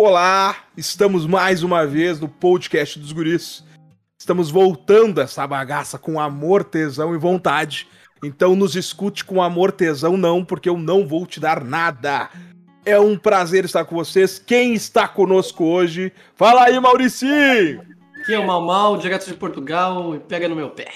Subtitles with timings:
[0.00, 3.64] Olá, estamos mais uma vez no podcast dos guris.
[4.16, 7.88] Estamos voltando essa bagaça com amor, tesão e vontade.
[8.22, 12.30] Então nos escute com amor, tesão não, porque eu não vou te dar nada.
[12.86, 14.38] É um prazer estar com vocês.
[14.38, 16.12] Quem está conosco hoje?
[16.36, 17.82] Fala aí, Mauricinho!
[18.20, 20.92] Aqui é o Mal Mal, direto de Portugal, e pega no meu pé.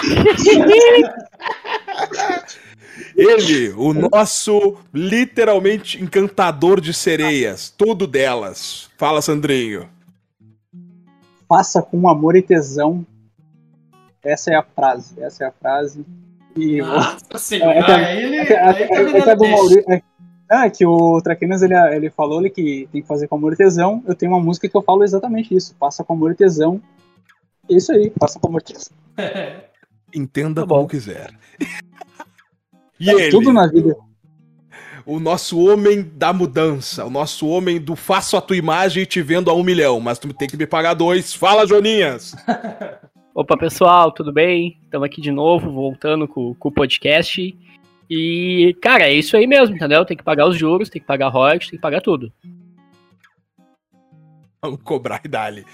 [3.16, 8.90] Ele, o nosso literalmente encantador de sereias, tudo delas.
[8.98, 9.88] Fala, Sandrinho.
[11.48, 13.06] Faça com amor e tesão.
[14.22, 15.14] Essa é a frase.
[15.20, 16.04] Essa é a frase.
[16.56, 18.36] E Nossa senhora, É, é ele.
[18.36, 18.72] é que- é
[19.36, 23.56] do é- o Traquinas ele, ele falou ele que tem que fazer com amor e
[23.56, 24.02] tesão.
[24.06, 25.74] Eu tenho uma música que eu falo exatamente isso.
[25.80, 26.80] Faça com amor e tesão.
[27.70, 28.92] É isso aí, faça com amor e tesão.
[30.14, 31.30] Entenda Tá como quiser.
[33.02, 33.96] E ele, Tudo na vida.
[35.04, 39.20] o nosso homem da mudança, o nosso homem do faço a tua imagem e te
[39.20, 41.34] vendo a um milhão, mas tu tem que me pagar dois.
[41.34, 42.32] Fala, Joninhas!
[43.34, 44.78] Opa, pessoal, tudo bem?
[44.84, 47.58] Estamos aqui de novo, voltando com, com o podcast.
[48.08, 50.04] E, cara, é isso aí mesmo, entendeu?
[50.04, 52.32] Tem que pagar os juros, tem que pagar royalties, tem que pagar tudo.
[54.62, 55.66] Vamos cobrar e dali.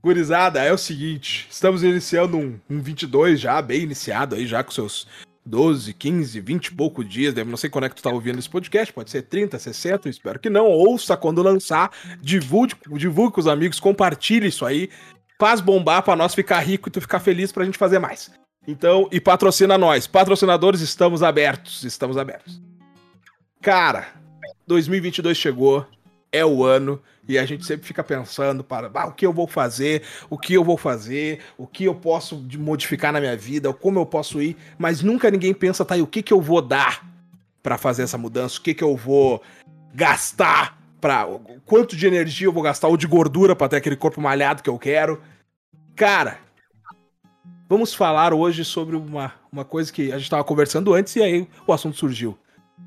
[0.00, 4.70] Gurizada, é o seguinte, estamos iniciando um, um 22 já, bem iniciado aí, já com
[4.70, 5.08] seus
[5.46, 7.44] 12, 15, 20 e pouco dias, né?
[7.44, 10.10] não sei quando é que tu tá ouvindo esse podcast, pode ser 30, 60, eu
[10.10, 14.90] espero que não, ouça quando lançar, divulgue, divulgue com os amigos, compartilhe isso aí,
[15.38, 18.30] faz bombar pra nós ficar rico e tu ficar feliz pra gente fazer mais.
[18.66, 22.60] Então, e patrocina nós, patrocinadores, estamos abertos, estamos abertos.
[23.62, 24.08] Cara,
[24.66, 25.86] 2022 chegou,
[26.36, 29.46] é o ano, e a gente sempre fica pensando para ah, o que eu vou
[29.46, 33.98] fazer, o que eu vou fazer, o que eu posso modificar na minha vida, como
[33.98, 37.04] eu posso ir, mas nunca ninguém pensa, tá, e o que que eu vou dar
[37.62, 39.42] para fazer essa mudança, o que que eu vou
[39.92, 41.26] gastar para
[41.64, 44.70] quanto de energia eu vou gastar ou de gordura para ter aquele corpo malhado que
[44.70, 45.20] eu quero.
[45.94, 46.38] Cara,
[47.68, 51.48] vamos falar hoje sobre uma, uma coisa que a gente estava conversando antes e aí
[51.66, 52.38] o assunto surgiu.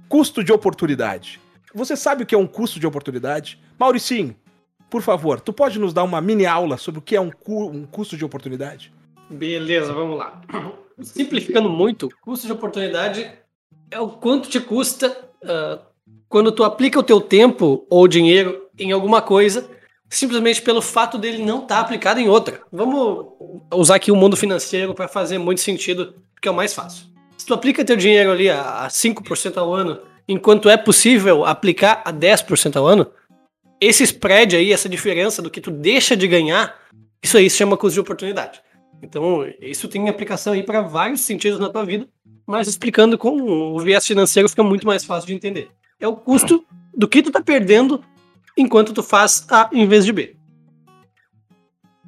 [0.08, 1.40] Custo de oportunidade.
[1.74, 3.60] Você sabe o que é um custo de oportunidade?
[3.78, 4.36] Mauricinho,
[4.90, 7.70] por favor, tu pode nos dar uma mini aula sobre o que é um, cu-
[7.70, 8.92] um custo de oportunidade?
[9.30, 10.42] Beleza, vamos lá.
[11.02, 13.32] Simplificando muito, custo de oportunidade
[13.92, 15.80] é o quanto te custa ah,
[16.28, 19.70] quando tu aplica o teu tempo ou dinheiro em alguma coisa,
[20.10, 22.62] simplesmente pelo fato dele não estar aplicado em outra.
[22.72, 23.28] Vamos
[23.74, 27.06] usar aqui o mundo financeiro para fazer muito sentido, porque é o mais fácil.
[27.38, 30.00] Se tu aplica teu dinheiro ali a, a 5% ao ano,
[30.30, 33.12] enquanto é possível aplicar a 10% ao ano,
[33.82, 36.80] esse spread aí, essa diferença do que tu deixa de ganhar,
[37.22, 38.62] isso aí se chama custo de oportunidade.
[39.02, 42.08] Então, isso tem aplicação aí para vários sentidos na tua vida,
[42.46, 45.72] mas explicando com o viés financeiro fica muito mais fácil de entender.
[46.00, 46.64] É o custo
[46.96, 48.04] do que tu tá perdendo
[48.56, 50.36] enquanto tu faz A em vez de B.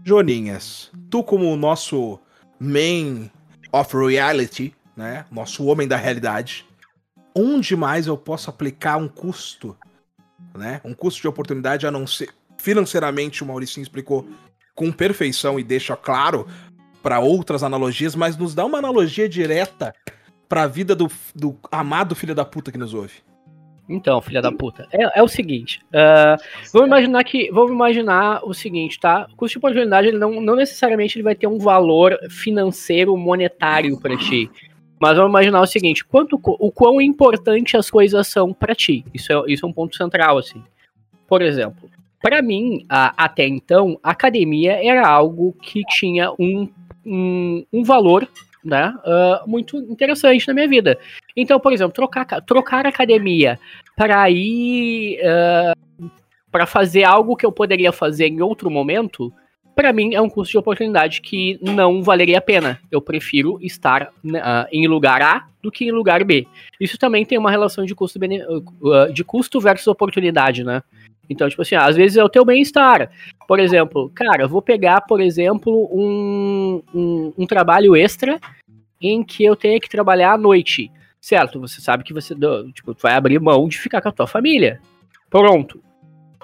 [0.03, 2.19] Joninhas, tu como o nosso
[2.59, 3.31] main
[3.71, 5.25] of reality, né?
[5.31, 6.65] Nosso homem da realidade,
[7.35, 9.77] onde mais eu posso aplicar um custo,
[10.55, 10.81] né?
[10.83, 14.27] Um custo de oportunidade a não ser financeiramente, o Mauricinho explicou
[14.75, 16.47] com perfeição e deixa claro
[17.01, 19.93] para outras analogias, mas nos dá uma analogia direta
[20.47, 23.13] para a vida do, do amado filho da puta que nos ouve.
[23.89, 25.81] Então, filha da puta, é, é o seguinte.
[25.93, 26.37] ah,
[26.71, 27.51] vamos imaginar que.
[27.51, 29.27] Vamos imaginar o seguinte, tá?
[29.33, 33.99] O custo de oportunidade ele não, não necessariamente ele vai ter um valor financeiro monetário
[33.99, 34.49] pra ti.
[35.01, 39.03] Mas vamos imaginar o seguinte: quanto, o quão importante as coisas são pra ti.
[39.13, 40.63] Isso é, isso é um ponto central, assim.
[41.27, 41.89] Por exemplo,
[42.21, 46.69] pra mim, a- até então, academia era algo que tinha um,
[47.03, 48.27] um, um valor
[48.63, 50.99] né, ah, muito interessante na minha vida.
[51.35, 53.57] Então, por exemplo, trocar, ca- trocar academia
[53.95, 55.17] para ir
[56.51, 59.33] para fazer algo que eu poderia fazer em outro momento,
[59.81, 62.79] para mim é um custo de oportunidade que não valeria a pena.
[62.91, 66.45] Eu prefiro estar ah, em lugar A do que em lugar B.
[66.79, 68.19] Isso também tem uma relação de custo,
[68.85, 70.83] ah, de custo versus oportunidade, né?
[71.27, 73.09] Então, tipo assim, às vezes é o teu bem-estar.
[73.47, 78.39] Por exemplo, cara, eu vou pegar, por exemplo, um, um, um trabalho extra
[79.01, 80.91] em que eu tenha que trabalhar à noite.
[81.19, 82.35] Certo, você sabe que você
[82.71, 84.79] tipo, vai abrir mão de ficar com a tua família.
[85.27, 85.81] Pronto.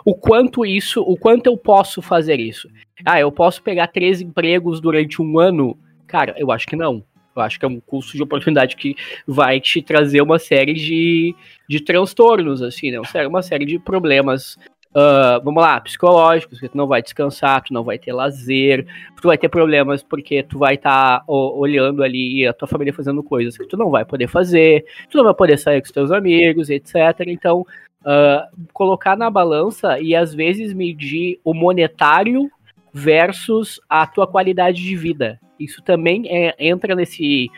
[0.07, 2.69] O quanto isso, o quanto eu posso fazer isso?
[3.03, 5.77] Ah, eu posso pegar três empregos durante um ano?
[6.07, 7.03] Cara, eu acho que não.
[7.35, 8.95] Eu acho que é um custo de oportunidade que
[9.27, 11.35] vai te trazer uma série de,
[11.67, 13.01] de transtornos, assim, né?
[13.27, 14.57] Uma série- de problemas
[14.95, 18.87] ah, vamos lá, psicológicos, que tu não vai descansar, tu não vai ter lazer,
[19.21, 23.57] tu vai ter problemas porque tu vai estar olhando ali a tua família fazendo coisas
[23.57, 26.69] que tu não vai poder fazer, tu não vai poder sair com os teus amigos,
[26.69, 26.95] etc.
[27.27, 27.65] Então,
[28.01, 32.49] uh, colocar na balança e às vezes medir o monetário
[32.93, 35.39] versus a tua qualidade de vida.
[35.59, 37.49] Isso também é, entra nesse,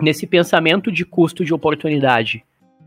[0.00, 2.44] nesse pensamento de custo de oportunidade.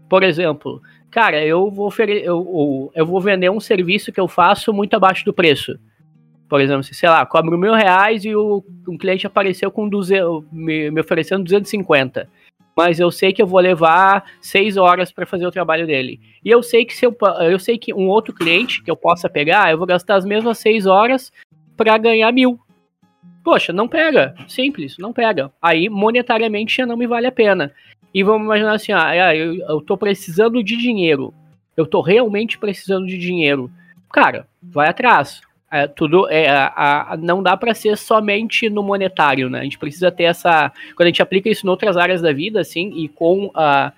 [0.10, 4.96] Por exemplo, cara, eu vou, eu, eu, vou vender um serviço que eu faço muito
[4.96, 5.78] abaixo do preço.
[6.50, 10.92] Por exemplo, sei lá, cobro mil reais e o, um cliente apareceu com 200, me,
[10.92, 12.28] me oferecendo 250
[12.82, 16.20] mas eu sei que eu vou levar seis horas para fazer o trabalho dele.
[16.44, 19.30] E eu sei que se eu, eu sei que um outro cliente que eu possa
[19.30, 21.32] pegar, eu vou gastar as mesmas seis horas
[21.78, 22.60] para ganhar mil.
[23.44, 24.34] Poxa, não pega.
[24.48, 25.52] Simples, não pega.
[25.62, 27.72] Aí, monetariamente, já não me vale a pena.
[28.12, 31.32] E vamos imaginar assim, ah, eu, eu tô precisando de dinheiro.
[31.78, 33.70] Eu tô realmente precisando de dinheiro.
[34.12, 35.40] Cara, vai atrás.
[35.72, 39.62] É, tudo é, a, a, não dá para ser somente no monetário, né?
[39.62, 40.70] A gente precisa ter essa.
[40.98, 43.94] Quando a gente aplica isso em outras áreas da vida, assim, e com a.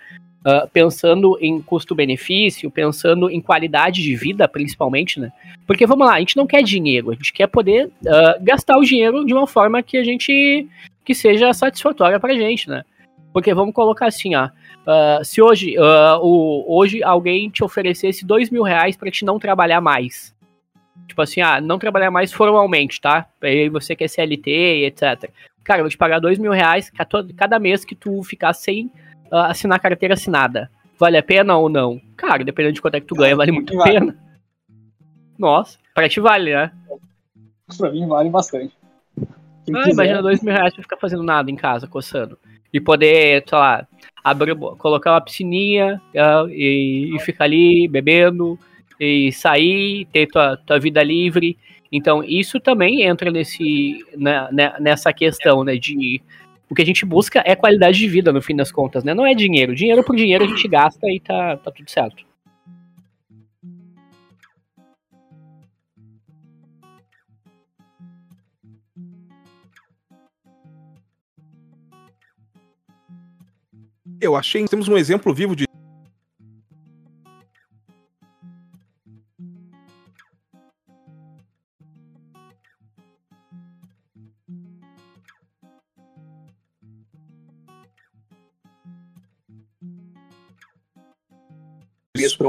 [0.46, 5.32] Uh, pensando em custo-benefício, pensando em qualidade de vida, principalmente, né?
[5.66, 8.84] Porque vamos lá, a gente não quer dinheiro, a gente quer poder uh, gastar o
[8.84, 10.68] dinheiro de uma forma que a gente
[11.06, 12.84] que seja satisfatória pra gente, né?
[13.32, 14.48] Porque vamos colocar assim, ó.
[14.86, 15.76] Uh, se hoje,
[16.22, 20.33] o, hoje alguém te oferecesse dois mil reais para te não trabalhar mais,
[21.08, 23.28] Tipo assim, ah, não trabalhar mais formalmente, tá?
[23.42, 25.30] Aí você quer CLT, etc.
[25.64, 26.92] Cara, eu vou te pagar dois mil reais
[27.36, 28.88] cada mês que tu ficar sem
[29.32, 30.70] uh, assinar carteira assinada.
[31.00, 32.00] Vale a pena ou não?
[32.16, 34.18] Cara, dependendo de quanto é que tu ganha, vale muito a pena.
[35.38, 36.72] Nossa, pra ti vale, né?
[37.78, 38.74] Pra mim vale bastante.
[39.66, 42.38] Quem ah, imagina dois mil reais pra ficar fazendo nada em casa, coçando.
[42.72, 43.88] E poder, sei lá,
[44.24, 48.58] abrir, colocar uma piscininha uh, e, e ficar ali bebendo,
[49.06, 51.58] e sair, ter tua, tua vida livre.
[51.92, 56.22] Então, isso também entra nesse, né, né, nessa questão, né, de
[56.70, 59.14] o que a gente busca é qualidade de vida, no fim das contas, né?
[59.14, 59.76] Não é dinheiro.
[59.76, 62.26] Dinheiro por dinheiro a gente gasta e tá, tá tudo certo.
[74.20, 75.66] Eu achei, temos um exemplo vivo de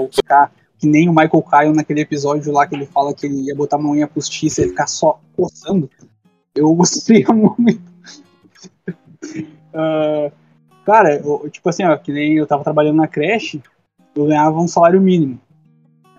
[0.01, 3.47] pra ficar que nem o Michael Caio naquele episódio lá que ele fala que ele
[3.47, 5.89] ia botar a unha postiça e ficar só coçando.
[6.55, 7.25] Eu gostei
[7.59, 7.83] muito.
[9.73, 10.33] uh,
[10.85, 13.63] cara, eu, tipo assim, ó, que nem eu tava trabalhando na creche,
[14.15, 15.41] eu ganhava um salário mínimo.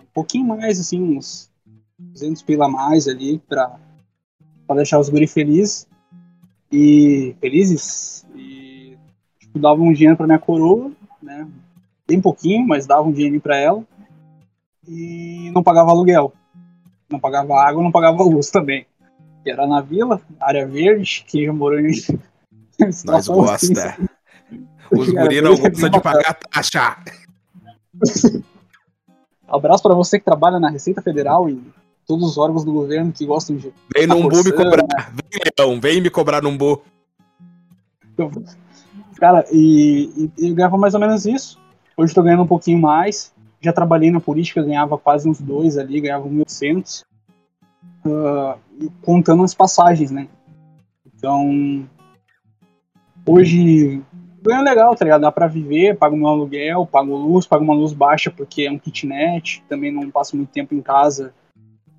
[0.01, 1.49] Um pouquinho mais, assim, uns
[1.97, 3.77] 200 pila a mais ali pra,
[4.65, 5.87] pra deixar os guri felizes.
[6.71, 8.25] E felizes.
[8.35, 8.97] E
[9.39, 11.47] tipo, dava um dinheiro pra minha coroa, né?
[12.07, 13.83] Bem pouquinho, mas dava um dinheiro para ela.
[14.87, 16.33] E não pagava aluguel.
[17.09, 18.85] Não pagava água, não pagava luz também.
[19.45, 21.91] E era na vila, área verde, que já morou em.
[23.05, 23.53] Nós gosta.
[23.53, 23.73] Assim,
[24.91, 26.97] Os guri não gostam de pagar taxa.
[29.47, 31.61] Abraço para você que trabalha na Receita Federal e
[32.05, 33.73] todos os órgãos do governo que gostam de.
[33.95, 34.85] Vem num bu me cobrar.
[35.11, 36.81] Vem, Leão, vem me cobrar num bu.
[39.17, 41.59] Cara, e, e, e eu ganhava mais ou menos isso.
[41.97, 43.33] Hoje estou ganhando um pouquinho mais.
[43.61, 47.03] Já trabalhei na política, ganhava quase uns dois ali, ganhava 1.800.
[48.05, 50.27] Uh, contando as passagens, né?
[51.15, 51.87] Então,
[53.25, 54.01] hoje
[54.45, 55.21] ganho legal, tá ligado?
[55.21, 58.77] Dá pra viver, pago meu aluguel, pago luz, pago uma luz baixa porque é um
[58.77, 61.33] kitnet, também não passo muito tempo em casa,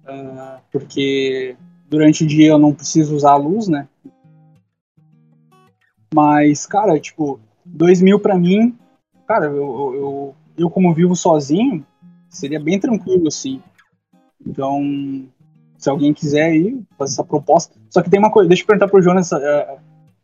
[0.05, 1.57] uh, porque
[1.89, 3.89] durante o dia eu não preciso usar a luz, né?
[6.15, 8.79] Mas, cara, tipo, dois mil pra mim
[9.27, 11.85] cara, eu, eu, eu como vivo sozinho,
[12.29, 13.61] seria bem tranquilo, assim.
[14.47, 15.27] Então,
[15.77, 17.77] se alguém quiser aí, fazer essa proposta.
[17.91, 19.33] Só que tem uma coisa, deixa eu perguntar pro Jonas.
[19.33, 19.79] Uh,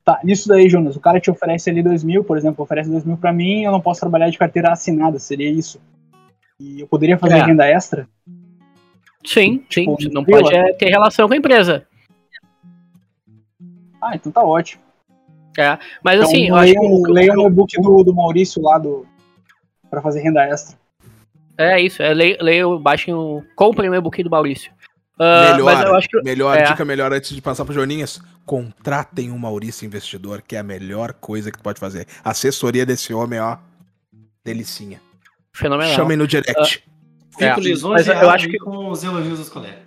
[0.05, 3.05] tá, nisso daí, Jonas, o cara te oferece ali dois mil, por exemplo, oferece dois
[3.05, 5.81] mil pra mim, eu não posso trabalhar de carteira assinada, seria isso.
[6.61, 7.45] E eu poderia fazer é.
[7.45, 8.09] renda extra?
[9.25, 9.95] Sim, sim.
[9.97, 11.87] Tipo, não pode é, ter relação com a empresa.
[14.01, 14.83] Ah, então tá ótimo.
[15.59, 17.13] É, mas então, assim, eu acho que.
[17.13, 19.07] Leia o e-book do, do Maurício lá do.
[19.91, 20.77] pra fazer renda extra.
[21.59, 23.43] É isso, é, leia, baixem o.
[23.55, 24.73] Comprem o e-book do Maurício.
[25.15, 26.63] Uh, melhor, que, melhor é.
[26.65, 31.13] dica melhor antes de passar pro Joninhas, contratem um Maurício investidor, que é a melhor
[31.13, 32.07] coisa que tu pode fazer.
[32.25, 33.59] A assessoria desse homem, ó,
[34.43, 35.01] delicinha.
[35.53, 35.95] Fenomenal.
[35.95, 36.79] Chamem no direct.
[36.79, 36.93] Uh,
[37.39, 38.59] Fico é, lisonjeado eu acho que...
[38.59, 39.82] com os elogios dos colegas.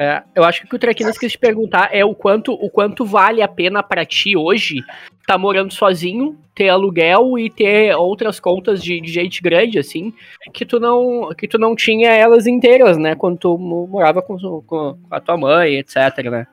[0.00, 2.70] É, eu acho que o que o Traquinas quis te perguntar é o quanto, o
[2.70, 4.84] quanto vale a pena para ti hoje
[5.26, 10.14] tá morando sozinho, ter aluguel e ter outras contas de, de, gente grande, assim,
[10.54, 13.16] que tu não que tu não tinha elas inteiras, né?
[13.16, 15.96] Quando tu morava com, com a tua mãe, etc,
[16.30, 16.46] né?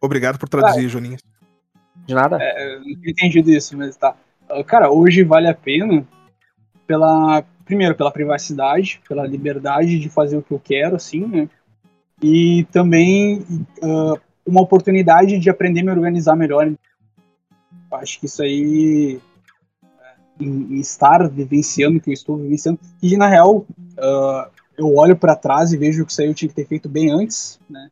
[0.00, 1.16] Obrigado por traduzir, ah, Juninho.
[2.06, 2.38] De nada.
[2.40, 4.14] É, eu não tinha entendido isso, mas tá.
[4.66, 6.06] Cara, hoje vale a pena
[6.86, 7.42] pela.
[7.64, 11.48] Primeiro, pela privacidade, pela liberdade de fazer o que eu quero, assim, né?
[12.22, 13.38] E também
[13.82, 16.72] uh, uma oportunidade de aprender a me organizar melhor.
[17.92, 19.20] Acho que isso aí,
[20.40, 25.16] em, em estar vivenciando o que eu estou vivenciando, e na real, uh, eu olho
[25.16, 27.88] para trás e vejo que isso aí eu tinha que ter feito bem antes, né?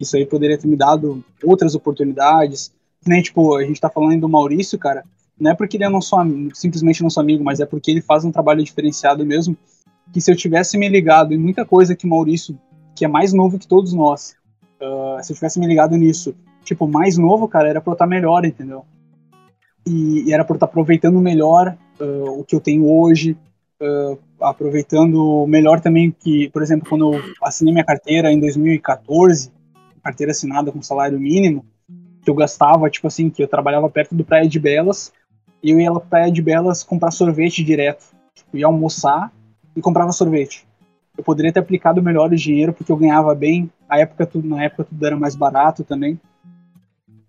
[0.00, 2.72] Isso aí poderia ter me dado outras oportunidades.
[3.06, 5.04] Nem, tipo, a gente tá falando do Maurício, cara,
[5.38, 6.16] não é porque ele é nosso
[6.54, 9.56] simplesmente nosso amigo, mas é porque ele faz um trabalho diferenciado mesmo.
[10.12, 12.58] Que se eu tivesse me ligado em muita coisa que o Maurício
[12.94, 14.36] que é mais novo que todos nós.
[14.80, 18.06] Uh, se eu tivesse me ligado nisso, tipo, mais novo, cara, era pra eu estar
[18.06, 18.84] melhor, entendeu?
[19.86, 23.36] E, e era pra eu estar aproveitando melhor uh, o que eu tenho hoje,
[23.82, 29.52] uh, aproveitando melhor também que, por exemplo, quando eu assinei minha carteira em 2014,
[30.02, 31.64] carteira assinada com salário mínimo,
[32.22, 35.12] que eu gastava, tipo assim, que eu trabalhava perto do Praia de Belas,
[35.62, 38.04] e eu ia lá pra Praia de Belas comprar sorvete direto.
[38.34, 39.32] Tipo, ia almoçar
[39.74, 40.66] e comprava sorvete
[41.16, 43.70] eu poderia ter aplicado melhor o dinheiro porque eu ganhava bem.
[43.88, 46.20] Na época tudo, na época tudo era mais barato também.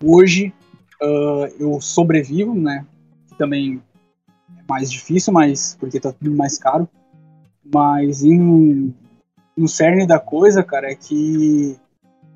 [0.04, 0.54] Hoje
[1.02, 2.86] uh, eu sobrevivo, né?
[3.28, 3.82] Que também
[4.58, 6.88] é mais difícil, mas porque tá tudo mais caro.
[7.64, 8.94] Mas no,
[9.56, 11.78] no cerne da coisa, cara, é que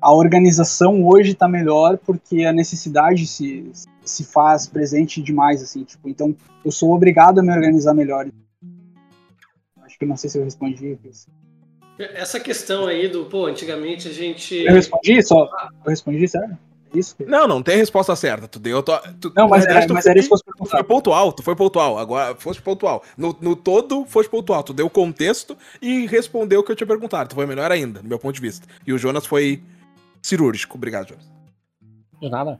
[0.00, 3.70] a organização hoje está melhor porque a necessidade se,
[4.04, 8.26] se faz presente demais, assim, tipo, então eu sou obrigado a me organizar melhor.
[10.00, 11.28] Que não sei se eu respondi isso.
[11.98, 14.56] Essa questão aí do, pô, antigamente a gente.
[14.56, 15.44] Eu respondi só?
[15.84, 16.58] Eu respondi, sério?
[16.94, 17.14] É isso?
[17.26, 18.48] Não, não tem resposta certa.
[18.48, 18.82] Tu deu.
[18.82, 21.98] Tu, tu, não, mas, era, mas era isso que tu foi pontual, tu foi pontual.
[21.98, 23.04] Agora, foste pontual.
[23.14, 24.62] No, no todo, foste pontual.
[24.62, 27.28] Tu deu o contexto e respondeu o que eu tinha perguntado.
[27.28, 28.66] Tu foi melhor ainda, do meu ponto de vista.
[28.86, 29.62] E o Jonas foi
[30.22, 30.78] cirúrgico.
[30.78, 31.30] Obrigado, Jonas.
[32.18, 32.58] De nada.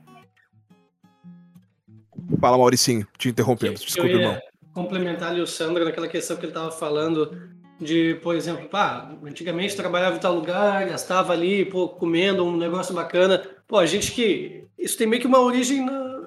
[2.38, 3.80] Fala, Mauricinho, te interrompendo.
[3.80, 4.38] Desculpa, irmão.
[4.74, 7.50] Complementar ali o Sandro naquela questão que ele tava falando
[7.80, 12.94] de, por exemplo, pá, antigamente trabalhava em tal lugar, gastava ali, pô, comendo um negócio
[12.94, 13.42] bacana.
[13.66, 14.64] Pô, a gente que.
[14.78, 16.20] Isso tem meio que uma origem na,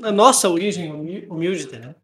[0.00, 0.92] na nossa origem
[1.28, 1.94] humilde, né?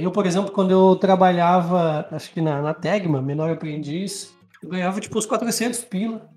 [0.00, 5.00] Eu, por exemplo, quando eu trabalhava, acho que na, na Tegma, menor aprendiz, eu ganhava
[5.00, 6.28] tipo uns 400 pila.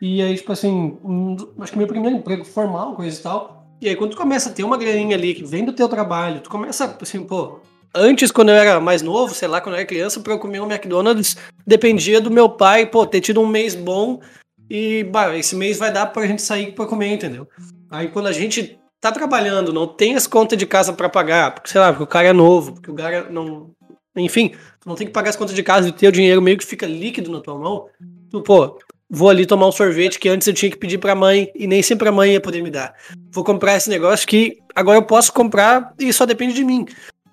[0.00, 3.66] E aí, tipo assim, um, acho que meu primeiro emprego formal, coisa e tal.
[3.80, 6.40] E aí, quando tu começa a ter uma graninha ali que vem do teu trabalho,
[6.40, 7.60] tu começa assim, pô,
[7.94, 10.60] antes, quando eu era mais novo, sei lá, quando eu era criança, pra eu comer
[10.60, 14.20] um McDonald's, dependia do meu pai, pô, ter tido um mês bom
[14.68, 17.48] e, bah, esse mês vai dar pra gente sair pra comer, entendeu?
[17.90, 21.70] Aí quando a gente tá trabalhando, não tem as contas de casa para pagar, porque,
[21.70, 23.70] sei lá, porque o cara é novo, porque o cara não.
[24.16, 26.56] Enfim, tu não tem que pagar as contas de casa e ter o dinheiro meio
[26.56, 27.86] que fica líquido na tua mão.
[28.30, 28.78] Tu, pô,
[29.08, 31.82] vou ali tomar um sorvete que antes eu tinha que pedir pra mãe e nem
[31.82, 32.94] sempre a mãe ia poder me dar.
[33.30, 36.86] Vou comprar esse negócio que agora eu posso comprar e só depende de mim.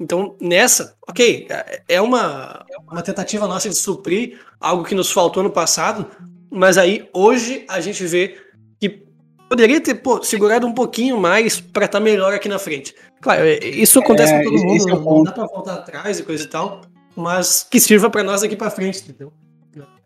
[0.04, 1.48] Então, nessa, ok,
[1.88, 6.06] é uma, uma tentativa nossa de suprir algo que nos faltou no passado,
[6.52, 8.38] mas aí hoje a gente vê
[8.82, 9.02] que
[9.48, 12.94] poderia ter pô, segurado um pouquinho mais para estar tá melhor aqui na frente.
[13.22, 16.24] Claro, é, isso acontece é, com todo mundo, é não dá para voltar atrás e
[16.24, 16.82] coisa e tal,
[17.16, 19.32] mas que sirva para nós aqui para frente, entendeu?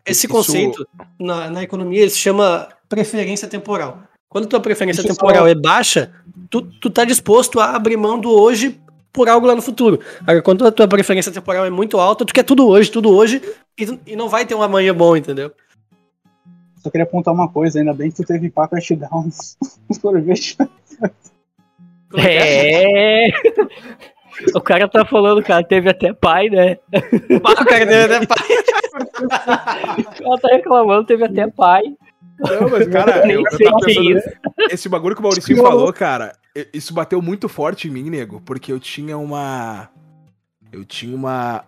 [0.06, 0.28] Esse isso...
[0.28, 0.86] conceito
[1.18, 4.04] na, na economia ele se chama preferência temporal.
[4.28, 5.48] Quando tua preferência temporal só...
[5.48, 6.12] é baixa,
[6.48, 8.80] tu, tu tá disposto a abrir mão do hoje
[9.12, 10.00] por algo lá no futuro.
[10.20, 13.42] Agora, quando a tua preferência temporal é muito alta, tu quer tudo hoje, tudo hoje,
[13.78, 15.52] e, e não vai ter um amanhã bom, entendeu?
[16.76, 18.78] Só queria apontar uma coisa, ainda bem que tu teve pá pra
[19.12, 19.56] uns,
[19.90, 20.56] uns sorvetes.
[22.16, 23.28] É.
[24.54, 26.78] O cara tá falando, cara, teve até pai, né?
[27.28, 28.38] O cara teve até pai.
[29.98, 31.82] O cara tá reclamando, teve até pai.
[32.38, 34.22] Não, mas, cara, eu, eu tava pensando,
[34.70, 36.32] esse bagulho que o Maurício falou, cara,
[36.72, 39.88] isso bateu muito forte em mim, nego, porque eu tinha uma.
[40.72, 41.64] Eu tinha uma.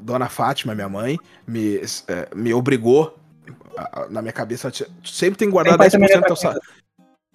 [0.00, 1.76] Dona Fátima, minha mãe, me,
[2.08, 3.18] é, me obrigou.
[4.10, 4.70] Na minha cabeça,
[5.02, 6.60] sempre tem guardado 10% do teu salário.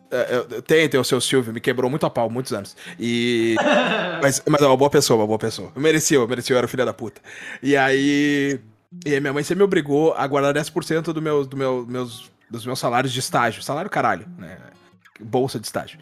[0.10, 2.76] É, tem, tem o seu Silvio, me quebrou muito a pau, muitos anos.
[3.00, 3.56] E.
[4.22, 5.72] mas, mas é uma boa pessoa, uma boa pessoa.
[5.76, 7.22] Eu merecia, eu merecia, eu era filha da puta.
[7.62, 8.60] E aí.
[9.06, 12.32] E aí minha mãe sempre me obrigou a guardar 10% do meu, do meu, meus,
[12.50, 13.62] dos meus salários de estágio.
[13.62, 14.58] Salário caralho, né?
[15.20, 16.00] Bolsa de estágio.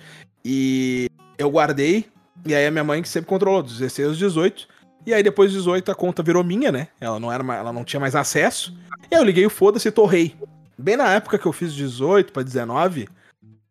[0.48, 1.10] E
[1.40, 2.06] eu guardei,
[2.46, 4.68] e aí a minha mãe que sempre controlou, dos 16 aos 18.
[5.08, 6.88] E aí depois dos 18 a conta virou minha, né?
[7.02, 8.78] Ela não, era, ela não tinha mais acesso.
[9.12, 10.36] E aí eu liguei o foda-se e torrei.
[10.78, 13.08] bem na época que eu fiz 18 para 19,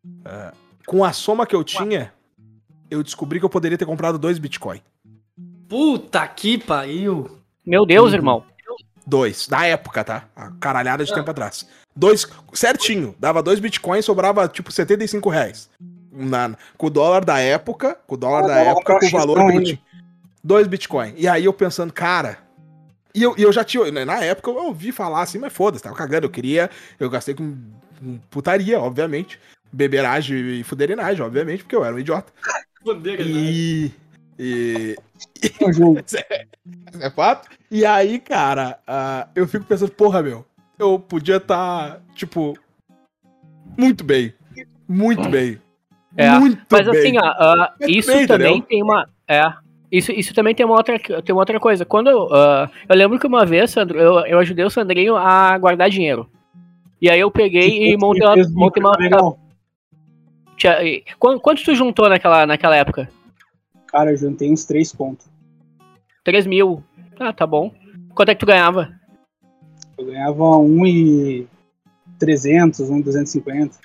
[0.05, 2.13] uh, com a soma que eu tinha,
[2.91, 4.81] eu descobri que eu poderia ter comprado dois Bitcoin.
[5.69, 7.39] Puta que pariu.
[7.65, 8.15] Meu Deus, Uhum.
[8.17, 8.45] irmão.
[9.07, 10.25] Dois, na época, tá?
[10.35, 11.69] A caralhada de tempo atrás.
[11.95, 13.15] Dois, certinho.
[13.19, 15.69] Dava dois bitcoins, sobrava tipo 75 reais.
[16.17, 19.11] Na, com o dólar da época, com o dólar Ah, da dava época, com o
[19.11, 19.65] valor ainda.
[19.65, 19.79] tinha.
[20.43, 21.15] Dois bitcoins.
[21.17, 22.39] E aí eu pensando, cara.
[23.15, 23.91] E eu, e eu já tinha.
[23.91, 26.27] né, Na época eu ouvi falar assim, mas foda-se, tava cagando.
[26.27, 26.71] Eu queria.
[27.01, 27.57] Eu gastei com,
[27.99, 29.41] com putaria, obviamente.
[29.73, 32.33] Beberagem e fuderinagem, obviamente, porque eu era um idiota.
[32.45, 33.17] Né?
[33.21, 33.93] E.
[34.39, 34.97] E,
[35.61, 36.01] Eu jogo.
[37.01, 37.49] é fato.
[37.71, 40.45] E aí, cara, ah, eu fico pensando, porra, meu,
[40.79, 42.57] eu podia estar, tipo,
[43.77, 44.35] muito bem.
[44.89, 45.61] Muito bem.
[46.17, 46.99] É, muito Mas bem.
[47.01, 48.67] assim, ó, Muito isso bem, também entendeu?
[48.69, 49.09] tem uma.
[49.29, 49.53] É.
[49.91, 51.85] Isso, isso também tem uma outra, tem uma outra coisa.
[51.85, 55.57] Quando eu, ah, eu lembro que uma vez, Sandro, eu, eu ajudei o Sandrinho a
[55.59, 56.29] guardar dinheiro.
[57.01, 58.35] E aí eu peguei e montei uma.
[58.35, 59.39] Um Montei uma legal.
[60.57, 63.09] tinha- e- quanto, quanto tu juntou naquela, naquela época?
[63.87, 65.27] Cara, eu juntei uns três pontos.
[66.25, 66.83] 3 mil.
[67.21, 67.73] Ah, tá bom.
[68.15, 68.93] Quanto é que tu ganhava?
[69.99, 71.47] Eu ganhava um e
[72.19, 73.79] 300, um e 250.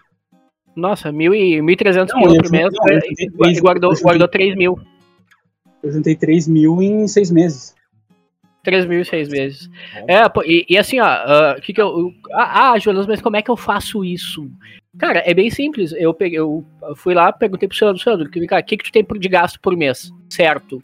[0.76, 2.74] Nossa, mil e 1.300 Não, pila eu por mês.
[3.20, 4.80] e- três- guardou, guardou 3 mil.
[5.84, 7.76] Eu juntei 3 mil em seis meses.
[8.64, 9.70] 3 mil e seis meses.
[10.08, 12.14] É, pô, e, e assim, ó, ah, que que eu.
[12.34, 14.50] Ah, ah, Jonas, mas como é que eu faço isso?
[14.98, 15.94] Cara, é bem simples.
[15.94, 19.30] Eu peguei, eu fui lá, perguntei pro Sandro, Sandro, o que, que tu tem de
[19.30, 20.12] gasto por mês?
[20.30, 20.82] Certo.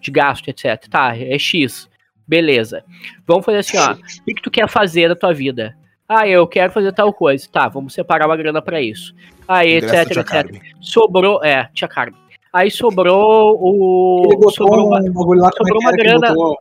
[0.00, 0.88] De gasto, etc.
[0.88, 1.88] Tá, é X.
[2.26, 2.84] Beleza.
[3.24, 3.92] Vamos fazer assim, ó.
[3.92, 5.76] O que, que tu quer fazer da tua vida?
[6.08, 7.48] Ah, eu quero fazer tal coisa.
[7.50, 9.14] Tá, vamos separar uma grana pra isso.
[9.48, 10.24] Aí, Ingresso etc, etc.
[10.26, 10.60] Carmen.
[10.80, 12.20] Sobrou, é, tia Carmen.
[12.52, 14.22] Aí sobrou o.
[14.26, 16.28] Ele botou sobrou uma- um bagulho lá, como é sobrou que uma que grana.
[16.28, 16.58] botou?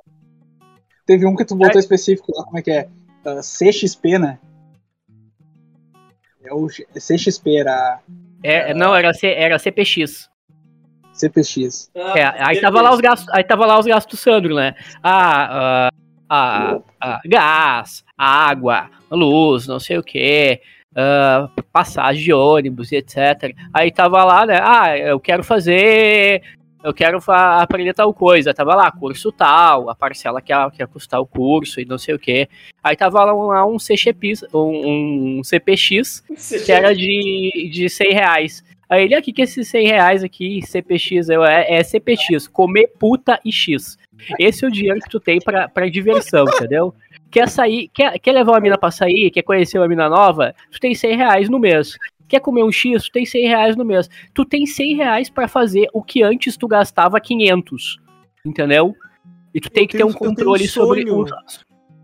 [1.06, 2.88] Teve um que tu botou específico lá, como é que é?
[3.26, 4.40] Ah, CXP, né?
[6.44, 8.00] É o X- CXP, era
[8.44, 10.30] É, não, era, C, era CPX.
[11.14, 11.90] CPX.
[11.96, 14.76] Ah, É, aí tava lá os gastos, aí tava lá os gastos do Sandro, né?
[15.02, 15.90] Ah, ah,
[16.30, 20.62] ah, ah, gás, água, luz, não sei o que,
[21.72, 23.56] passagem de ônibus, etc.
[23.74, 24.60] Aí tava lá, né?
[24.62, 26.42] Ah, eu quero fazer,
[26.84, 28.54] eu quero aprender tal coisa.
[28.54, 31.98] Tava lá, curso tal, a parcela que ia, que ia custar o curso e não
[31.98, 32.48] sei o que.
[32.84, 36.24] Aí tava lá um, lá um CXP, um, um CPX
[36.66, 38.64] que era de, de 100 reais.
[38.88, 43.40] Aí ele, aqui que esses 100 reais aqui, CPX, eu, é, é CPX, comer puta
[43.44, 43.98] e X.
[44.40, 46.94] Esse é o dinheiro que tu tem pra, pra diversão, entendeu?
[47.36, 50.80] Quer sair, quer, quer levar uma mina pra sair, quer conhecer uma mina nova, tu
[50.80, 51.98] tem 100 reais no mês.
[52.30, 54.10] Quer comer um X, tu tem 100 reais no mês.
[54.34, 57.98] Tu tem 100 reais pra fazer o que antes tu gastava 500,
[58.46, 58.96] entendeu?
[59.54, 61.26] E tu tem Eu que tenho- ter um tenho um controle sobre o,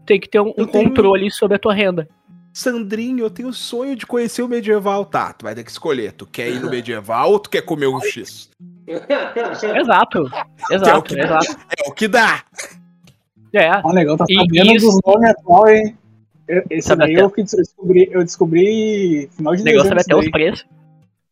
[0.05, 2.09] tem que ter um, um tenho- controle sobre a tua renda.
[2.51, 5.05] Sandrinho, eu tenho sonho de conhecer o medieval.
[5.05, 6.11] Tá, tu vai ter que escolher.
[6.11, 8.49] Tu quer ir no medieval ou tu quer comer um X?
[8.85, 10.29] Exato,
[10.67, 11.45] Que é o exato, que, exato.
[11.85, 12.43] é o que dá.
[13.53, 15.97] É, Ó, o negão tá sabendo isso- dos nomes atual, hein?
[16.47, 19.97] Eu- Esse Sabe daí até- eu, que descobri, eu descobri final de o negócio vai
[19.99, 20.21] dezembro.
[20.21, 20.65] ter os preços.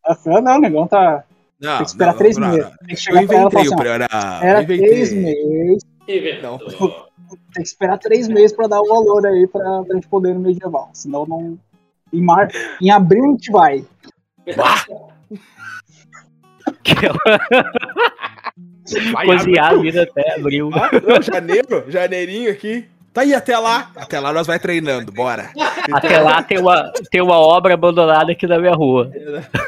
[0.04, 1.24] Ah, Não, o negão tá.
[1.60, 2.64] Não, Tem que esperar não, três não, meses.
[2.64, 2.70] não.
[2.70, 4.44] Tem que Eu chegar pra ela e falar inventei assim, ó, programa.
[4.44, 5.82] Era eu três meses.
[6.42, 6.58] Não.
[7.52, 10.34] Tem que esperar três meses pra dar o valor aí pra, pra gente poder ir
[10.34, 10.88] no medieval.
[10.94, 11.58] Senão não.
[12.12, 12.48] Em, mar...
[12.80, 13.84] em abril a gente vai.
[14.56, 14.84] Bah,
[16.82, 16.94] Que
[19.12, 20.70] vai cozinhar a vida até abril.
[20.74, 22.86] Ah, não, janeiro, janeirinho aqui.
[23.12, 23.90] Tá aí até lá.
[23.96, 25.50] Até lá nós vai treinando, bora.
[25.92, 29.10] Até lá tem uma, tem uma obra abandonada aqui na minha rua.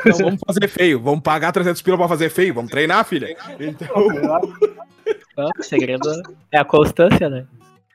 [0.07, 1.01] Então vamos fazer feio.
[1.01, 2.55] Vamos pagar 300 pila pra fazer feio.
[2.55, 3.37] Vamos treinar, filha.
[3.59, 3.89] Então,
[5.37, 6.09] Ah, O segredo
[6.53, 7.45] é a constância, né?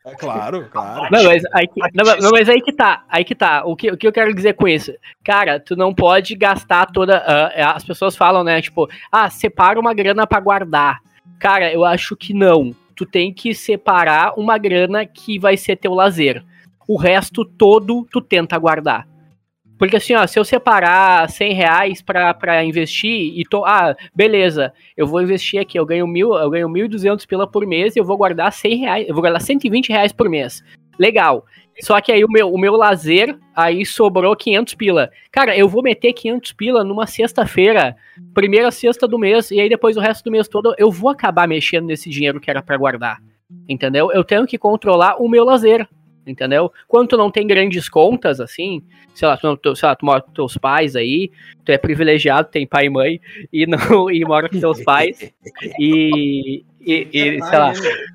[0.06, 1.08] é claro, claro.
[1.12, 1.80] Não, mas aí que,
[2.22, 3.64] não, mas- aí que tá, aí que tá.
[3.66, 4.94] O que, o que eu quero dizer com isso?
[5.24, 7.18] Cara, tu não pode gastar toda.
[7.26, 8.62] ah, as pessoas falam, né?
[8.62, 11.00] Tipo, ah, separa uma grana pra guardar.
[11.40, 12.76] Cara, eu acho que não.
[12.96, 16.44] Tu tem que separar uma grana que vai ser teu lazer.
[16.88, 19.08] O resto todo tu tenta guardar.
[19.78, 23.64] Porque assim, ó, se eu separar 100 reais pra, pra investir e tô.
[23.64, 27.96] Ah, beleza, eu vou investir aqui, eu ganho mil, eu ganho 1.200 pila por mês
[27.96, 30.64] e eu vou guardar 100 reais, eu vou guardar 120 reais por mês.
[30.98, 31.46] Legal.
[31.82, 35.12] Só que aí o meu, o meu lazer, aí sobrou 500 pila.
[35.32, 37.96] Cara, eu vou meter 500 pila numa sexta-feira,
[38.34, 41.48] primeira sexta do mês, e aí depois o resto do mês todo eu vou acabar
[41.48, 43.22] mexendo nesse dinheiro que era pra guardar.
[43.68, 44.12] Entendeu?
[44.12, 45.88] Eu tenho que controlar o meu lazer.
[46.26, 46.70] Entendeu?
[46.90, 48.84] Quando tu não tem grandes contas, assim,
[49.16, 51.32] sei lá, tu, tu, sei lá, tu mora com teus pais aí,
[51.64, 53.78] tu é privilegiado, tem pai e mãe, e não
[54.12, 55.34] e mora com teus pais,
[55.80, 57.74] e, e, e, sei lá,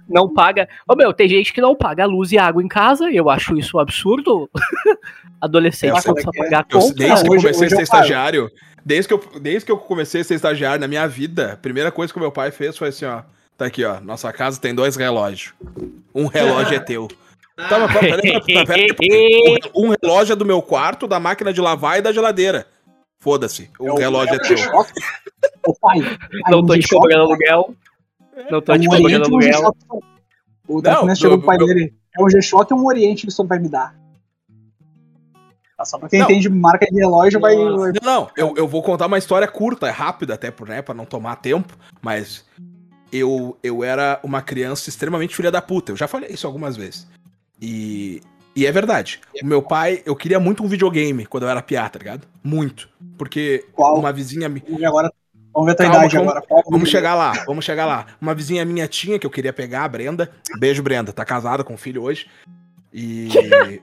[0.08, 0.68] não paga.
[0.88, 3.76] Ô meu, tem gente que não paga luz e água em casa, eu acho isso
[3.76, 4.48] um absurdo.
[5.40, 6.44] Adolescente sei começa a é.
[6.44, 6.94] pagar Eu- conta.
[6.94, 8.50] desde que eu comecei hoje a ser estagiário,
[8.85, 11.90] desde que, eu, desde que eu comecei a ser estagiário na minha vida, a primeira
[11.90, 13.22] coisa que o meu pai fez foi assim, ó.
[13.58, 14.00] Tá aqui, ó.
[14.00, 15.52] Nossa casa tem dois relógios.
[16.14, 17.08] Um relógio é teu.
[17.68, 19.58] Tá, mas peraí, peraí.
[19.76, 22.66] Um relógio é do meu quarto, da máquina de lavar e da geladeira.
[23.20, 23.70] Foda-se.
[23.78, 24.56] Um relógio é teu.
[25.66, 25.98] Ô pai,
[26.48, 27.74] Não tô te cobrando aluguel.
[28.50, 29.76] Não tô é te um e um aluguel.
[30.68, 31.94] O Darkness chegou pro pai meu- dele.
[32.18, 33.94] É um G-Shock e um Oriente que o senhor vai me dar.
[35.76, 36.26] Tá, Só pra quem Não.
[36.26, 37.56] entende marca de relógio vai.
[37.56, 40.94] Não, não, eu, eu vou contar uma história curta, é rápida até, por, né, pra
[40.94, 42.44] não tomar tempo, mas
[43.10, 47.06] eu, eu era uma criança extremamente filha da puta, eu já falei isso algumas vezes.
[47.60, 48.20] E,
[48.54, 51.88] e é verdade, o meu pai, eu queria muito um videogame quando eu era piá,
[51.88, 52.28] tá ligado?
[52.44, 53.98] Muito, porque Qual?
[53.98, 54.48] uma vizinha...
[54.48, 55.10] Vamos ver agora.
[55.52, 56.62] Vamos ver a tua Calma, idade vamos- agora.
[56.70, 58.06] Vamos chegar lá, vamos chegar lá.
[58.20, 60.30] Uma vizinha minha tinha que eu queria pegar, a Brenda.
[60.58, 61.12] Beijo, Brenda.
[61.12, 62.26] Tá casada com um filho hoje.
[62.92, 63.28] E.
[63.28, 63.82] E-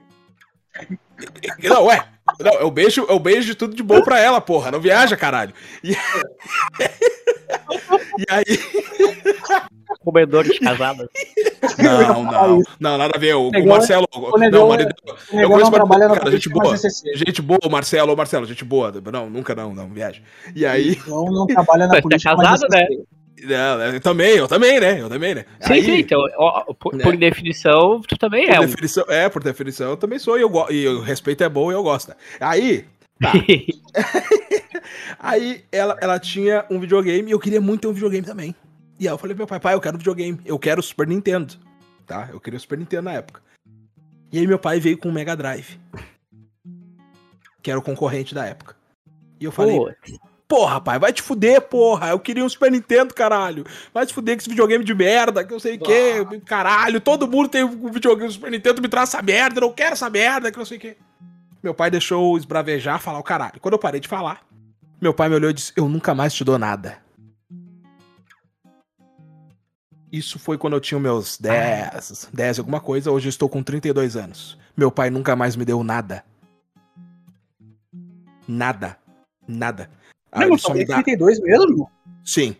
[1.68, 2.04] Não, ué.
[2.40, 4.70] Não, eu beijo, eu beijo de tudo de bom pra ela, porra.
[4.70, 5.52] Não viaja, caralho.
[5.84, 5.92] E,
[8.18, 8.44] e aí.
[10.02, 11.08] Comedores casadas.
[11.78, 12.62] Não, não.
[12.78, 13.34] Não, nada a ver.
[13.34, 14.08] O, o Marcelo.
[14.12, 14.94] o negão não, marido,
[15.32, 16.74] O eu conheço não na cara, gente boa.
[16.74, 17.16] é.
[17.16, 18.92] Gente boa, Marcelo, Marcelo, gente boa.
[19.12, 20.22] Não, nunca não, não, viaja.
[20.54, 20.98] E aí.
[21.06, 22.36] Não, não trabalha na Mas tá política.
[22.36, 23.02] casado, mas é né?
[23.44, 25.00] Não, eu também, eu também, né?
[25.00, 25.44] Eu também, né?
[25.60, 27.04] Sim, aí, sim, então, ó, por, Né?
[27.04, 28.66] por definição, tu também Por é um.
[28.66, 31.70] definição, é, por definição, eu também sou e, eu, go- e o respeito é bom
[31.70, 32.08] e eu gosto.
[32.08, 32.16] né?
[32.40, 32.84] Aí,
[33.20, 33.32] tá.
[35.18, 38.54] aí ela, ela tinha um videogame e eu queria muito ter um videogame também.
[38.98, 40.82] E aí eu falei pro meu pai, pai, eu quero um videogame, eu quero o
[40.82, 41.54] Super Nintendo.
[42.06, 42.28] Tá?
[42.32, 43.40] Eu queria o Super Nintendo na época.
[44.32, 45.78] E aí meu pai veio com o Mega Drive.
[47.62, 48.74] Que era o concorrente da época.
[49.38, 49.90] E eu falei, Pô,
[50.50, 52.08] porra, pai, vai te fuder, porra.
[52.08, 53.64] Eu queria um Super Nintendo, caralho.
[53.94, 56.26] Vai te fuder com esse videogame de merda, que eu sei o quê.
[56.44, 59.72] Caralho, todo mundo tem um videogame do Super Nintendo, me traz essa merda, eu não
[59.72, 60.96] quero essa merda, que eu sei o quê.
[61.62, 63.60] Meu pai deixou eu esbravejar, falar o caralho.
[63.60, 64.44] Quando eu parei de falar,
[65.00, 66.98] meu pai me olhou e disse, eu nunca mais te dou nada.
[70.10, 74.16] Isso foi quando eu tinha meus 10, 10 alguma coisa, hoje eu estou com 32
[74.16, 74.58] anos.
[74.76, 76.24] Meu pai nunca mais me deu nada.
[78.48, 78.98] Nada.
[79.46, 79.99] Nada.
[80.34, 80.94] Não, mas só me dá...
[81.02, 81.90] 32 mesmo?
[82.24, 82.54] Sim.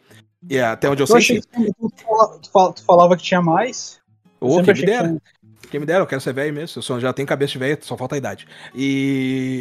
[0.48, 3.42] E até onde eu Eu sei, que tu, fala- tu fala- tu falava que tinha
[3.42, 4.00] mais.
[4.40, 5.08] Ô, sempre quem me que dera.
[5.08, 5.20] tinha-
[5.70, 6.78] Quem me dera, eu quero ser velho mesmo.
[6.78, 8.46] Eu só já tenho cabeça de velho, só falta a idade.
[8.74, 9.60] E.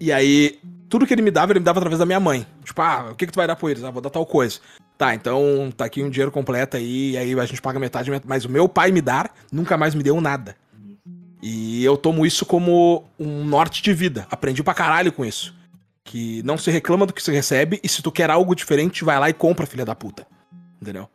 [0.00, 0.58] E aí,
[0.88, 2.46] tudo que ele me dava, ele me dava através da minha mãe.
[2.64, 3.82] Tipo, ah, o que, que tu vai dar pro eles?
[3.82, 4.60] Ah, vou dar tal coisa.
[4.96, 8.44] Tá, então tá aqui um dinheiro completo aí, e aí a gente paga metade, mas
[8.44, 10.56] o meu pai me dar nunca mais me deu nada.
[11.40, 14.26] E eu tomo isso como um norte de vida.
[14.28, 15.54] Aprendi pra caralho com isso.
[16.10, 19.20] Que não se reclama do que se recebe, e se tu quer algo diferente, vai
[19.20, 20.26] lá e compra, filha da puta.
[20.80, 21.06] Entendeu?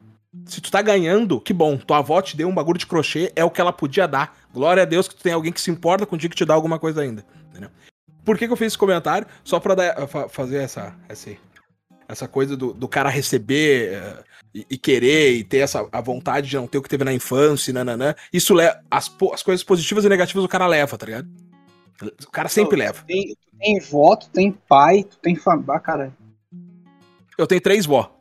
[0.46, 1.78] Se tu tá ganhando, que bom.
[1.78, 4.38] Tua avó te deu um bagulho de crochê, é o que ela podia dar.
[4.54, 6.78] Glória a Deus que tu tem alguém que se importa contigo que te dá alguma
[6.78, 7.26] coisa ainda.
[7.50, 7.72] Entendeu?
[8.24, 9.26] Por que, que eu fiz esse comentário?
[9.44, 11.32] Só pra dar- fa- fazer essa, essa,
[12.08, 16.50] essa coisa do, do cara receber eh, e, e querer e ter essa a vontade
[16.50, 18.14] de não ter o que teve na infância, e nananã.
[18.32, 18.80] Isso leva.
[18.92, 21.28] As, as coisas positivas e negativas o cara leva, tá ligado?
[22.28, 23.04] O cara sempre leva.
[23.08, 25.74] Tem, tem vó, tu tem pai, tu tem família.
[25.74, 26.14] Ah, cara.
[27.38, 28.14] Eu tenho três vó.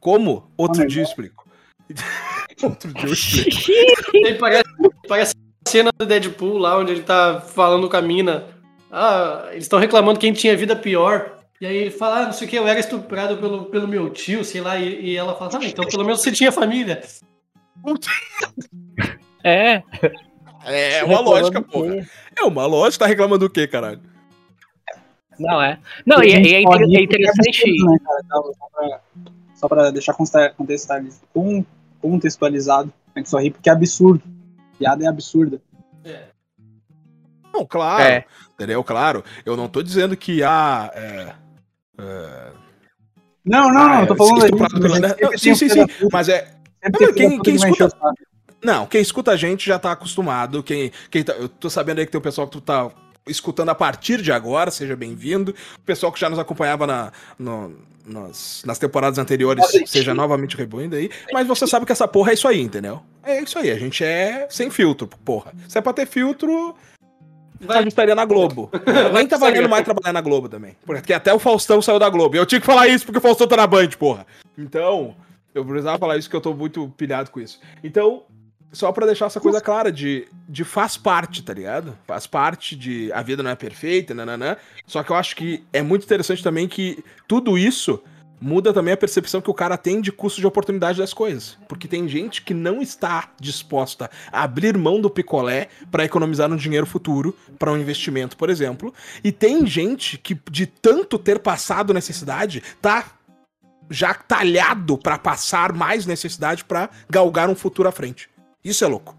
[0.00, 0.50] Como?
[0.56, 1.46] Outro dia eu explico.
[2.62, 3.70] Outro dia eu explico.
[4.12, 4.68] Ele parece,
[5.08, 5.34] parece
[5.64, 8.46] a cena do Deadpool lá, onde ele tá falando com a mina.
[8.90, 11.38] Ah, eles estão reclamando quem tinha vida pior.
[11.60, 14.10] E aí ele fala, ah, não sei o que, eu era estuprado pelo, pelo meu
[14.10, 14.78] tio, sei lá.
[14.78, 17.02] E, e ela fala, ah, então pelo menos você tinha família.
[19.44, 19.82] é.
[20.64, 22.06] É uma lógica, porra.
[22.36, 23.04] É uma lógica.
[23.04, 24.00] Tá reclamando do quê, caralho?
[25.38, 25.78] Não, é.
[26.04, 27.84] Não, e, Tem e é, gente é é interessante.
[27.84, 29.00] né, cara?
[29.54, 31.64] Só pra deixar consta- contextualiz- con-
[32.00, 32.92] contextualizado.
[33.14, 34.22] A gente só ri porque é absurdo.
[34.78, 35.60] Piada é absurda.
[37.52, 38.02] Não, claro.
[38.02, 38.24] É.
[38.54, 38.82] Entendeu?
[38.84, 39.24] Claro.
[39.44, 40.90] Eu não tô dizendo que há.
[40.94, 41.32] é,
[41.98, 42.52] é,
[43.44, 45.86] Não, não, ah, não, eu tô falando mas Não, Sim, sim, um sim.
[46.12, 46.54] Mas é.
[47.00, 47.90] Não, quem- quem escuta-.
[48.62, 50.62] Não, quem escuta a gente já tá acostumado.
[50.62, 52.90] Quem, quem tá- eu tô sabendo aí que tem o pessoal que tu tá
[53.28, 55.54] escutando a partir de agora, seja bem-vindo.
[55.76, 57.74] O pessoal que já nos acompanhava na, no-
[58.06, 61.10] nas, nas temporadas anteriores, seja novamente bem-vindo aí.
[61.32, 63.02] Mas você sabe que essa porra é isso aí, entendeu?
[63.22, 65.52] É isso aí, a gente é sem filtro, porra.
[65.68, 66.74] Se é pra ter filtro,
[67.68, 68.70] a gente estaria na Globo.
[69.12, 70.76] Nem tá valendo mais trabalhar na Globo também.
[70.86, 72.36] Porque até o Faustão saiu da Globo.
[72.36, 74.26] E eu tinha que falar isso porque o Faustão tá na Band, porra.
[74.56, 75.14] Então,
[75.54, 77.60] eu precisava falar isso que eu tô muito pilhado com isso.
[77.84, 78.22] Então,
[78.72, 81.96] só pra deixar essa coisa clara de, de faz parte, tá ligado?
[82.06, 84.56] Faz parte de a vida não é perfeita, nananã.
[84.86, 88.02] Só que eu acho que é muito interessante também que tudo isso
[88.40, 91.58] muda também a percepção que o cara tem de custo de oportunidade das coisas.
[91.66, 96.56] Porque tem gente que não está disposta a abrir mão do picolé para economizar um
[96.56, 98.92] dinheiro futuro para um investimento, por exemplo.
[99.24, 103.06] E tem gente que, de tanto ter passado necessidade, tá
[103.90, 108.28] já talhado para passar mais necessidade para galgar um futuro à frente.
[108.64, 109.16] Isso é louco.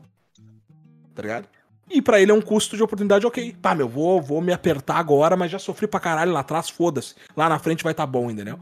[1.16, 1.48] Tá ligado?
[1.90, 3.56] E para ele é um custo de oportunidade ok.
[3.62, 7.16] Pá, meu, vou, vou me apertar agora, mas já sofri pra caralho lá atrás, foda-se.
[7.36, 8.60] Lá na frente vai estar tá bom, entendeu?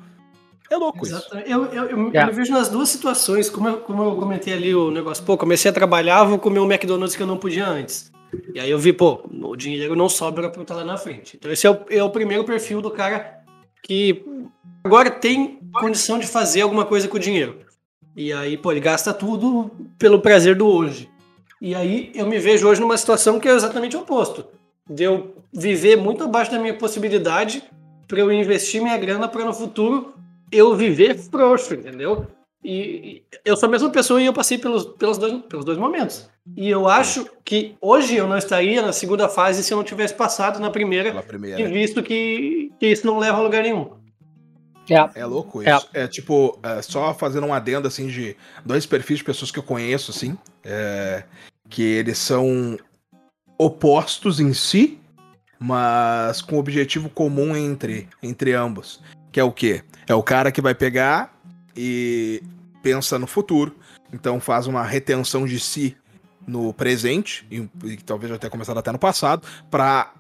[0.69, 1.47] É louco Exatamente.
[1.47, 1.53] isso.
[1.53, 2.21] Eu, eu, eu, yeah.
[2.21, 5.23] eu, me vejo nas duas situações, como eu, como eu comentei ali o negócio.
[5.23, 8.11] Pô, comecei a trabalhar, vou comer um McDonald's que eu não podia antes.
[8.53, 11.37] E aí eu vi, pô, o dinheiro não sobra pra eu estar lá na frente.
[11.37, 13.39] Então esse é o, é o primeiro perfil do cara
[13.81, 14.25] que
[14.83, 17.66] agora tem condição de fazer alguma coisa com o dinheiro.
[18.17, 21.07] E aí, pô, ele gasta tudo pelo prazer do hoje.
[21.61, 24.43] E aí eu me vejo hoje numa situação que é exatamente o oposto.
[24.89, 27.63] De eu viver muito abaixo da minha possibilidade
[28.07, 30.15] para eu investir minha grana para no futuro
[30.51, 32.25] eu viver frouxo, entendeu?
[32.63, 36.27] E, eu sou a mesma pessoa e eu passei pelos, pelos, dois, pelos dois momentos.
[36.55, 40.15] E eu acho que hoje eu não estaria na segunda fase se eu não tivesse
[40.15, 41.61] passado na primeira, primeira.
[41.61, 43.91] e visto que, que isso não leva a lugar nenhum.
[44.93, 45.89] É, é louco isso.
[45.93, 49.59] É, é tipo, é, só fazendo um adendo assim de dois perfis de pessoas que
[49.59, 51.23] eu conheço, assim, é,
[51.69, 52.77] que eles são
[53.57, 54.99] opostos em si,
[55.59, 59.01] mas com objetivo comum entre, entre ambos.
[59.31, 59.83] Que é o quê?
[60.07, 61.37] É o cara que vai pegar
[61.75, 62.41] e
[62.81, 63.75] pensa no futuro,
[64.13, 65.97] então faz uma retenção de si
[66.47, 70.13] no presente, e, e talvez já tenha começado até no passado, para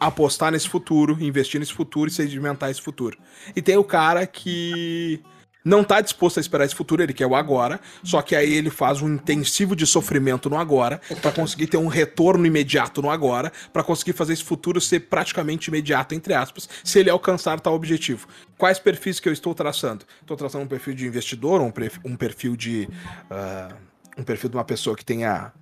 [0.00, 3.18] apostar nesse futuro, investir nesse futuro e sedimentar esse futuro.
[3.54, 5.20] E tem o cara que
[5.64, 8.70] não tá disposto a esperar esse futuro, ele quer o agora, só que aí ele
[8.70, 13.52] faz um intensivo de sofrimento no agora para conseguir ter um retorno imediato no agora,
[13.72, 18.26] para conseguir fazer esse futuro ser praticamente imediato entre aspas, se ele alcançar tal objetivo.
[18.56, 20.06] Quais perfis que eu estou traçando?
[20.20, 22.88] Estou traçando um perfil de investidor, um perfil de
[23.30, 23.74] uh,
[24.16, 25.52] um perfil de uma pessoa que tenha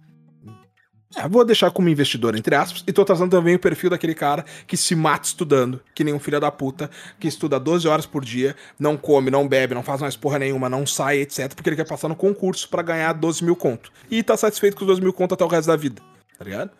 [1.16, 4.44] é, vou deixar como investidor, entre aspas, e tô trazendo também o perfil daquele cara
[4.66, 8.22] que se mata estudando, que nem um filho da puta, que estuda 12 horas por
[8.22, 11.76] dia, não come, não bebe, não faz mais porra nenhuma, não sai, etc, porque ele
[11.76, 13.90] quer passar no concurso para ganhar 12 mil conto.
[14.11, 16.02] E tá satisfeito com os 12 mil conto até o resto da vida,
[16.38, 16.70] tá ligado?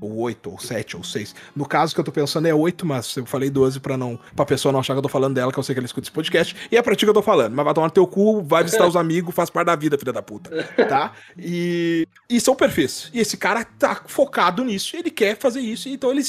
[0.00, 1.34] Ou 8, ou 7, ou 6.
[1.54, 4.18] No caso que eu tô pensando é 8, mas eu falei 12 pra não.
[4.34, 6.06] pra pessoa não achar que eu tô falando dela, que eu sei que ela escuta
[6.06, 6.56] esse podcast.
[6.70, 7.54] E é pra ti que eu tô falando.
[7.54, 10.12] Mas vai tomar no teu cu, vai visitar os amigos, faz parte da vida, filha
[10.12, 10.50] da puta.
[10.88, 11.12] Tá?
[11.38, 12.06] E.
[12.28, 13.10] E são perfis.
[13.12, 16.22] E esse cara tá focado nisso, ele quer fazer isso, então ele,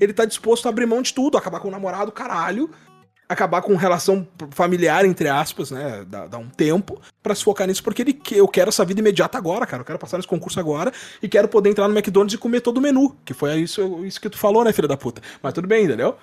[0.00, 2.70] ele tá disposto a abrir mão de tudo, acabar com o namorado, caralho,
[3.28, 6.04] acabar com relação familiar, entre aspas, né?
[6.08, 9.66] Dá, um tempo para se focar nisso, porque ele eu quero essa vida imediata agora,
[9.66, 9.82] cara.
[9.82, 10.90] Eu quero passar nesse concurso agora
[11.22, 13.14] e quero poder entrar no McDonald's e comer todo o menu.
[13.24, 15.20] Que foi isso, isso que tu falou, né, filha da puta?
[15.42, 16.16] Mas tudo bem, entendeu?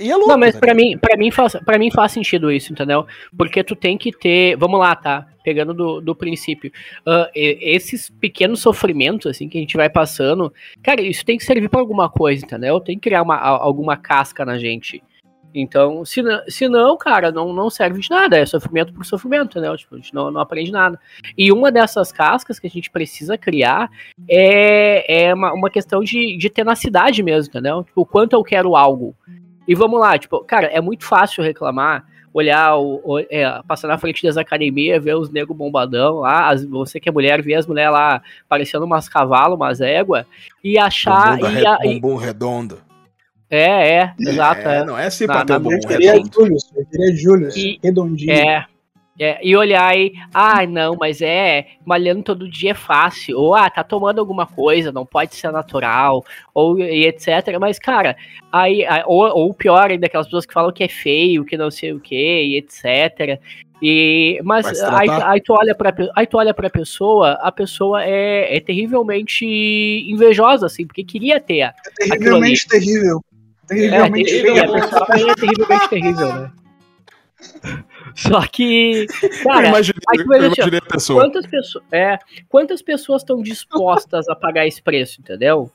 [0.00, 2.72] E é louco, Não, mas para mim, para mim faz, para mim faz sentido isso,
[2.72, 3.06] entendeu?
[3.36, 5.26] Porque tu tem que ter, vamos lá, tá?
[5.44, 6.72] Pegando do, do princípio,
[7.06, 11.68] uh, esses pequenos sofrimentos assim que a gente vai passando, cara, isso tem que servir
[11.68, 12.80] para alguma coisa, entendeu?
[12.80, 15.00] Tem que criar uma, alguma casca na gente.
[15.54, 19.74] Então, se, se não, cara, não, não serve de nada, é sofrimento por sofrimento, né?
[19.76, 20.98] Tipo, a gente não, não aprende nada.
[21.38, 23.88] E uma dessas cascas que a gente precisa criar
[24.28, 27.84] é, é uma, uma questão de, de tenacidade mesmo, entendeu?
[27.84, 29.14] Tipo, o quanto eu quero algo.
[29.66, 33.96] E vamos lá, tipo, cara, é muito fácil reclamar, olhar, o, o é, passar na
[33.96, 37.66] frente das academias, ver os negros bombadão lá, as, você que é mulher, ver as
[37.66, 40.26] mulheres lá parecendo umas cavalos, umas éguas,
[40.64, 41.38] e achar.
[41.38, 42.78] Bumbum, e, re, bumbum redondo.
[43.50, 44.68] É, é, exato.
[44.68, 48.32] É, Não é assim pra ter um bom Eu queria Julius, eu queria Julius, redondinho.
[48.32, 48.66] É,
[49.18, 53.70] é, e olhar e, ah, não, mas é, malhando todo dia é fácil, ou ah,
[53.70, 57.56] tá tomando alguma coisa, não pode ser natural, ou e etc.
[57.60, 58.16] Mas, cara,
[58.50, 61.92] aí, ou, ou pior ainda, aquelas pessoas que falam que é feio, que não sei
[61.92, 63.40] o que, e etc.
[63.80, 68.56] E, mas aí, aí, tu olha pra, aí tu olha pra pessoa, a pessoa é,
[68.56, 71.60] é terrivelmente invejosa, assim, porque queria ter.
[71.60, 73.22] É terrivelmente terrível.
[73.66, 74.76] Terrivelmente é, terrível.
[74.76, 76.52] A pessoa é terrivelmente terrível, né?
[78.14, 79.06] Só que,
[79.42, 81.24] cara, eu imaginei, eu imaginei a pessoa.
[81.24, 85.70] Quantas pessoas, é, quantas pessoas estão dispostas a pagar esse preço, entendeu?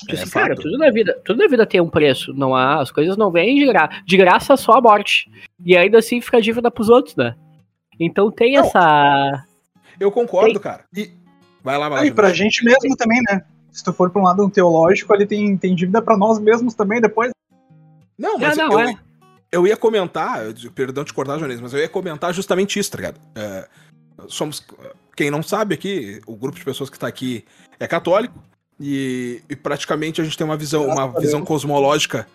[0.00, 2.80] Tipo é, assim, cara, tudo na vida, tudo na vida tem um preço, não há,
[2.80, 5.30] as coisas não vêm de graça, de graça só a morte.
[5.64, 7.34] E ainda assim fica dívida pros outros, né?
[7.98, 9.44] Então tem não, essa
[9.98, 10.62] Eu concordo, tem...
[10.62, 10.84] cara.
[10.94, 11.10] E
[11.62, 12.06] vai lá, vai lá.
[12.06, 13.42] E pra gente mesmo também, né?
[13.72, 16.74] Se tu for pra um lado um teológico, ele tem, tem dívida pra nós mesmos
[16.74, 17.30] também depois.
[18.18, 18.98] Não, mas não, não, eu, é
[19.52, 20.40] eu ia comentar,
[20.74, 23.20] perdão de cortar, Jones, mas eu ia comentar justamente isso, tá ligado?
[23.34, 23.68] É,
[24.28, 24.64] somos,
[25.16, 27.44] quem não sabe aqui, o grupo de pessoas que está aqui
[27.78, 28.34] é católico
[28.78, 32.26] e, e, praticamente a gente tem uma visão, uma visão cosmológica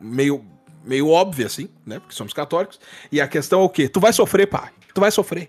[0.00, 0.44] meio
[0.84, 2.00] meio óbvia, assim, né?
[2.00, 2.80] Porque somos católicos.
[3.10, 3.88] E a questão é o quê?
[3.88, 4.70] Tu vai sofrer, pai.
[4.92, 5.48] Tu vai sofrer.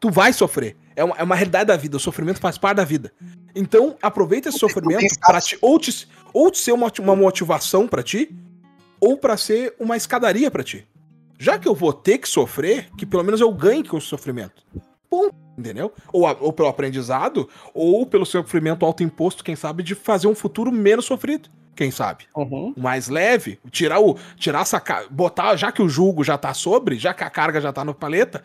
[0.00, 0.76] Tu vai sofrer.
[0.96, 1.98] É uma, é uma realidade da vida.
[1.98, 3.12] O sofrimento faz parte da vida.
[3.54, 8.34] Então, aproveita esse sofrimento para te ou, te ou ser uma, uma motivação para ti,
[8.98, 10.86] ou para ser uma escadaria para ti.
[11.38, 14.62] Já que eu vou ter que sofrer, que pelo menos eu ganhe com o sofrimento.
[15.10, 15.92] Bom, entendeu?
[16.12, 21.04] Ou, ou pelo aprendizado, ou pelo sofrimento autoimposto, quem sabe, de fazer um futuro menos
[21.04, 21.48] sofrido.
[21.74, 22.24] Quem sabe?
[22.36, 22.74] Uhum.
[22.76, 24.14] mais leve, tirar o.
[24.36, 24.82] Tirar essa.
[25.10, 27.94] Botar, já que o julgo já tá sobre, já que a carga já tá no
[27.94, 28.44] paleta,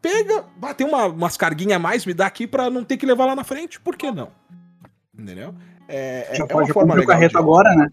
[0.00, 3.26] pega, bater uma, umas carguinhas a mais, me dá aqui pra não ter que levar
[3.26, 3.80] lá na frente.
[3.80, 4.28] Por que não?
[5.18, 5.54] Entendeu?
[5.88, 7.88] É, é, Já é pode cumprir o carreto de- agora, né?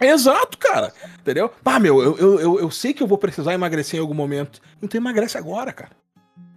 [0.00, 0.92] Exato, cara.
[1.20, 1.50] Entendeu?
[1.64, 4.60] Ah, meu, eu, eu, eu, sei que eu vou precisar emagrecer em algum momento.
[4.82, 5.92] Então emagrece agora, cara.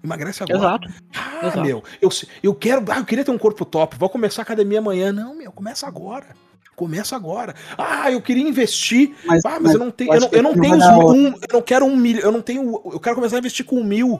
[0.04, 0.58] Emagrece agora.
[0.60, 0.88] Exato.
[1.16, 1.62] Ah, Exato.
[1.62, 2.10] meu, eu,
[2.42, 2.84] eu quero.
[2.92, 3.98] Ah, eu queria ter um corpo top.
[3.98, 5.12] Vou começar a academia amanhã.
[5.12, 6.28] Não, meu, começa agora.
[6.76, 7.56] Começa agora.
[7.78, 9.16] Ah, eu queria investir.
[9.26, 10.14] Mas, Ah, mas eu não tenho.
[10.14, 12.24] Eu não, eu não tenho os um, Eu não quero um milhão.
[12.24, 12.82] Eu não tenho.
[12.92, 14.20] Eu quero começar a investir com um mil.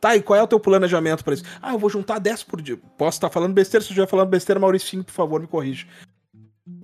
[0.00, 1.44] Tá, e qual é o teu planejamento pra isso?
[1.60, 2.78] Ah, eu vou juntar 10 por dia.
[2.96, 3.82] Posso estar falando besteira?
[3.84, 5.86] Se eu estiver falando besteira, Mauricinho, por favor, me corrija.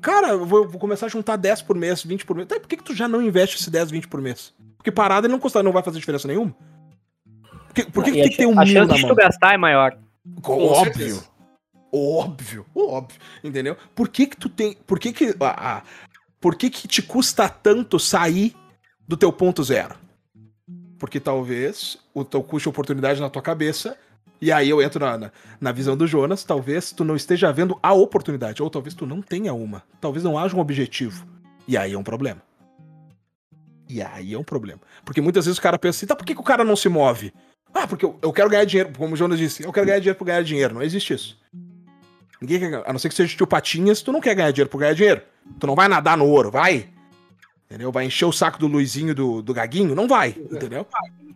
[0.03, 2.47] Cara, eu vou, vou começar a juntar 10 por mês, 20 por mês.
[2.49, 4.53] Tá, e por que, que tu já não investe esse 10, 20 por mês?
[4.77, 6.55] Porque parada ele não custa, não vai fazer diferença nenhuma.
[7.69, 8.95] Por que, por que, que E a tem que ter um a mil chance na
[8.97, 9.11] de mão?
[9.11, 9.97] tu gastar é maior.
[10.43, 10.85] Com Óbvio.
[10.95, 11.25] certeza.
[11.93, 13.77] Óbvio, óbvio, entendeu?
[13.95, 15.83] Por que que tu tem, por que que, a, a-
[16.41, 18.55] por que que te custa tanto sair
[19.09, 19.95] do teu ponto zero?
[20.99, 23.97] Porque talvez o teu custo de oportunidade na tua cabeça,
[24.41, 27.79] e aí eu entro na, na, na visão do Jonas, talvez tu não esteja vendo
[27.83, 31.27] a oportunidade, ou talvez tu não tenha uma, talvez não haja um objetivo,
[31.67, 32.43] e aí é um problema.
[33.89, 34.81] E aí é um problema.
[35.05, 36.89] Porque muitas vezes o cara pensa assim, tá, por que, que o cara não se
[36.89, 37.33] move?
[37.73, 40.19] Ah, porque eu, eu quero ganhar dinheiro, como o Jonas disse, eu quero ganhar dinheiro
[40.19, 40.75] por ganhar dinheiro.
[40.75, 41.39] Não existe isso.
[42.41, 44.79] Ninguém quer, a não ser que seja tio Patinhas, tu não quer ganhar dinheiro por
[44.79, 45.23] ganhar dinheiro.
[45.59, 46.89] Tu não vai nadar no ouro, vai?
[47.69, 47.91] Entendeu?
[47.91, 49.95] Vai encher o saco do Luizinho e do, do Gaguinho?
[49.95, 50.87] Não vai, entendeu?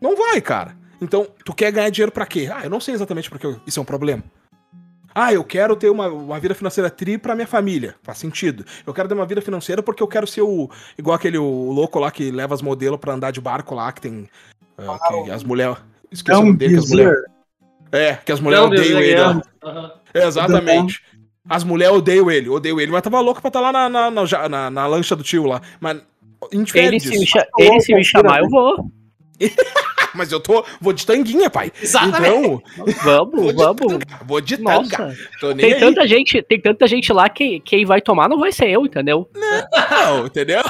[0.00, 0.76] Não vai, cara.
[1.00, 2.48] Então, tu quer ganhar dinheiro pra quê?
[2.54, 4.22] Ah, eu não sei exatamente porque isso é um problema.
[5.12, 7.96] Ah, eu quero ter uma, uma vida financeira tri pra minha família.
[8.02, 8.64] Faz sentido.
[8.86, 10.70] Eu quero ter uma vida financeira porque eu quero ser o.
[10.96, 14.00] Igual aquele o louco lá que leva as modelos pra andar de barco lá, que
[14.00, 14.28] tem.
[14.78, 15.78] ah, que as mulheres.
[16.12, 17.24] Esqueci o nome dele, que as mulheres.
[17.92, 19.20] É, que as mulheres odeiam é ele.
[19.20, 19.68] ó.
[19.68, 19.92] Aham.
[20.14, 21.02] Exatamente.
[21.48, 24.48] As mulheres odeiam ele, odeiam ele, mas tava louco pra estar lá na, na, na,
[24.48, 25.60] na- na lancha do tio lá.
[25.80, 26.00] Mas,
[26.74, 27.26] Ele se, me, disso.
[27.32, 28.76] cha- ele se me chamar, eu vou.
[30.12, 30.64] Mas eu tô.
[30.80, 31.70] Vou de tanguinha, pai.
[31.80, 32.18] Exatamente.
[32.34, 32.62] Então,
[33.04, 33.86] Vamos, vou vamos.
[33.86, 34.06] tanga.
[34.26, 34.74] Vou de tanga.
[34.98, 35.80] Nossa, Tô nem tem aí.
[35.80, 39.30] tanta gente, tem tanta gente lá que quem vai tomar não vai ser eu, entendeu?
[39.34, 40.62] Não, entendeu?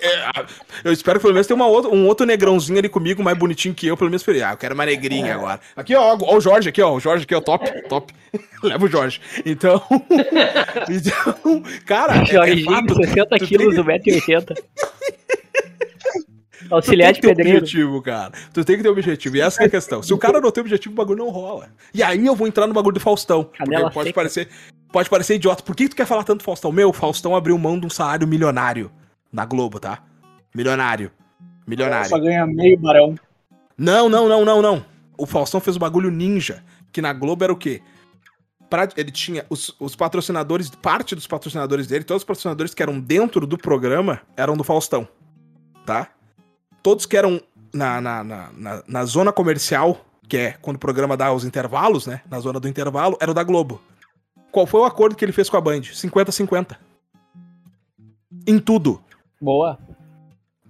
[0.00, 0.44] É,
[0.84, 3.74] eu espero que pelo menos tenha uma outra, um outro negrãozinho ali comigo, mais bonitinho
[3.74, 4.24] que eu, pelo menos.
[4.28, 5.60] Ah, eu quero uma negrinha agora.
[5.76, 6.92] Aqui, ó, ó o Jorge aqui, ó.
[6.94, 8.14] O Jorge aqui, ó, top, top.
[8.62, 9.20] Leva o Jorge.
[9.44, 9.82] Então.
[10.88, 12.94] então, cara, é, é Jorginho, fato.
[12.94, 14.56] 60 tu quilos, tem- 1,80m.
[16.68, 17.58] Tu Auxiliar de tem que ter pedreiro.
[17.64, 18.32] objetivo, cara.
[18.52, 19.36] Tu tem que ter objetivo.
[19.36, 20.02] E essa que é a questão.
[20.02, 21.70] Se o cara não tem objetivo, o bagulho não rola.
[21.94, 23.44] E aí eu vou entrar no bagulho do Faustão.
[23.44, 24.14] Porque Canela pode seca.
[24.20, 24.48] parecer,
[24.92, 25.62] pode parecer idiota.
[25.62, 26.70] Por que tu quer falar tanto do Faustão?
[26.70, 28.90] Meu, Faustão abriu mão de um salário milionário
[29.32, 30.02] na Globo, tá?
[30.54, 31.10] Milionário.
[31.66, 32.08] Milionário.
[32.08, 33.14] Só ganha meio barão.
[33.76, 34.84] Não, não, não, não, não.
[35.16, 36.62] O Faustão fez o bagulho ninja,
[36.92, 37.82] que na Globo era o quê?
[38.70, 43.00] Pra- ele tinha os, os patrocinadores, parte dos patrocinadores dele, todos os patrocinadores que eram
[43.00, 45.08] dentro do programa eram do Faustão,
[45.86, 46.08] tá?
[46.82, 47.40] Todos que eram
[47.72, 52.06] na, na, na, na, na zona comercial, que é quando o programa dá os intervalos,
[52.06, 52.20] né?
[52.30, 53.80] Na zona do intervalo, era o da Globo.
[54.52, 55.80] Qual foi o acordo que ele fez com a Band?
[55.80, 56.76] 50-50.
[58.46, 59.02] Em tudo.
[59.40, 59.78] Boa.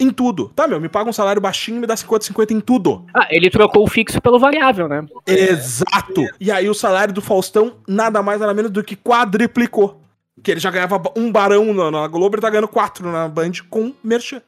[0.01, 0.49] Em tudo.
[0.55, 3.05] Tá, meu, me paga um salário baixinho e me dá 50-50 em tudo.
[3.13, 5.05] Ah, ele trocou o fixo pelo variável, né?
[5.27, 6.25] Exato!
[6.41, 10.01] E aí o salário do Faustão nada mais nada menos do que quadriplicou.
[10.41, 13.51] Que ele já ganhava um barão na, na Globo, ele tá ganhando quatro na Band
[13.69, 14.41] com merchan.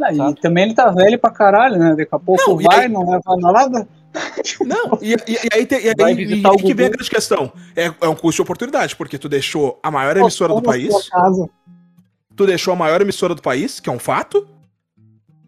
[0.00, 1.94] Ah, e também ele tá velho pra caralho, né?
[1.96, 3.88] Daqui a pouco Não, vai, aí- não leva nada.
[4.66, 5.94] Não, e, e- e aí, tem, e aí,
[6.42, 7.50] e aí que vem a grande questão.
[7.74, 11.48] É, é um custo de oportunidade, porque tu deixou a maior emissora do país, Casa.
[12.36, 14.48] Tu deixou a maior emissora do país, que é um fato.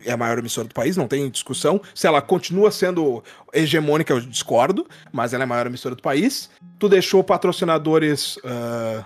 [0.06, 1.80] É a maior emissora do país, não tem discussão.
[1.94, 6.50] Se ela continua sendo hegemônica, eu discordo, mas ela é a maior emissora do país.
[6.78, 9.04] Tu deixou patrocinadores ah,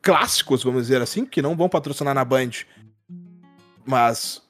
[0.00, 2.50] clássicos, vamos dizer assim, que não vão patrocinar na Band,
[3.84, 4.42] mas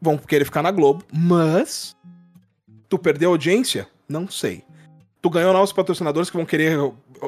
[0.00, 1.04] vão querer ficar na Globo.
[1.12, 1.94] Mas
[2.88, 3.88] tu perdeu audiência?
[4.08, 4.62] Não sei.
[5.20, 6.78] Tu ganhou novos patrocinadores que vão querer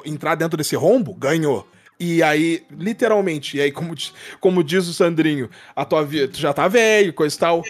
[0.05, 1.15] entrar dentro desse rombo?
[1.15, 1.67] Ganhou.
[1.99, 6.39] E aí, literalmente, e aí, como, diz- como diz o Sandrinho, a tua vida, tu
[6.39, 7.63] já tá velho, coisa e tal.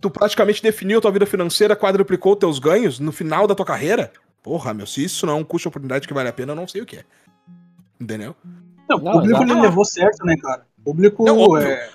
[0.00, 4.12] Tu praticamente definiu a tua vida financeira, quadruplicou teus ganhos no final da tua carreira.
[4.42, 6.56] Porra, meu, se isso não é um custo de oportunidade que vale a pena, eu
[6.56, 7.04] não sei o que é.
[8.00, 8.34] Entendeu?
[8.88, 10.66] Não, Não, o público ele levou certo, né, cara?
[10.80, 11.88] O público Não, é.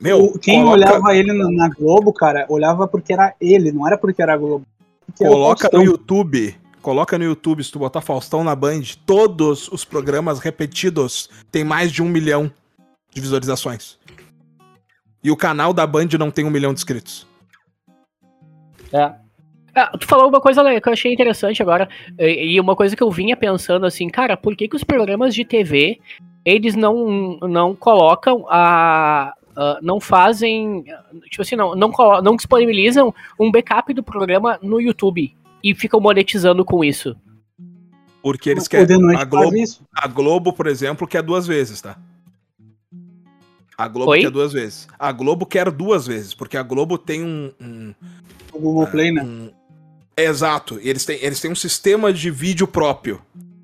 [0.00, 3.86] Meu, O- Quem coloca, olhava ele na, na Globo, cara, olhava porque era ele, não
[3.86, 4.66] era porque era a Globo.
[5.06, 6.56] Porque coloca no YouTube.
[6.86, 11.90] Coloca no YouTube, se tu botar Faustão na Band, todos os programas repetidos têm mais
[11.90, 12.48] de um milhão
[13.12, 13.98] de visualizações.
[15.20, 17.26] E o canal da Band não tem um milhão de inscritos.
[18.92, 19.12] É.
[19.74, 21.88] Ah, tu falou uma coisa que eu achei interessante agora,
[22.20, 25.44] e uma coisa que eu vinha pensando assim, cara, por que, que os programas de
[25.44, 25.98] TV,
[26.44, 29.34] eles não, não colocam a...
[29.56, 30.84] a- não fazem,
[31.32, 31.90] tipo assim, não, não,
[32.22, 37.16] não disponibilizam um backup do programa no YouTube e ficam monetizando com isso.
[38.22, 39.16] Porque eles querem.
[39.16, 39.56] A Globo,
[39.94, 41.96] a Globo, por exemplo, quer duas vezes, tá?
[43.78, 44.20] A Globo Oi?
[44.22, 44.88] quer duas vezes.
[44.98, 47.52] A Globo quer duas vezes, porque a Globo tem um.
[47.60, 47.94] um-
[48.52, 49.22] O Google Play, né?
[49.22, 49.50] um-
[50.16, 50.80] Exato.
[50.82, 53.20] Eles têm, eles têm um sistema de vídeo próprio.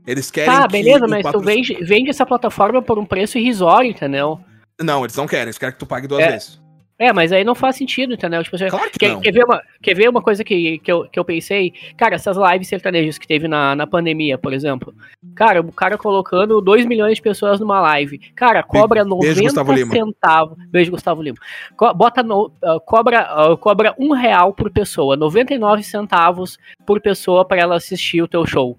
[0.07, 0.53] Eles querem.
[0.53, 4.39] Tá, beleza, mas tu vende, vende essa plataforma por um preço irrisório, entendeu?
[4.81, 6.33] Não, eles não querem, eles querem que tu pague duas É.
[6.33, 6.61] vezes.
[7.05, 8.45] É, mas aí não faz sentido, entendeu?
[8.45, 9.21] Tipo, Claro que Quer, não.
[9.21, 11.73] quer ver uma, quer ver uma coisa que, que, eu, que eu pensei?
[11.97, 14.95] Cara, essas lives sertanejas que teve na, na pandemia, por exemplo.
[15.35, 18.19] Cara, o cara colocando 2 milhões de pessoas numa live.
[18.37, 19.93] Cara, cobra Beijo, 90 Gustavo Lima.
[19.93, 20.59] centavos.
[20.69, 21.39] Beijo, Gustavo Lima.
[21.77, 27.45] Co- bota no, ah, cobra, ah, cobra um real por pessoa, 99 centavos por pessoa
[27.45, 28.79] para ela assistir o teu show.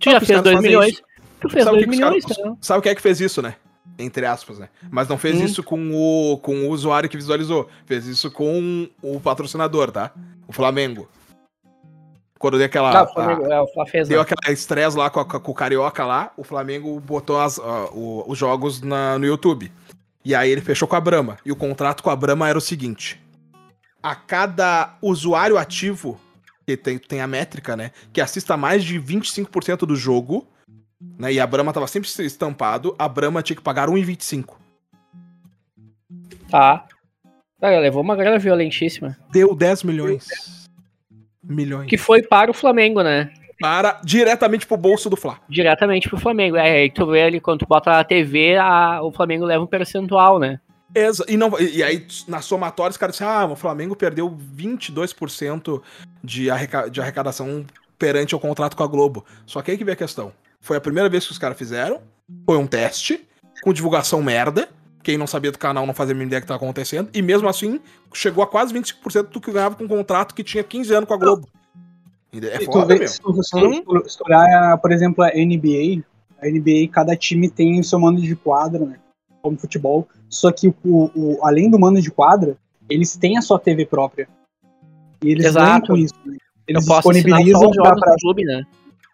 [0.00, 0.92] Tu já fez caras 2 fazem milhões?
[0.94, 1.02] isso.
[1.40, 2.58] Tu fez Sabe o 2 que que os milhões, caras- entendeu?
[2.62, 3.56] Sabe quem é que fez isso, né?
[3.98, 4.68] Entre aspas, né?
[4.90, 7.68] Mas não fez isso com o, com o usuário que visualizou.
[7.86, 10.12] Fez isso com o patrocinador, tá?
[10.46, 11.08] O Flamengo.
[12.38, 12.98] Quando deu aquela.
[13.00, 14.22] Ah, o Flamengo, é, o Fla fez, Deu né?
[14.30, 18.24] aquela estresse lá com, a- com o Carioca lá, o Flamengo botou as- ah, o-
[18.30, 19.72] os jogos na- no YouTube.
[20.22, 21.38] E aí ele fechou com a Brahma.
[21.46, 23.18] E o contrato com a Brahma era o seguinte:
[24.02, 26.20] a cada usuário ativo,
[26.66, 27.92] que tem, tem a métrica, né?
[28.12, 30.46] Que assista mais de 25% do jogo,
[31.00, 31.32] né?
[31.32, 34.54] E a Brahma tava sempre estampado, a Brahma tinha que pagar 1,25.
[36.50, 36.86] Tá.
[37.60, 39.16] Cara, levou uma grana violentíssima.
[39.30, 40.68] Deu 10 milhões.
[41.42, 41.88] Milhões.
[41.88, 43.32] Que foi para o Flamengo, né?
[43.58, 45.38] Para diretamente pro bolso do Fla.
[45.48, 46.56] Diretamente pro Flamengo.
[46.56, 49.66] É, aí tu vê ali, quando tu bota na TV, a- o Flamengo leva um
[49.66, 50.60] percentual, né?
[50.94, 54.30] Exa e, não, e, e aí, na somatória, os caras disseram, ah, o Flamengo perdeu
[54.30, 55.82] 22%
[56.22, 57.64] de, arreca de arrecadação
[57.98, 59.24] perante o contrato com a Globo.
[59.46, 60.32] Só que aí que vem a questão.
[60.66, 62.00] Foi a primeira vez que os caras fizeram,
[62.44, 63.24] foi um teste,
[63.62, 64.68] com divulgação merda,
[65.00, 67.22] quem não sabia do canal não fazia a mínima ideia do que estava acontecendo, e
[67.22, 67.78] mesmo assim,
[68.12, 71.14] chegou a quase 25% do que ganhava com um contrato que tinha 15 anos com
[71.14, 71.46] a Globo.
[72.34, 73.06] É foda, vê- meu.
[73.06, 76.02] se tu- olhar, por exemplo, a NBA,
[76.42, 78.96] a NBA, cada time tem o seu mando de quadra, né?
[79.40, 80.08] Como futebol.
[80.28, 82.56] Só que, o, o- além do mando de quadra,
[82.90, 84.28] eles têm a sua TV própria.
[85.22, 85.64] E eles Exato.
[85.64, 86.14] ganham com isso.
[86.26, 86.36] Né?
[86.66, 88.10] Eles eu posso disponibilizam os pra, jogos pra...
[88.12, 88.64] do clube, né?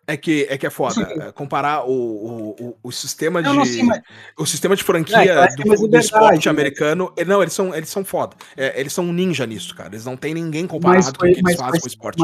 [0.07, 1.01] É que é, que é foda.
[1.01, 3.49] é, Comparar o, o, o, sistema de.
[3.49, 4.01] Não, não, sim, mas-
[4.37, 6.51] O sistema de franquia É, do, do esporte né?
[6.51, 7.13] americano.
[7.25, 8.37] Não, eles são, eles são foda.
[8.57, 9.91] É, eles são ninja nisso, cara.
[9.91, 12.23] Eles não tem ninguém Mas comparado com o que eles mas, fazem com o esporte.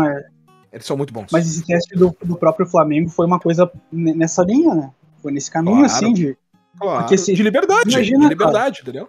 [0.72, 1.28] Eles são muito bons.
[1.32, 4.90] mas esse teste do, do próprio Flamengo foi uma coisa nessa linha, né?
[5.22, 5.92] Foi nesse caminho, Claro.
[5.92, 6.36] assim, de...
[6.78, 7.90] claro, porque de liberdade.
[7.90, 9.08] imagina, de liberdade, entendeu?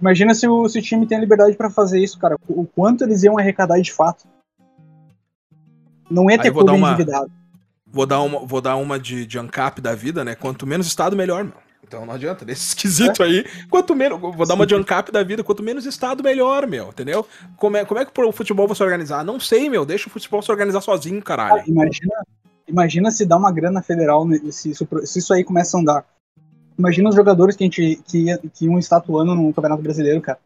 [0.00, 2.36] Imagina se o, se o time tem a liberdade pra fazer isso, cara.
[2.48, 4.24] O, quanto eles iam arrecadar de fato.
[6.10, 7.30] Não ia Aí ter clube uma- endividado.
[7.94, 10.34] Vou dar uma, vou dar uma de, de ANCAP da vida, né?
[10.34, 11.54] Quanto menos Estado, melhor, meu.
[11.86, 13.26] Então não adianta, nesse esquisito É.
[13.26, 13.46] aí.
[13.70, 14.20] Quanto menos.
[14.20, 16.88] Vou dar uma de ANCAP da vida, quanto menos Estado, melhor, meu.
[16.88, 17.24] Entendeu?
[17.56, 19.24] Como é, como é que o futebol vai se organizar?
[19.24, 19.86] Não sei, meu.
[19.86, 21.58] Deixa o futebol se organizar sozinho, caralho.
[21.58, 22.14] Cara, imagina,
[22.66, 26.04] imagina se dá uma grana federal, né, se isso, se isso aí começa a andar.
[26.76, 30.38] Imagina os jogadores que, a gente, que, que iam estatuando no Campeonato Brasileiro, cara.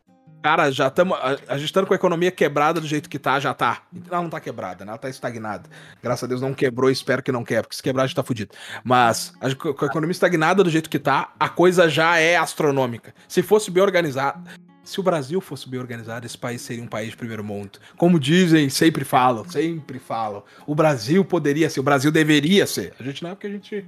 [0.42, 1.18] Cara, já estamos.
[1.48, 3.82] A, gente estando com a economia quebrada do jeito que tá, já tá.
[4.08, 4.90] Ela não tá quebrada, né?
[4.90, 5.68] Ela tá estagnada.
[6.02, 8.22] Graças a Deus não quebrou, espero que não quebre, porque se quebrar a gente tá
[8.22, 8.54] fudido.
[8.84, 13.12] Mas a, com a economia estagnada do jeito que tá, a coisa já é astronômica.
[13.26, 14.48] Se fosse bem organizado.
[14.84, 17.78] Se o Brasil fosse bem organizado, esse país seria um país de primeiro mundo.
[17.98, 20.42] Como dizem, sempre falam, sempre falam.
[20.66, 22.94] O Brasil poderia ser, o Brasil deveria ser.
[22.98, 23.84] A gente não é porque a gente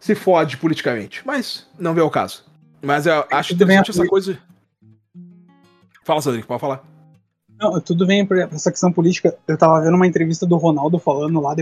[0.00, 1.20] se fode politicamente.
[1.26, 2.44] Mas não vê o caso.
[2.80, 4.38] Mas eu acho Tudo bem, interessante essa coisa.
[6.06, 6.84] Fala, Sandrinho, pode falar.
[7.58, 9.36] Não, tudo vem pra essa questão política.
[9.48, 11.56] Eu tava vendo uma entrevista do Ronaldo falando lá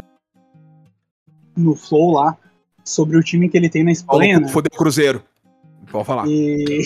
[1.57, 2.37] no Flow lá
[2.85, 4.49] sobre o time que ele tem na Espanha, né?
[4.49, 5.23] Fodeu o Cruzeiro.
[5.91, 6.29] Pode falar.
[6.29, 6.83] E,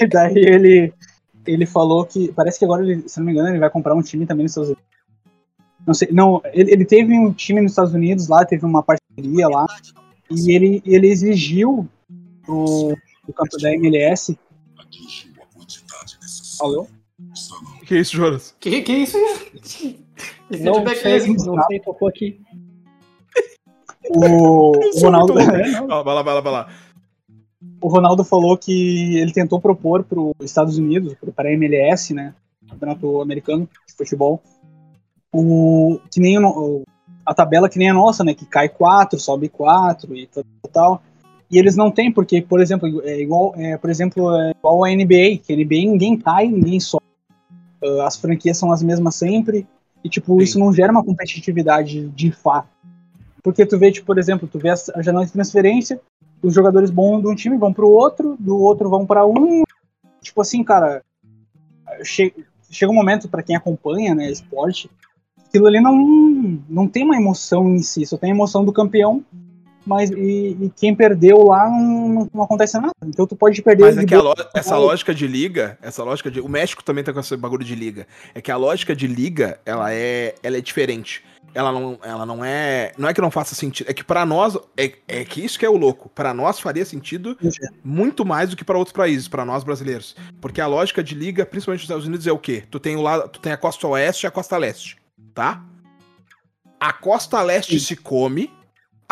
[0.10, 0.92] daí ele,
[1.46, 2.32] ele falou que.
[2.32, 4.50] Parece que agora, ele, se não me engano, ele vai comprar um time também nos
[4.50, 4.84] Estados Unidos.
[5.86, 6.08] Não sei.
[6.10, 9.68] Não, ele, ele teve um time nos Estados Unidos lá, teve uma parceria lá.
[10.28, 11.88] E ele, ele exigiu
[12.44, 14.36] do, do campo da MLS.
[16.62, 16.86] Alô?
[17.86, 18.54] Que isso, Jonas?
[18.60, 19.18] Que, que isso?
[19.54, 19.98] Esse
[20.62, 21.56] Não sei, mesmo.
[21.56, 22.40] não sei, tocou aqui.
[24.10, 25.38] O, o sou Ronaldo.
[25.40, 25.86] É, não.
[26.04, 26.68] Vai lá, vai lá, vai lá.
[27.80, 32.32] o Ronaldo falou que ele tentou propor para os Estados Unidos, para a MLS, né,
[32.68, 34.40] Campeonato Americano de Futebol,
[35.32, 36.82] o, que nem o,
[37.26, 41.02] a tabela que nem a nossa, né, que cai 4, sobe 4 e tal, tal.
[41.52, 44.88] E eles não têm, porque, por exemplo, é igual, é, por exemplo, é igual a
[44.88, 47.04] NBA, que a NBA ninguém cai, ninguém sobe.
[47.82, 49.66] Uh, as franquias são as mesmas sempre,
[50.02, 50.42] e tipo, Sim.
[50.42, 52.68] isso não gera uma competitividade de fato.
[53.42, 56.00] Porque tu vê, tipo, por exemplo, tu vê a janela de transferência,
[56.42, 59.62] os jogadores bons de um time vão pro outro, do outro vão para um.
[60.22, 61.02] Tipo assim, cara,
[62.02, 62.32] che
[62.70, 64.90] chega um momento para quem acompanha, né, esporte,
[65.46, 69.22] aquilo ali não, não tem uma emoção em si, só tem a emoção do campeão,
[69.84, 72.92] mas e, e quem perdeu lá não, não, acontece nada.
[73.04, 73.84] Então tu pode perder.
[73.84, 76.40] Mas é que lo essa lógica de liga, essa lógica de.
[76.40, 78.06] O México também tá com esse bagulho de liga.
[78.34, 81.24] É que a lógica de liga, ela é, ela é diferente.
[81.54, 82.92] Ela não, ela não é.
[82.96, 83.90] Não é que não faça sentido.
[83.90, 84.56] É que para nós.
[84.76, 86.08] É, é que isso que é o louco.
[86.08, 87.36] Para nós faria sentido
[87.84, 90.16] muito mais do que para outros países, para nós brasileiros.
[90.40, 92.62] Porque a lógica de liga, principalmente nos Estados Unidos, é o quê?
[92.70, 94.96] Tu tem, o lado, tu tem a costa oeste e a costa leste.
[95.34, 95.62] Tá?
[96.80, 97.86] A costa leste Sim.
[97.86, 98.50] se come,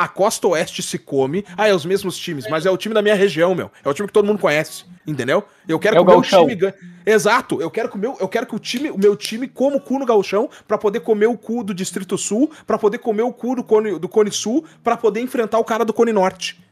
[0.02, 1.44] a costa oeste se come.
[1.56, 3.70] Ah, é os mesmos times, mas é o time da minha região, meu.
[3.84, 5.44] É o time que todo mundo conhece, entendeu?
[5.68, 6.74] Eu quero é que o meu time ganhe.
[7.04, 9.76] Exato, eu quero que o meu, eu quero que o time, o meu time coma
[9.76, 13.22] o cu no gauchão para poder comer o cu do Distrito Sul, para poder comer
[13.22, 16.62] o cu do Cone, do Cone Sul, para poder enfrentar o cara do Cone Norte.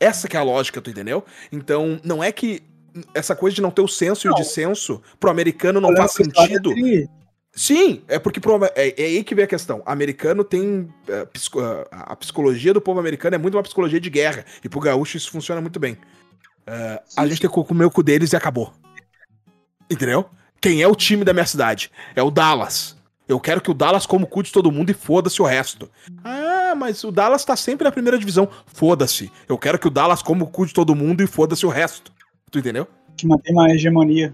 [0.00, 1.24] Essa que é a lógica, tu entendeu?
[1.50, 2.62] Então, não é que
[3.14, 4.32] essa coisa de não ter o senso não.
[4.32, 6.72] e o dissenso pro americano não faz sentido.
[7.58, 8.40] Sim, é porque
[8.76, 9.82] é, é, aí que vem a questão.
[9.84, 10.88] O americano tem.
[11.08, 11.58] É, psico,
[11.90, 14.44] a psicologia do povo americano é muito uma psicologia de guerra.
[14.62, 15.94] E pro gaúcho isso funciona muito bem.
[15.94, 18.72] Uh, a gente tem que comer o cu deles e acabou.
[19.90, 20.30] Entendeu?
[20.60, 21.90] Quem é o time da minha cidade?
[22.14, 22.96] É o Dallas.
[23.26, 25.90] Eu quero que o Dallas coma o cu de todo mundo e foda-se o resto.
[26.22, 28.48] Ah, mas o Dallas tá sempre na primeira divisão.
[28.66, 29.32] Foda-se.
[29.48, 32.12] Eu quero que o Dallas coma o cu de todo mundo e foda-se o resto.
[32.52, 32.86] Tu entendeu?
[33.16, 34.32] Que mantém uma hegemonia.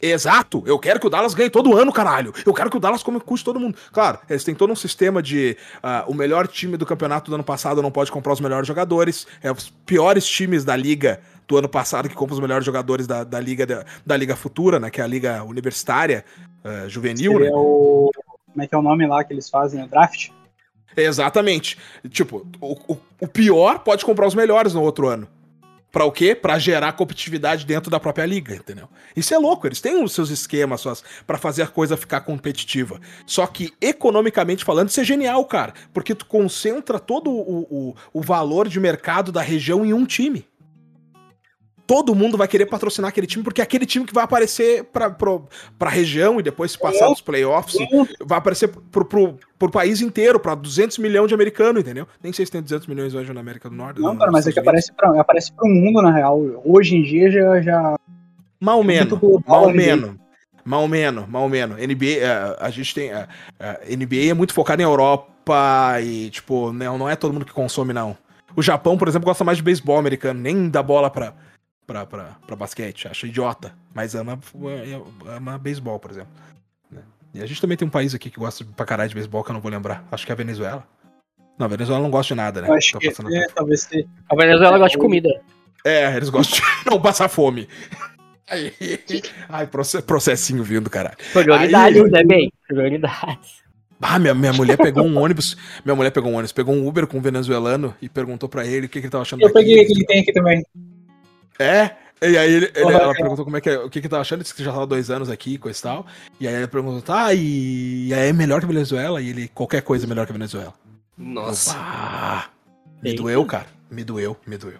[0.00, 2.32] Exato, eu quero que o Dallas ganhe todo ano, caralho.
[2.44, 3.78] Eu quero que o Dallas come o cu de todo mundo.
[3.92, 7.44] Claro, eles têm todo um sistema de uh, o melhor time do campeonato do ano
[7.44, 9.26] passado não pode comprar os melhores jogadores.
[9.42, 13.24] É os piores times da liga do ano passado que compram os melhores jogadores da,
[13.24, 14.90] da liga da, da liga futura, né?
[14.90, 16.24] Que é a liga universitária
[16.62, 17.32] uh, juvenil.
[17.32, 17.56] Seria né?
[17.56, 18.10] o
[18.56, 20.30] como é que é o nome lá que eles fazem o draft?
[20.96, 21.76] Exatamente.
[22.08, 25.28] Tipo, o, o, o pior pode comprar os melhores no outro ano.
[25.96, 26.34] Pra o quê?
[26.34, 28.86] Pra gerar competitividade dentro da própria liga, entendeu?
[29.16, 33.00] Isso é louco, eles têm os seus esquemas suas para fazer a coisa ficar competitiva.
[33.24, 35.72] Só que, economicamente falando, isso é genial, cara.
[35.94, 40.46] Porque tu concentra todo o, o, o valor de mercado da região em um time.
[41.86, 45.08] Todo mundo vai querer patrocinar aquele time, porque é aquele time que vai aparecer pra,
[45.08, 45.38] pra,
[45.78, 47.76] pra região e depois, se passar dos playoffs,
[48.24, 52.08] vai aparecer pro, pro, pro país inteiro, pra 200 milhões de americanos, entendeu?
[52.22, 54.00] Nem sei se tem 200 milhões hoje na América do Norte.
[54.00, 56.40] Não, cara, mas é que aparece, pra, aparece pro mundo, na real.
[56.64, 57.60] Hoje em dia já.
[57.60, 57.96] já...
[58.60, 59.18] Mal menos.
[59.46, 60.26] Mal menos.
[60.66, 61.76] Mal menos, mal menos.
[61.76, 63.12] NBA, a gente tem.
[63.12, 63.18] Uh,
[63.60, 67.52] uh, NBA é muito focado em Europa e, tipo, não, não é todo mundo que
[67.52, 68.16] consome, não.
[68.56, 71.34] O Japão, por exemplo, gosta mais de beisebol americano, nem dá bola pra,
[71.86, 73.08] pra, pra, pra basquete.
[73.08, 74.38] Acha idiota, mas ama,
[75.26, 76.32] ama beisebol, por exemplo.
[76.90, 77.02] Né?
[77.34, 79.50] E a gente também tem um país aqui que gosta pra caralho de beisebol, que
[79.50, 80.04] eu não vou lembrar.
[80.10, 80.86] Acho que é a Venezuela.
[81.58, 82.68] Não, a Venezuela não gosta de nada, né?
[82.68, 84.04] Eu acho que é, talvez sim.
[84.28, 85.28] A Venezuela gosta de comida.
[85.84, 87.68] É, eles gostam de não passar fome.
[88.48, 88.72] Aí,
[89.48, 89.68] ai,
[90.06, 91.16] processinho vindo, caralho.
[91.32, 92.52] Prioridades, né, bem?
[92.68, 93.66] Prioridades.
[94.00, 95.56] Ah, minha, minha mulher pegou um ônibus.
[95.84, 98.86] Minha mulher pegou um ônibus, pegou um Uber com um venezuelano e perguntou pra ele
[98.86, 100.64] o que, que ele tava achando Eu peguei aqui, que tem aqui também.
[101.58, 101.96] É?
[102.22, 104.54] E aí ele, ele, ela perguntou como é que, o que que tava achando, disse
[104.54, 106.06] que já tava dois anos aqui, coisa e tal.
[106.40, 109.20] E aí ele perguntou, tá, e, e aí é melhor que a Venezuela?
[109.20, 110.72] E ele, qualquer coisa é melhor que a Venezuela.
[111.16, 111.74] Nossa.
[111.76, 112.48] Ah,
[113.02, 113.22] me Eita.
[113.22, 113.66] doeu, cara.
[113.90, 114.78] Me doeu, me doeu.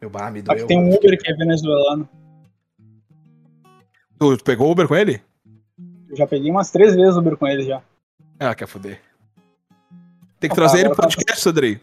[0.00, 0.66] Meu bar, me doeu.
[0.66, 2.08] tem um Uber que é venezuelano.
[4.18, 5.22] Tu, tu pegou Uber com ele?
[6.08, 7.80] Eu já peguei umas três vezes Uber com ele já.
[8.38, 9.00] Ah, quer foder.
[10.40, 11.50] Tem que trazer ele pro podcast, tá...
[11.50, 11.80] Andrei.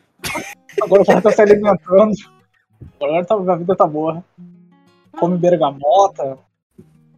[0.82, 2.12] Agora o cara tá se alimentando.
[3.00, 4.24] Agora tá, a vida tá boa.
[5.20, 6.38] Come bergamota.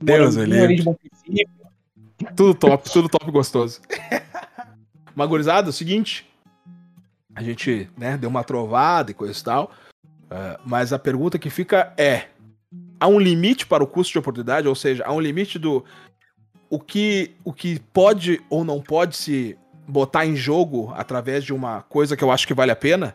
[0.02, 0.76] Deus, ele.
[0.76, 1.48] De.
[2.36, 3.82] Tudo top, tudo top gostoso.
[5.16, 6.30] Magorizado, é o seguinte.
[7.36, 9.72] A gente, né, deu uma trovada e coisa e tal.
[10.26, 12.28] Uh, mas a pergunta que fica é:
[13.00, 14.68] há um limite para o custo de oportunidade?
[14.68, 15.84] Ou seja, há um limite do.
[16.70, 19.58] O que, o que pode ou não pode se
[19.88, 23.14] botar em jogo através de uma coisa que eu acho que vale a pena?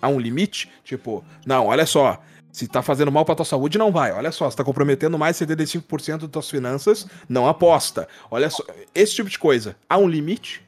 [0.00, 0.70] Há um limite?
[0.84, 2.20] Tipo, não, olha só.
[2.50, 4.10] Se tá fazendo mal pra tua saúde, não vai.
[4.12, 8.08] Olha só, se tá comprometendo mais de 75% das tuas finanças, não aposta.
[8.30, 9.76] Olha só, esse tipo de coisa.
[9.88, 10.62] Há um limite?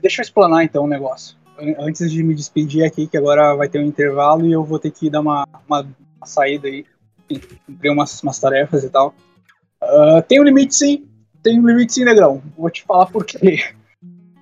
[0.00, 1.36] Deixa eu explanar então o um negócio.
[1.78, 4.90] Antes de me despedir aqui, que agora vai ter um intervalo e eu vou ter
[4.90, 5.86] que dar uma, uma
[6.22, 6.86] uma saída aí,
[7.66, 9.12] cumprir umas, umas tarefas e tal.
[9.80, 11.08] Ah, tem um limite sim,
[11.42, 12.40] tem um limite sim, negrão.
[12.56, 13.58] Vou te falar por quê.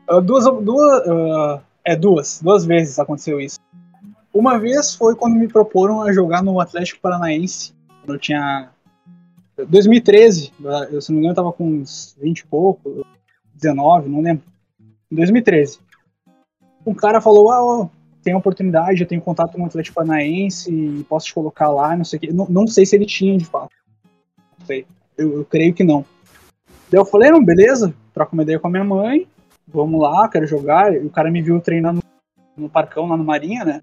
[0.06, 3.58] Ah, duas, duas, ah, é duas, duas vezes aconteceu isso.
[4.32, 7.74] Uma vez foi quando me proporam a jogar no Atlético Paranaense,
[8.06, 8.70] eu tinha
[9.56, 10.52] 2013,
[10.90, 13.06] eu, se não me engano, eu tava com uns 20 e pouco,
[13.54, 14.44] 19, não lembro.
[15.10, 15.80] Em 2013.
[16.86, 17.88] Um cara falou: Ah, ó,
[18.22, 22.16] tem oportunidade, eu tenho contato com o Atlético Paranaense, posso te colocar lá, não sei
[22.16, 22.32] o quê.
[22.32, 23.74] Não, não sei se ele tinha de fato.
[24.58, 24.86] Não sei.
[25.18, 26.04] Eu, eu creio que não.
[26.90, 29.26] Daí eu falei: Não, beleza, troca uma ideia com a minha mãe,
[29.66, 30.94] vamos lá, quero jogar.
[30.94, 32.02] E o cara me viu treinando
[32.56, 33.80] no parcão lá no Marinha, né?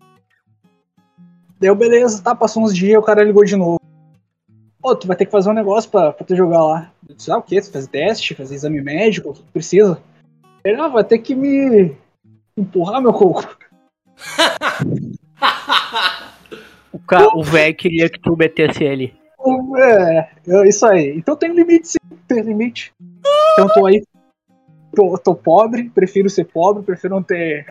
[1.60, 3.80] Deu beleza, tá, passou uns dias, o cara ligou de novo.
[4.80, 6.92] Pô, tu vai ter que fazer um negócio pra, pra tu jogar lá.
[7.10, 7.60] Eu disse, ah, o quê?
[7.60, 10.02] Tu fazer teste, fazer exame médico, o que tu precisa?
[10.64, 11.96] Ele, ah, vai ter que me
[12.58, 13.58] empurrar meu coco.
[16.92, 19.14] O ca- o velho queria que tu metesse ele.
[19.78, 21.16] É, isso aí.
[21.16, 21.98] Então tem limite, sim,
[22.28, 22.92] tem limite.
[23.54, 24.04] Então tô aí,
[24.96, 27.68] tô, tô pobre, prefiro ser pobre, prefiro não ter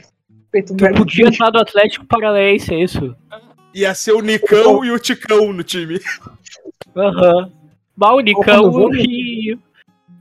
[0.53, 0.99] feito Tu merda.
[0.99, 3.16] podia estar do Atlético Paranaense, é isso?
[3.76, 6.00] Ia ser o Nicão e o Ticão no time.
[6.96, 7.52] Aham.
[7.94, 9.58] Mal, Nicão e.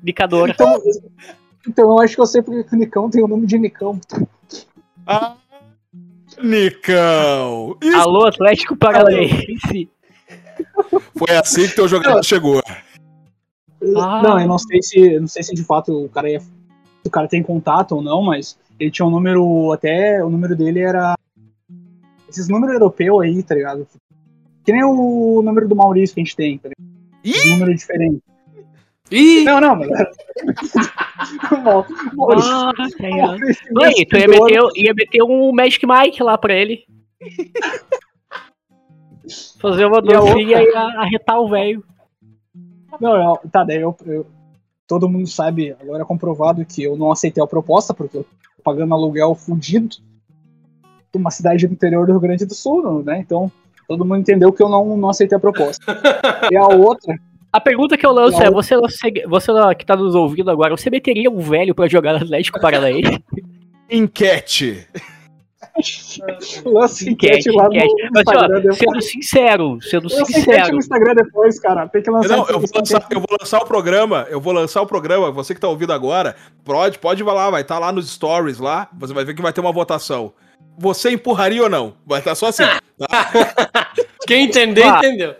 [0.04, 0.50] Nicador.
[0.50, 0.82] Então,
[1.66, 3.98] então eu acho que eu sei porque o Nicão tem o nome de Nicão.
[5.08, 5.38] Ah,
[6.44, 7.78] Nicão!
[7.82, 9.90] Isso Alô, Atlético Paranaense.
[11.18, 12.62] foi assim que teu jogador chegou.
[13.98, 14.22] Ah.
[14.22, 16.48] Não, eu não sei se não sei se de fato o cara ia, se
[17.06, 20.82] o cara tem contato ou não, mas ele tinha um número até o número dele
[20.82, 21.16] era
[22.38, 23.88] esses números europeus aí, tá ligado?
[24.64, 26.96] Que nem o número do Maurício que a gente tem, tá ligado?
[27.24, 27.50] Ih!
[27.50, 28.22] Um número diferente.
[29.12, 29.90] Ih, Não, não, mas
[31.52, 33.28] o Mau- Maurício, Ah, tá aí, ó.
[33.28, 36.84] Maurício Aí, tu ia meter, ia meter um Magic Mike lá pra ele.
[39.60, 41.84] Fazer uma E a dancinha e a- arretar o velho.
[43.00, 44.26] Não, eu, tá, daí eu, eu-
[44.88, 48.64] todo mundo sabe, agora é comprovado que eu não aceitei a proposta, porque eu tô
[48.64, 49.98] pagando aluguel fudido
[51.18, 53.20] uma cidade do interior do Rio Grande do Sul, né?
[53.20, 53.52] Então,
[53.88, 55.84] todo mundo entendeu que eu não, não aceitei a proposta.
[56.52, 57.16] e a outra,
[57.52, 58.46] A pergunta que eu lanço Não.
[58.46, 58.76] é: você,
[59.28, 63.24] você que tá nos ouvindo agora, você meteria um velho pra jogar no Atlético Paranaense?
[63.90, 64.88] Enquete.
[66.66, 68.10] lança Enquete, enquete lá no enquete.
[68.12, 68.78] Mas, Instagram ó, depois.
[68.78, 70.72] sendo sincero, sendo Lança sincero.
[70.72, 71.88] no Instagram depois, cara.
[71.88, 72.38] Tem que lançar.
[72.38, 74.26] Não, eu vou, lançar, eu vou lançar o programa.
[74.30, 75.32] Eu vou lançar o programa.
[75.32, 78.90] Você que tá ouvindo agora, pode, pode ir lá, vai estar lá nos stories lá.
[78.98, 80.34] Você vai ver que vai ter uma votação.
[80.78, 81.96] Você empurraria ou não?
[82.06, 82.64] Vai estar só assim.
[82.64, 82.82] tá?
[84.28, 84.98] quem entender, Ah.
[84.98, 85.36] entendeu.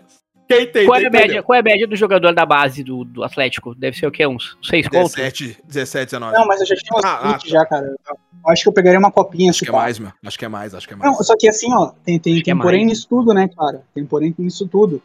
[0.48, 0.86] Quem tem?
[0.86, 3.74] Qual é, a média, qual é a média do jogador da base do, do Atlético?
[3.74, 4.26] Deve ser o quê?
[4.26, 5.14] Uns 6 contos?
[5.14, 6.38] 17, 17, 19.
[6.38, 7.86] Não, mas eu já tinha uns Ah, ah, 20 já, cara.
[8.08, 10.12] Eu acho que eu pegaria uma copinha acho que é mais, meu.
[10.24, 11.10] Acho que é mais, acho que é mais.
[11.10, 12.98] Não, só que assim, ó, tem, tem, que tem é porém mais.
[12.98, 13.82] nisso tudo, né, cara?
[13.92, 15.02] Tem porém nisso tudo.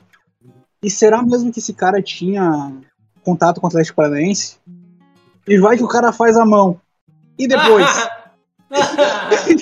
[0.84, 2.72] E será mesmo que esse cara tinha
[3.24, 4.58] contato com o Atlético Paranaense?
[5.48, 6.80] E vai que o cara faz a mão.
[7.38, 7.88] E depois?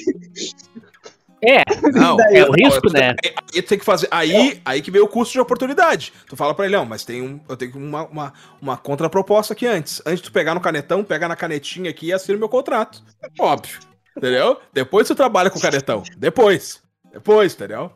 [1.42, 1.64] É,
[1.94, 2.38] Não, daí?
[2.38, 3.16] é o risco, né?
[3.24, 4.08] Aí, aí tem que fazer.
[4.12, 6.12] Aí, aí que veio o custo de oportunidade.
[6.28, 9.66] Tu fala pra ele, não, mas tem um, eu tenho uma, uma, uma contraproposta aqui
[9.66, 10.02] antes.
[10.06, 13.02] Antes de tu pegar no canetão, pega na canetinha aqui e assina o meu contrato.
[13.40, 13.80] Óbvio.
[14.18, 14.60] Entendeu?
[14.74, 16.04] Depois tu trabalha com o canetão.
[16.18, 16.82] Depois.
[17.14, 17.92] Depois, entendeu?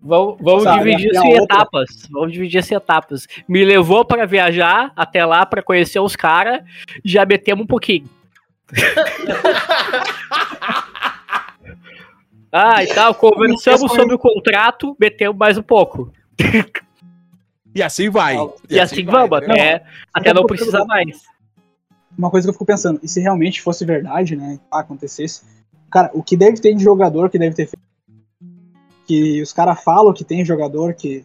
[0.00, 1.56] Vamos, vamos Sabe, dividir a isso em outra?
[1.56, 1.88] etapas.
[2.10, 3.26] Vamos dividir isso em etapas.
[3.48, 6.60] Me levou pra viajar até lá pra conhecer os caras,
[7.04, 8.08] já metemos um pouquinho.
[12.52, 16.12] ah, e tal, conversamos sobre o contrato, metemos mais um pouco.
[17.74, 18.36] E assim vai.
[18.68, 19.54] E, assim, vamos, entendeu?
[19.54, 21.22] até, até não precisar mais.
[22.16, 25.40] Uma coisa que eu fico pensando, e se realmente fosse verdade, né, acontecesse,
[25.90, 27.82] cara, o que deve ter de jogador que deve ter feito?
[29.06, 31.24] Que os caras falam que tem jogador que.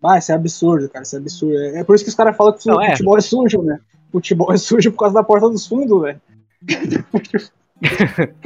[0.00, 1.58] Ah, isso é absurdo, cara, isso é absurdo.
[1.58, 2.92] É é por isso que os caras falam que o Não, é.
[2.92, 3.80] futebol é sujo, né?
[4.12, 6.20] Futebol é sujo por causa da porta dos fundos, velho.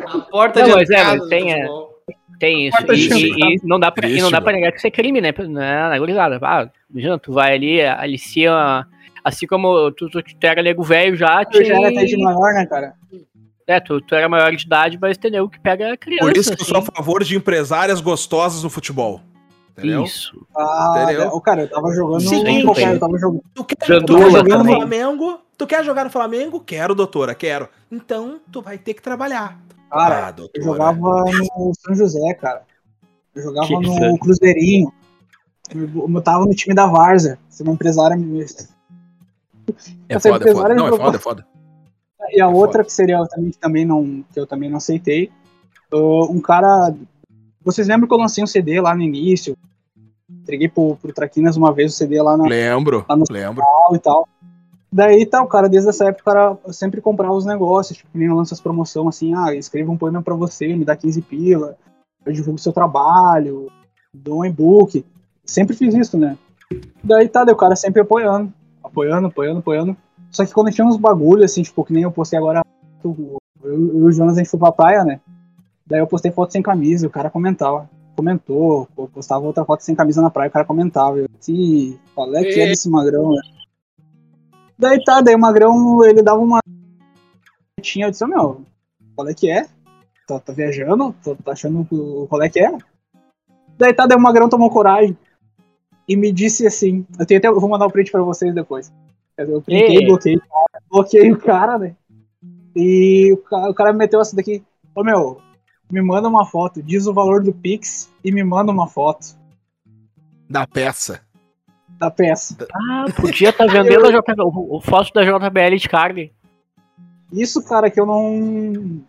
[0.06, 1.68] A porta Não, de mas é, mas tem, é.
[2.38, 2.76] Tem isso.
[2.92, 4.90] E, e- e não dá pra, e não dá Triste, pra negar que isso é
[4.90, 5.32] crime, né?
[5.48, 6.38] Na, na gurizada.
[6.42, 8.84] Ah, imagina, tu vai ali, alicia.
[9.24, 12.52] Assim como tu, tu, tu era nego velho já, Eu já era até de maior,
[12.52, 12.92] né, cara?
[13.66, 16.24] é, tu, tu era maior de idade, mas entendeu que pega criança.
[16.26, 16.90] Por isso que eu sou a assim.
[16.94, 19.20] favor de empresárias gostosas no futebol.
[19.76, 20.04] Entendeu?
[20.04, 20.46] Isso.
[20.56, 21.28] Ah, Entendeu?
[21.28, 22.20] o cara, eu tava jogando.
[22.20, 22.64] Seguinte.
[22.64, 23.42] no- eu tava jogando.
[23.54, 24.64] Tu quer, tu jogar no.
[24.76, 25.40] Flamengo?
[25.56, 26.60] Tu quer jogar no Flamengo?
[26.60, 27.68] Quero, doutora, quero.
[27.90, 29.58] Então, tu vai ter que trabalhar.
[29.90, 30.64] Cara, ah, eu doutora.
[30.64, 32.62] jogava no São José, cara.
[33.34, 34.18] Eu jogava Que no isso?
[34.18, 34.92] Cruzeirinho.
[35.72, 37.38] Eu, eu tava no time da Varza.
[37.48, 38.16] Ser uma empresária.
[40.08, 40.50] É Essa foda, é foda.
[40.50, 41.46] empresária Não, é foda, é foda.
[42.30, 42.84] E a É outra foda.
[42.84, 45.30] que seria também que também não que eu também não aceitei.
[45.92, 46.94] uh, um cara.
[47.62, 49.56] Vocês lembram que eu lancei um CD lá no início?
[50.30, 53.62] entreguei pro, pro Traquinas uma vez o CD lá na Lembro, Lá no- lembro.
[53.94, 54.28] e tal.
[54.94, 58.32] Daí tá, o cara, desde essa época, o cara sempre comprava os negócios, tipo, nem
[58.32, 61.76] lança as promoções assim, ah, escreva um poema pra você, me dá 15 pila,
[62.24, 63.72] eu divulgo seu trabalho,
[64.14, 65.04] dou um e-book.
[65.44, 66.38] Sempre fiz isso, né?
[67.02, 68.52] Daí tá, daí o cara sempre apoiando,
[68.84, 69.96] apoiando, apoiando, apoiando.
[70.30, 72.62] Só que quando tinha uns bagulho, assim, tipo, que nem eu postei agora,
[73.02, 75.20] eu, eu e o Jonas, a gente foi pra praia, né?
[75.84, 77.90] Daí eu postei foto sem camisa, o cara comentava.
[78.16, 81.18] Comentou, postava outra foto sem camisa na praia, o cara comentava.
[81.18, 82.66] Eu disse, qual é que é É.
[82.68, 83.40] desse magrão, né?
[84.78, 86.60] Daí tá, daí o magrão, ele dava uma.
[87.80, 88.64] Tinha, eu disse, "Ô, meu,
[89.14, 89.66] qual é que é?
[90.26, 91.14] Tá, tá viajando?
[91.22, 91.86] Tá, tá achando
[92.28, 92.76] qual é que é?
[93.76, 95.16] Daí tá, daí o magrão tomou coragem
[96.08, 98.92] e me disse assim: eu, tenho até, eu vou mandar o print pra vocês depois.
[99.36, 100.06] Eu printei, Ei.
[100.06, 101.96] bloqueei, o cara, bloqueei o cara, né?
[102.76, 104.62] E o cara, o cara me meteu essa daqui:
[104.94, 105.40] Ô meu,
[105.90, 109.36] me manda uma foto, diz o valor do Pix e me manda uma foto
[110.48, 111.20] Da peça.
[111.98, 112.56] Da peça.
[112.72, 116.32] Ah, podia estar vendendo a JB, o, o foto da JBL de carne.
[117.32, 119.00] Isso, cara, que eu não.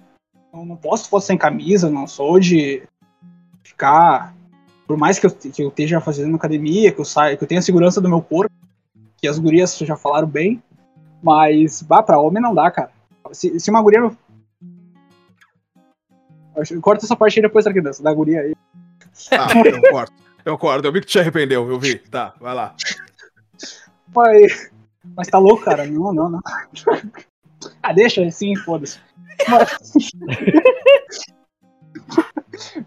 [0.53, 2.83] Eu não posso foto sem camisa, não sou de
[3.63, 4.33] ficar.
[4.88, 7.61] Por mais que eu, que eu esteja fazendo academia, que eu saia, que eu tenha
[7.61, 8.53] segurança do meu corpo,
[9.17, 10.61] que as gurias já falaram bem,
[11.21, 12.91] mas, bah, pra homem não dá, cara.
[13.31, 14.01] Se, se uma guria.
[14.01, 14.15] não-
[16.81, 18.55] Corta essa parte aí depois, Arquidança, da guria aí.
[19.31, 20.13] Ah, eu corto.
[20.45, 20.87] Eu corto.
[20.87, 21.97] Eu vi que tu te arrependeu, eu vi.
[21.97, 22.75] Tá, vai lá.
[24.15, 24.71] Mas,
[25.15, 25.85] mas tá louco, cara?
[25.85, 26.41] Não, não, não.
[27.81, 28.99] Ah, deixa assim, foda-se.
[29.49, 30.11] Mas...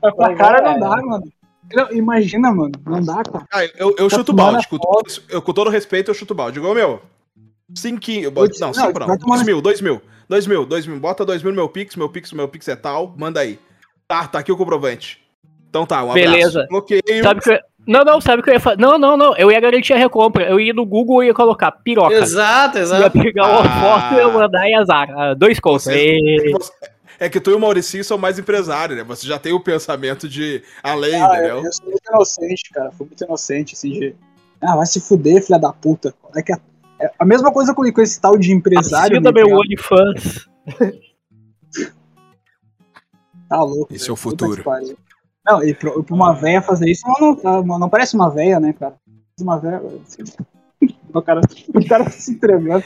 [0.02, 1.32] Mas pra cara não dá, mano.
[1.72, 2.72] Não, imagina, mano.
[2.86, 3.46] Não dá, cara.
[3.52, 4.66] Ah, eu, eu Tá chuto balde.
[4.68, 6.59] Com todo, eu, com todo respeito, eu chuto balde.
[6.59, 7.02] Igual meu.
[7.74, 8.30] Cinquinho.
[8.30, 9.16] Não, não, cinco não.
[9.16, 10.00] Dois mil, dois mil.
[10.28, 10.98] Dois mil, dois mil.
[10.98, 13.14] Bota dois mil no meu Pix, meu Pix, meu Pix é tal.
[13.16, 13.59] Manda aí.
[14.06, 15.22] Tá, tá aqui o comprovante.
[15.69, 16.31] Então tá, um abraço.
[16.31, 16.66] Beleza.
[16.69, 17.03] Bloqueio.
[17.23, 17.59] Sabe que eu...
[17.87, 18.79] Não, não, sabe o que eu ia fazer?
[18.79, 19.35] Não, não, não.
[19.37, 20.45] Eu ia garantir a recompra.
[20.47, 22.14] Eu ia no Google e ia colocar piroca.
[22.14, 23.19] Exato, Ia exato.
[23.19, 23.81] pegar uma Ah.
[24.01, 25.11] foto e ia mandar e azar.
[25.11, 25.85] Ah, dois contos.
[25.85, 26.53] Você- Ê,
[27.21, 29.05] É que tu e o Mauricinho são mais empresários, né?
[29.05, 31.64] Você já tem o pensamento de além, Ah, eu, entendeu?
[31.64, 32.91] eu sou muito inocente, cara.
[32.93, 34.14] Fui muito inocente, assim, de.
[34.61, 36.14] Ah, vai se fuder, filha da puta.
[36.37, 36.59] É que a,
[37.01, 39.16] é a mesma coisa com, com esse tal de empresário.
[39.19, 39.57] Assina né, meu?
[39.57, 40.47] OnlyFans.
[43.49, 43.95] Tá louco.
[43.95, 44.62] Esse é o futuro.
[45.49, 48.74] Não, e pra, pra uma véia fazer isso, não, ela não parece uma véia, né,
[48.78, 48.94] cara?
[49.40, 49.82] Uma véia.
[51.12, 51.40] O cara,
[51.74, 52.84] o cara se tremendo.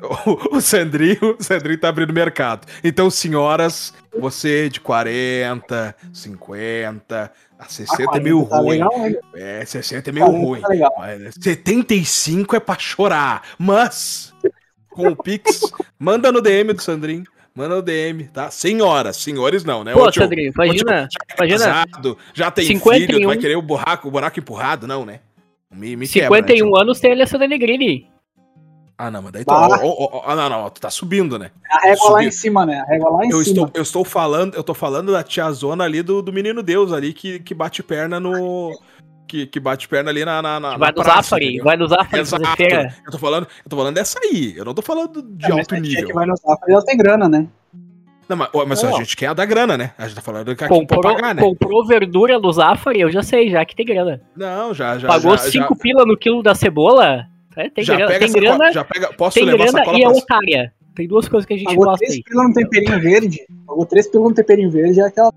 [0.00, 2.66] O, o Sandrinho, o Sandrinho tá abrindo mercado.
[2.82, 8.70] Então, senhoras, você de 40, 50, a 60 é meio tá ruim.
[8.70, 9.14] legal, né?
[9.34, 10.60] É, 60 é meio 40 ruim.
[10.60, 10.94] Tá legal.
[10.98, 13.42] Mas 75 é pra chorar.
[13.58, 14.32] Mas,
[14.90, 15.60] com o Pix,
[15.98, 17.24] manda no DM do Sandrinho.
[17.58, 18.52] Manda no DM, tá?
[18.52, 19.92] Senhoras, senhores não, né?
[19.92, 21.08] Pô, Ô, tio, Sandrinho, imagina.
[21.10, 21.58] já é imagina.
[21.58, 23.00] casado, já tem 51.
[23.06, 24.86] filho, tu vai querer o buraco, o buraco empurrado?
[24.86, 25.18] Não, né?
[25.68, 28.08] Me, me quebra, né, 51 anos tem a Alessandra Negrini.
[28.96, 29.48] Ah, não, mas daí tu.
[29.48, 29.80] Bah.
[29.82, 31.50] ó, ó, ó, ah, não, não, tu tá subindo, né?
[31.68, 32.78] A régua lá em cima, né?
[32.78, 33.66] A régua lá em Eu cima.
[33.66, 37.12] estou, eu estou falando, eu tô falando da tiazona ali do, do menino Deus ali
[37.12, 38.78] que, que bate perna no.
[39.28, 40.40] Que, que bate perna ali na.
[40.40, 42.56] na, na vai no Zafari, vai no Zafari fazer Exato.
[42.56, 42.94] feira.
[43.04, 44.54] Eu tô falando, eu tô falando dessa aí.
[44.56, 46.06] Eu não tô falando de É, mas alto a nível.
[46.06, 47.46] que vai no Zafari, ela tem grana, né?
[48.26, 49.92] Não, mas, mas a gente quer a da grana, né?
[49.98, 51.42] A gente tá falando que Comprou, pagar, né?
[51.42, 54.20] comprou verdura no Zafari, eu já sei, já que tem grana.
[54.34, 55.08] Não, já, já.
[55.08, 57.26] Pagou já, 5 pila no quilo da cebola?
[57.56, 60.02] É, tem já, grana, pega tem grana, já pega, posso tem levar grana sacola e
[60.02, 60.16] é pra...
[60.18, 60.72] otária.
[60.94, 62.22] Tem duas coisas que a gente Pagou gosta 3 aí.
[62.22, 63.40] pila no temperinho verde.
[63.66, 65.32] Pagou 3 pila no temperinho verde, é aquela.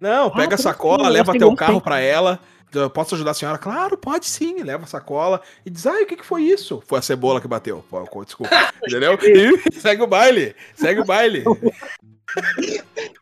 [0.00, 2.40] Não, pega Ah, a sacola, leva gostei até o muito, carro pra ela.
[2.74, 3.58] Eu posso ajudar a senhora?
[3.58, 4.62] Claro, pode sim.
[4.62, 6.82] Leva a sacola e diz: ai, o que, que foi isso?
[6.86, 7.84] Foi a cebola que bateu.
[8.24, 8.50] Desculpa.
[8.86, 9.18] Entendeu?
[9.22, 10.54] E segue o baile.
[10.74, 11.44] Segue o baile.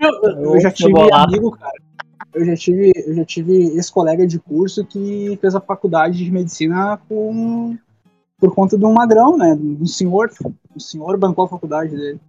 [0.01, 1.73] Eu já tive amigo, cara.
[2.33, 6.31] Eu já tive, eu já tive esse colega de curso que fez a faculdade de
[6.31, 7.77] medicina com
[8.39, 9.53] por conta de um magrão, né?
[9.55, 10.31] Um senhor.
[10.75, 12.21] O senhor bancou a faculdade dele.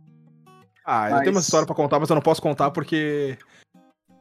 [0.84, 3.38] Ah, eu Mas- tenho uma história pra contar, mas eu não posso contar porque.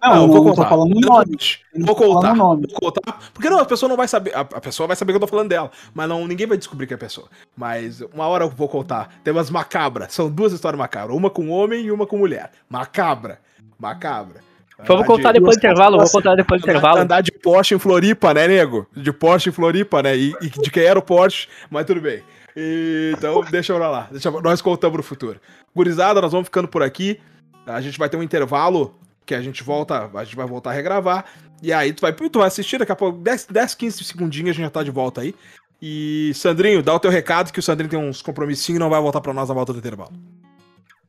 [0.03, 0.63] Não, eu não, vou não contar.
[0.65, 1.37] tô falando o Eu nome.
[1.77, 2.35] Vou tô falando contar.
[2.35, 2.67] nome.
[2.71, 3.19] Vou contar.
[3.35, 4.35] Porque não, a pessoa não vai saber.
[4.35, 5.71] A, a pessoa vai saber que eu tô falando dela.
[5.95, 7.29] Mas não, ninguém vai descobrir que é a pessoa.
[7.57, 9.11] Mas uma hora eu vou contar.
[9.23, 10.13] Tem umas macabras.
[10.15, 11.17] São duas histórias macabras.
[11.17, 12.51] Uma com homem e uma com mulher.
[12.69, 13.39] Macabra.
[13.79, 14.41] Macabra.
[14.79, 17.01] Vamos Andar contar de- depois do intervalo, vou contar depois do intervalo.
[17.01, 18.87] andar de Porsche em Floripa, né, nego?
[18.97, 20.17] De Porsche em Floripa, né?
[20.17, 22.23] E, e de quem era o Porsche, mas tudo bem.
[22.57, 24.09] E- então, deixa pra lá.
[24.11, 25.39] Deixa, nós contamos no futuro.
[25.77, 27.21] Gurizada, nós vamos ficando por aqui.
[27.67, 28.95] A gente vai ter um intervalo
[29.31, 31.25] que a gente volta, a gente vai voltar a regravar.
[31.63, 34.53] E aí tu vai, tu vai assistir daqui a pouco, 10, 10 15 segundinhos a
[34.53, 35.35] gente já tá de volta aí.
[35.81, 39.01] E Sandrinho, dá o teu recado que o Sandrinho tem uns compromissinhos e não vai
[39.01, 40.13] voltar pra nós na volta do intervalo.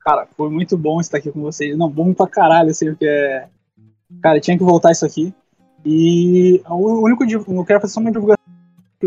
[0.02, 1.76] Cara, foi muito bom estar aqui com vocês.
[1.76, 3.48] Não, bom pra caralho, assim, porque é.
[4.22, 5.34] Cara, tinha que voltar isso aqui.
[5.84, 8.38] E o único eu quero fazer só uma divulgação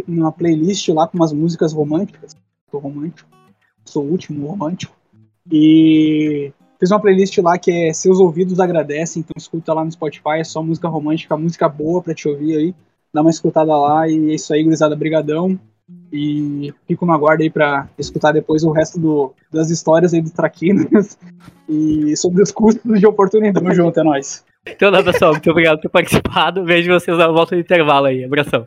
[0.09, 2.37] uma playlist lá com umas músicas românticas.
[2.69, 3.31] Sou romântico,
[3.85, 4.97] sou o último romântico.
[5.51, 10.39] E fiz uma playlist lá que é Seus Ouvidos Agradecem, então escuta lá no Spotify,
[10.39, 12.75] é só música romântica, música boa pra te ouvir aí.
[13.13, 15.59] Dá uma escutada lá e é isso aí, gurizada, brigadão.
[16.13, 20.31] E fico na guarda aí pra escutar depois o resto do, das histórias aí do
[20.31, 21.19] Traquinas
[21.69, 23.55] e sobre os custos de oportunidade.
[23.55, 24.45] Tamo junto, é nóis.
[24.67, 26.65] Então, tá, pessoal, muito obrigado por ter participado.
[26.65, 28.25] Vejo vocês na volta do intervalo aí.
[28.25, 28.67] Abração.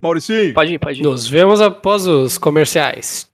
[0.00, 0.54] Mauricinho.
[0.54, 1.04] Pode ir, pode ir.
[1.04, 3.28] Nos vemos após os comerciais.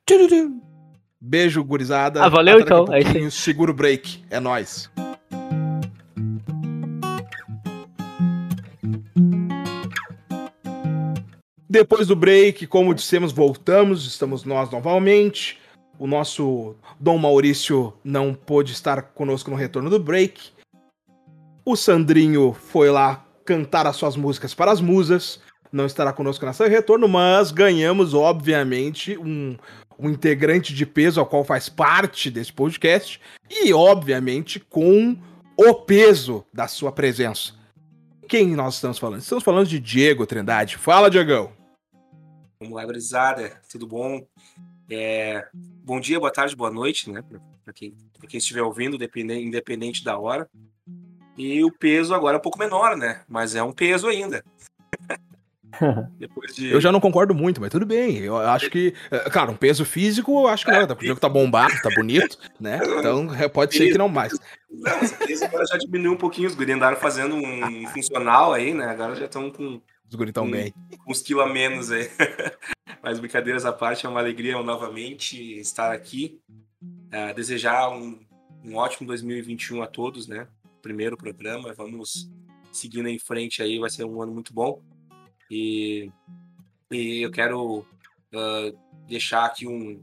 [1.27, 2.23] Beijo, gurizada.
[2.23, 2.81] Ah, valeu Até então.
[2.81, 3.05] É isso aí.
[3.05, 3.31] pouquinho.
[3.31, 4.23] Segura o break.
[4.29, 4.91] É nóis.
[11.67, 14.07] Depois do break, como dissemos, voltamos.
[14.07, 15.59] Estamos nós novamente.
[15.99, 20.51] O nosso Dom Maurício não pôde estar conosco no retorno do break.
[21.65, 25.41] O Sandrinho foi lá cantar as suas músicas para as musas.
[25.73, 29.57] Não estará conosco nessa retorno, mas ganhamos, obviamente, um,
[30.05, 33.21] um integrante de peso ao qual faz parte desse podcast.
[33.51, 35.17] E, obviamente, com
[35.57, 37.55] o peso da sua presença.
[38.29, 39.21] Quem nós estamos falando?
[39.21, 40.77] Estamos falando de Diego Trindade.
[40.77, 41.53] Fala, Diegão.
[42.61, 43.61] Vamos lá, gurizada.
[43.71, 44.27] Tudo bom?
[44.91, 47.23] É, bom dia, boa tarde, boa noite, né?
[47.65, 47.97] Para quem,
[48.29, 50.49] quem estiver ouvindo, dependente, independente da hora.
[51.37, 53.23] E o peso agora é um pouco menor, né?
[53.29, 54.45] Mas é um peso ainda.
[56.55, 56.71] De.
[56.71, 58.19] Eu já não concordo muito, mas tudo bem.
[58.19, 58.95] Eu acho que.
[59.11, 60.87] eh, Cara, um peso físico, eu acho que não.
[60.87, 62.81] Porque o jogo tá bombado, tá bonito, né?
[62.99, 64.33] Então eh, pode ser que não mais.
[64.71, 66.49] Não, peso agora já diminuiu um pouquinho.
[66.49, 68.87] Os guri andaram fazendo um funcional aí, né?
[68.87, 70.51] Agora já estão com Os guris tão Hum.
[70.51, 70.73] bem.
[71.09, 72.09] uns quilos a menos aí.
[73.03, 76.41] Mas brincadeiras à parte, é uma alegria novamente estar aqui.
[77.13, 78.19] Ah, desejar um,
[78.65, 80.47] um ótimo 2021 a todos, né?
[80.83, 82.31] Primeiro programa, vamos
[82.73, 84.81] seguindo em frente aí, vai ser um ano muito bom.
[85.51, 86.11] E,
[86.91, 87.87] e eu quero
[88.35, 88.73] ah,
[89.07, 90.03] deixar aqui um,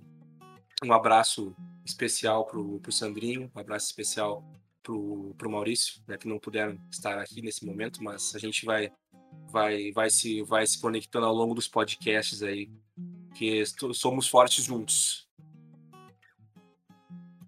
[0.83, 4.43] um abraço especial pro, pro Sandrinho, um abraço especial
[4.83, 8.91] pro, pro Maurício, né, que não puderam estar aqui nesse momento, mas a gente vai
[9.49, 12.69] vai, vai, se, vai se conectando ao longo dos podcasts aí,
[13.35, 13.63] que
[13.93, 15.27] somos fortes juntos.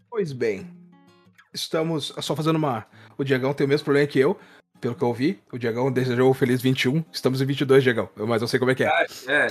[0.10, 0.68] Pois bem.
[1.54, 2.88] Estamos só fazendo uma.
[3.18, 4.40] O Diegão tem o mesmo problema que eu,
[4.84, 5.40] pelo que eu ouvi.
[5.52, 7.04] O Diegão desejou o feliz 21.
[7.12, 8.10] Estamos em 22, Diegão.
[8.18, 8.88] Mas eu sei como é que é.
[8.88, 9.48] Ah, é,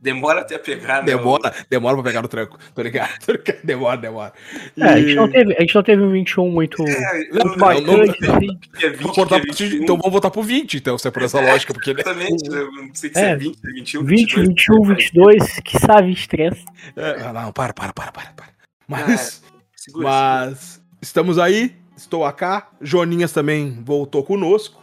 [0.00, 1.06] demora até pegar, né?
[1.06, 2.56] Demora, demora pra pegar no tranco.
[2.72, 3.10] Tô ligado.
[3.64, 4.32] Demora, demora.
[4.76, 4.82] E...
[4.82, 7.56] É, a, gente não teve, a gente não teve um 21 muito, É, Não, não,
[7.56, 8.12] não, não, assim.
[8.12, 9.82] que é 20, Vou cortar que é pro 20, 21.
[9.82, 11.94] então vamos voltar pro 20, então, se é por essa lógica, porque.
[11.94, 12.00] né?
[12.00, 14.48] Exatamente, eu não sei se É, é 20, 21, 20, 22.
[14.48, 16.64] 21, 22, quiçá 23.
[16.96, 18.48] É, ah, não, para, para, para, para, para.
[18.86, 19.42] Mas,
[19.74, 22.70] Segura, mas estamos aí, estou acá.
[22.80, 24.82] Joninhas também voltou conosco.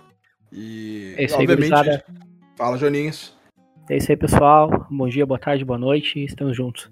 [0.51, 2.05] E, É isso aí, obviamente, gurizada.
[2.57, 3.33] fala, Joninhas.
[3.89, 4.87] É isso aí, pessoal.
[4.89, 6.23] Bom dia, boa tarde, boa noite.
[6.23, 6.89] Estamos juntos.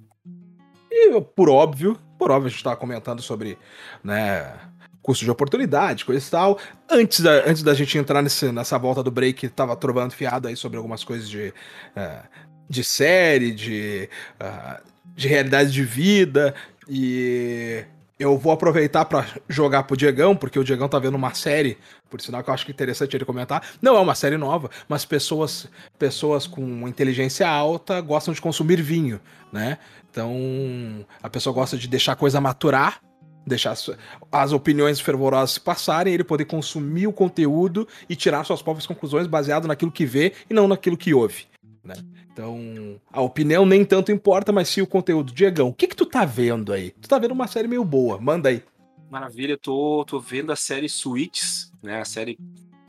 [0.92, 3.58] E por óbvio, por óbvio, a gente tava comentando sobre,
[4.04, 4.54] né,
[5.02, 6.60] custo de oportunidade, coisa e tal.
[6.90, 10.56] Antes da, antes da gente entrar nesse, nessa volta do break, tava trovando fiado aí
[10.56, 11.54] sobre algumas coisas de,
[11.96, 12.22] eh,
[12.70, 14.10] de série, de,
[14.40, 14.82] ah,
[15.16, 16.54] de realidade de vida.
[16.88, 17.86] E
[18.20, 21.78] eu vou aproveitar pra jogar pro Diegão, porque o Diegão tá vendo uma série,
[22.10, 23.64] por sinal que eu acho é interessante ele comentar.
[23.82, 29.22] Não é uma série nova, mas pessoas, pessoas com inteligência alta gostam de consumir vinho,
[29.54, 29.78] né?
[30.12, 33.00] Então, a pessoa gosta de deixar a coisa maturar,
[33.48, 33.90] deixar as,
[34.30, 39.66] as opiniões fervorosas passarem, ele poder consumir o conteúdo e tirar suas próprias conclusões baseado
[39.66, 41.48] naquilo que vê e não naquilo que ouve.
[41.90, 41.96] Né?
[42.32, 45.34] Então, a opinião nem tanto importa, mas sim o conteúdo.
[45.34, 46.92] Diegão, o que que tu tá vendo aí?
[46.92, 48.64] Tu tá vendo uma série meio boa, manda aí.
[49.10, 52.00] Maravilha, eu tô, tô vendo a série Suits, né?
[52.00, 52.38] A série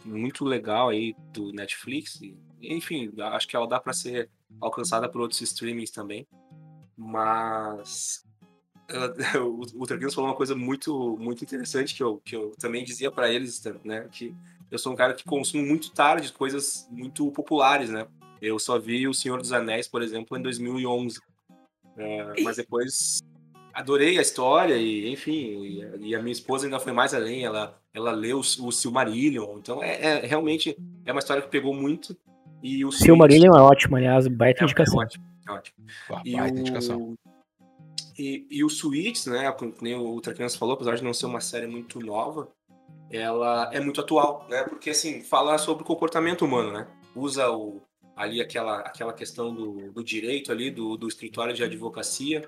[0.05, 2.21] muito legal aí do Netflix.
[2.61, 4.29] Enfim, acho que ela dá pra ser
[4.61, 6.27] alcançada por outros streamings também.
[6.95, 8.23] Mas
[9.41, 13.31] o, o falou uma coisa muito, muito interessante que eu, que eu também dizia pra
[13.33, 14.07] eles, né?
[14.13, 14.35] Que
[14.71, 18.07] eu sou um cara que consumo muito tarde coisas muito populares, né?
[18.41, 21.21] Eu só vi O Senhor dos Anéis, por exemplo, em 2011.
[21.97, 23.21] É, mas depois
[23.75, 27.45] adorei a história e, enfim, e, a- e a minha esposa ainda foi mais além,
[27.45, 31.75] ela, ela leu o, o Silmarillion, então é, é- realmente é uma história que pegou
[31.75, 32.17] muito.
[32.63, 34.99] E o Silmarillion é ótimo, aliás, baita é, é indicação.
[34.99, 35.77] ótimo, é ótimo.
[36.11, 37.15] Ah, E baita o, indicação.
[38.19, 41.41] e, e o Suits, né, como nem o Traquinas falou, apesar de não ser uma
[41.41, 42.49] série muito nova,
[43.11, 47.81] ela é muito atual, né, porque assim, fala sobre o comportamento humano, né, usa o,
[48.21, 52.47] ali aquela, aquela questão do, do direito ali, do, do escritório de advocacia,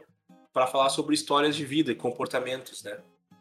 [0.53, 2.99] para falar sobre histórias de vida e comportamentos, né.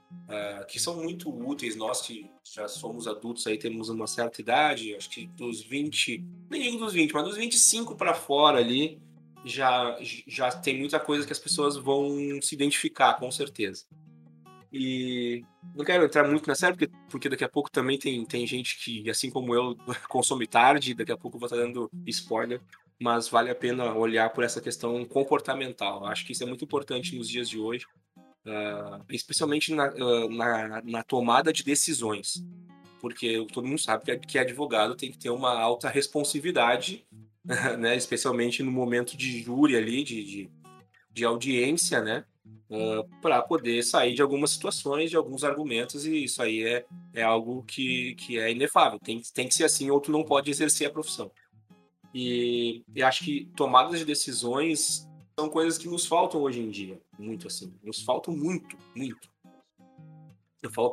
[0.10, 1.76] uh, que são muito úteis.
[1.76, 6.62] Nós que já somos adultos aí, temos uma certa idade, acho que dos 20, nem
[6.62, 9.02] digo dos 20, mas dos 25 para fora ali,
[9.44, 13.84] já, já tem muita coisa que as pessoas vão se identificar, com certeza.
[14.72, 15.44] E
[15.76, 19.10] não quero entrar muito nessa porque, porque daqui a pouco também tem, tem gente que,
[19.10, 19.76] assim como eu,
[20.08, 22.62] consome tarde, daqui a pouco eu vou estar dando spoiler,
[22.98, 26.06] mas vale a pena olhar por essa questão comportamental.
[26.06, 27.86] Acho que isso é muito importante nos dias de hoje,
[28.46, 32.46] uh, especialmente na, uh, na, na, tomada de decisões,
[33.02, 37.06] porque todo mundo sabe que, que advogado tem que ter uma alta responsividade,
[37.78, 40.52] né, especialmente no momento de júri ali, de, de,
[41.12, 42.24] de audiência, né?
[42.72, 47.22] Uh, para poder sair de algumas situações, de alguns argumentos, e isso aí é, é
[47.22, 48.98] algo que, que é inefável.
[49.00, 51.30] Tem, tem que ser assim, ou tu não pode exercer a profissão.
[52.14, 55.08] E, e acho que tomadas de decisões
[55.38, 57.74] são coisas que nos faltam hoje em dia, muito assim.
[57.84, 59.30] Nos faltam muito, muito.
[60.62, 60.92] Eu falo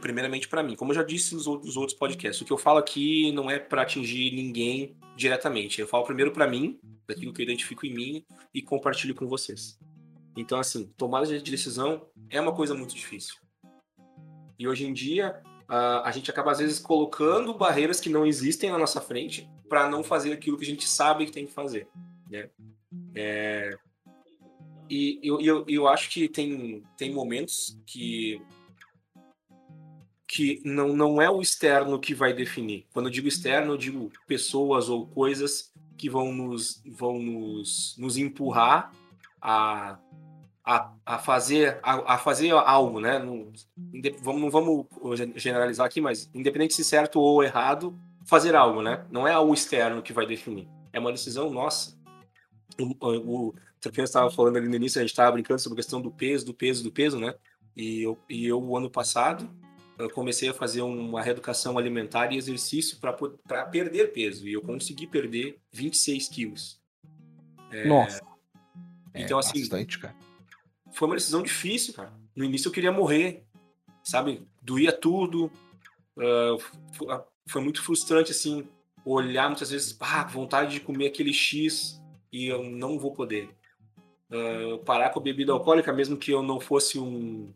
[0.00, 2.78] primeiramente para mim, como eu já disse nos outros, outros podcasts, o que eu falo
[2.78, 5.78] aqui não é para atingir ninguém diretamente.
[5.78, 9.78] Eu falo primeiro para mim, daquilo que eu identifico em mim e compartilho com vocês.
[10.36, 13.36] Então, assim, tomada de decisão é uma coisa muito difícil.
[14.58, 18.78] E hoje em dia, a, gente acaba, às vezes, colocando barreiras que não existem na
[18.78, 21.88] nossa frente para não fazer aquilo que a gente sabe que tem que fazer.
[22.30, 22.50] Né?
[23.14, 23.76] É,
[24.88, 28.40] e eu, eu, eu acho que tem, tem momentos que
[30.26, 32.86] que não, não é o externo que vai definir.
[32.92, 38.16] Quando eu digo externo, eu digo pessoas ou coisas que vão nos, vão nos, nos
[38.16, 38.92] empurrar
[39.40, 39.96] a,
[40.64, 43.18] a, a fazer a, a, fazer algo, né?
[43.18, 43.52] Não
[44.22, 44.86] vamos, não vamos
[45.36, 49.04] generalizar aqui, mas independente se certo ou errado, fazer algo, né?
[49.10, 50.66] Não é algo externo que vai definir.
[50.92, 51.94] É uma decisão nossa.
[52.80, 56.00] O, o Trapiano estava falando ali no início, a gente estava brincando sobre a questão
[56.00, 57.34] do peso, do peso, do peso, né?
[57.76, 59.50] E eu, e eu o ano passado,
[59.98, 64.48] eu comecei a fazer uma reeducação alimentar e exercício para perder peso.
[64.48, 66.80] E eu consegui perder 26 quilos.
[67.70, 68.22] É, Nossa.
[69.14, 69.60] Então, é assim.
[69.60, 70.14] Bastante, cara
[70.94, 72.12] foi uma decisão difícil, cara.
[72.34, 73.44] No início eu queria morrer,
[74.02, 74.46] sabe?
[74.62, 75.50] Doía tudo.
[76.16, 78.66] Uh, foi muito frustrante, assim,
[79.04, 82.00] olhar muitas vezes, ah, vontade de comer aquele X
[82.32, 83.50] e eu não vou poder.
[84.30, 87.52] Uh, parar com a bebida alcoólica, mesmo que eu não fosse um,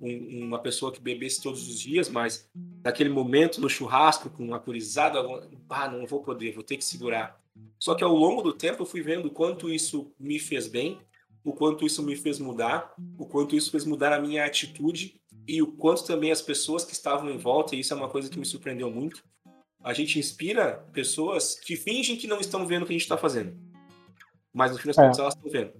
[0.00, 2.48] um, uma pessoa que bebesse todos os dias, mas
[2.84, 5.18] naquele momento, no churrasco, com uma curizada,
[5.68, 7.40] ah, não vou poder, vou ter que segurar.
[7.78, 10.98] Só que ao longo do tempo eu fui vendo quanto isso me fez bem
[11.44, 15.60] o quanto isso me fez mudar, o quanto isso fez mudar a minha atitude e
[15.60, 18.38] o quanto também as pessoas que estavam em volta, e isso é uma coisa que
[18.38, 19.24] me surpreendeu muito,
[19.82, 23.16] a gente inspira pessoas que fingem que não estão vendo o que a gente está
[23.16, 23.56] fazendo.
[24.54, 25.02] Mas no fim das é.
[25.02, 25.72] contas elas estão vendo.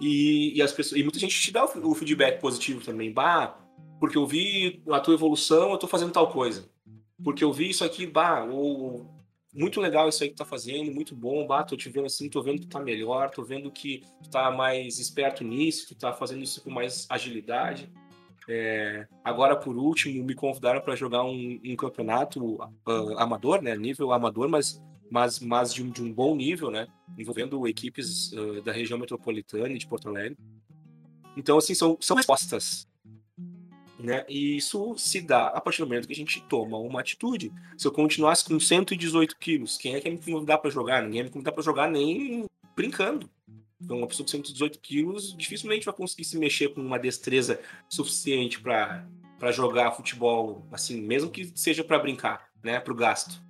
[0.00, 3.12] E, e, as pessoas, e muita gente te dá o, o feedback positivo também.
[3.12, 3.58] Bah,
[3.98, 6.68] porque eu vi a tua evolução, eu estou fazendo tal coisa.
[7.24, 9.17] Porque eu vi isso aqui, bah, ou
[9.58, 12.40] muito legal isso aí que tá fazendo, muito bom, bah, tô te vendo assim, tô
[12.40, 16.44] vendo que tá melhor, tô vendo que tu tá mais esperto nisso, tu tá fazendo
[16.44, 17.90] isso com mais agilidade.
[18.48, 24.12] É, agora, por último, me convidaram para jogar um, um campeonato uh, amador, né, nível
[24.12, 24.80] amador, mas,
[25.10, 26.86] mas, mas de, um, de um bom nível, né,
[27.18, 30.38] envolvendo equipes uh, da região metropolitana e de Porto Alegre.
[31.36, 32.86] Então, assim, são, são respostas
[33.98, 34.24] né?
[34.28, 37.52] E isso se dá a partir do momento que a gente toma uma atitude.
[37.76, 41.02] Se eu continuasse com 118 quilos, quem é que ia me convidar para jogar?
[41.02, 42.46] Ninguém ia me convidar para jogar nem
[42.76, 43.28] brincando.
[43.80, 48.60] Então, uma pessoa com 118 quilos dificilmente vai conseguir se mexer com uma destreza suficiente
[48.60, 52.80] para jogar futebol, assim, mesmo que seja para brincar, né?
[52.80, 53.40] Para o gasto.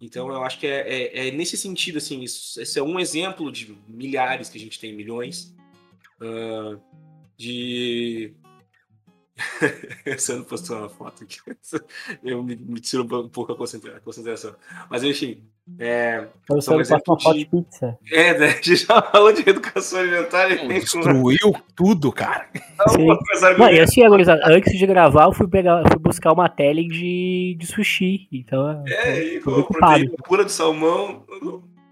[0.00, 3.52] Então, eu acho que é, é, é, nesse sentido, assim, isso, esse é um exemplo
[3.52, 5.54] de milhares que a gente tem, milhões,
[6.20, 6.80] uh,
[7.36, 8.34] de
[10.18, 11.38] Você não postou uma foto aqui.
[12.22, 14.54] Eu me, me tiro um pouco a concentração.
[14.88, 15.42] Mas enfim.
[15.78, 17.98] É, você não postou uma foto de pizza.
[18.10, 18.46] É, né?
[18.46, 22.48] A gente já falou de educação alimentar e Destruiu tudo, cara.
[23.56, 27.66] Não, e assim, antes de gravar, eu fui, pegar, fui buscar uma tele de, de
[27.66, 28.26] sushi.
[28.32, 28.82] Então.
[28.86, 31.24] É, e com proteína pura de salmão.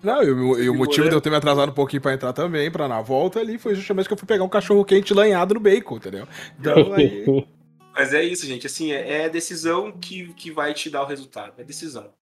[0.03, 2.71] Não, e, e o motivo de eu ter me atrasado um pouquinho pra entrar também,
[2.71, 5.61] pra na volta ali, foi justamente que eu fui pegar um cachorro quente lanhado no
[5.61, 6.27] bacon, entendeu?
[6.59, 7.47] Então aí.
[7.93, 8.67] Mas é isso, gente.
[8.67, 11.55] Assim, é, é decisão que, que vai te dar o resultado.
[11.59, 12.13] É decisão.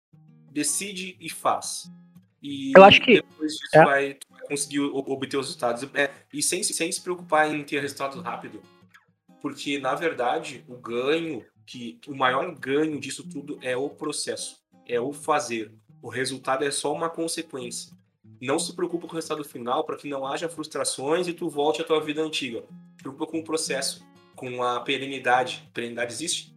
[0.51, 1.91] Decide e faz.
[2.43, 3.85] E eu acho que depois disso é.
[3.85, 5.87] vai, vai, conseguir obter os resultados.
[5.93, 8.63] É, e sem, sem se preocupar em ter resultado rápido.
[9.43, 14.57] Porque, na verdade, o ganho, que o maior ganho disso tudo é o processo.
[14.89, 15.73] É o fazer
[16.07, 17.93] o resultado é só uma consequência.
[18.41, 21.81] Não se preocupa com o resultado final para que não haja frustrações e tu volte
[21.83, 22.63] à tua vida antiga.
[22.97, 24.07] Se preocupa com o processo.
[24.37, 25.69] com a perenidade.
[25.73, 26.55] Perenidade existe?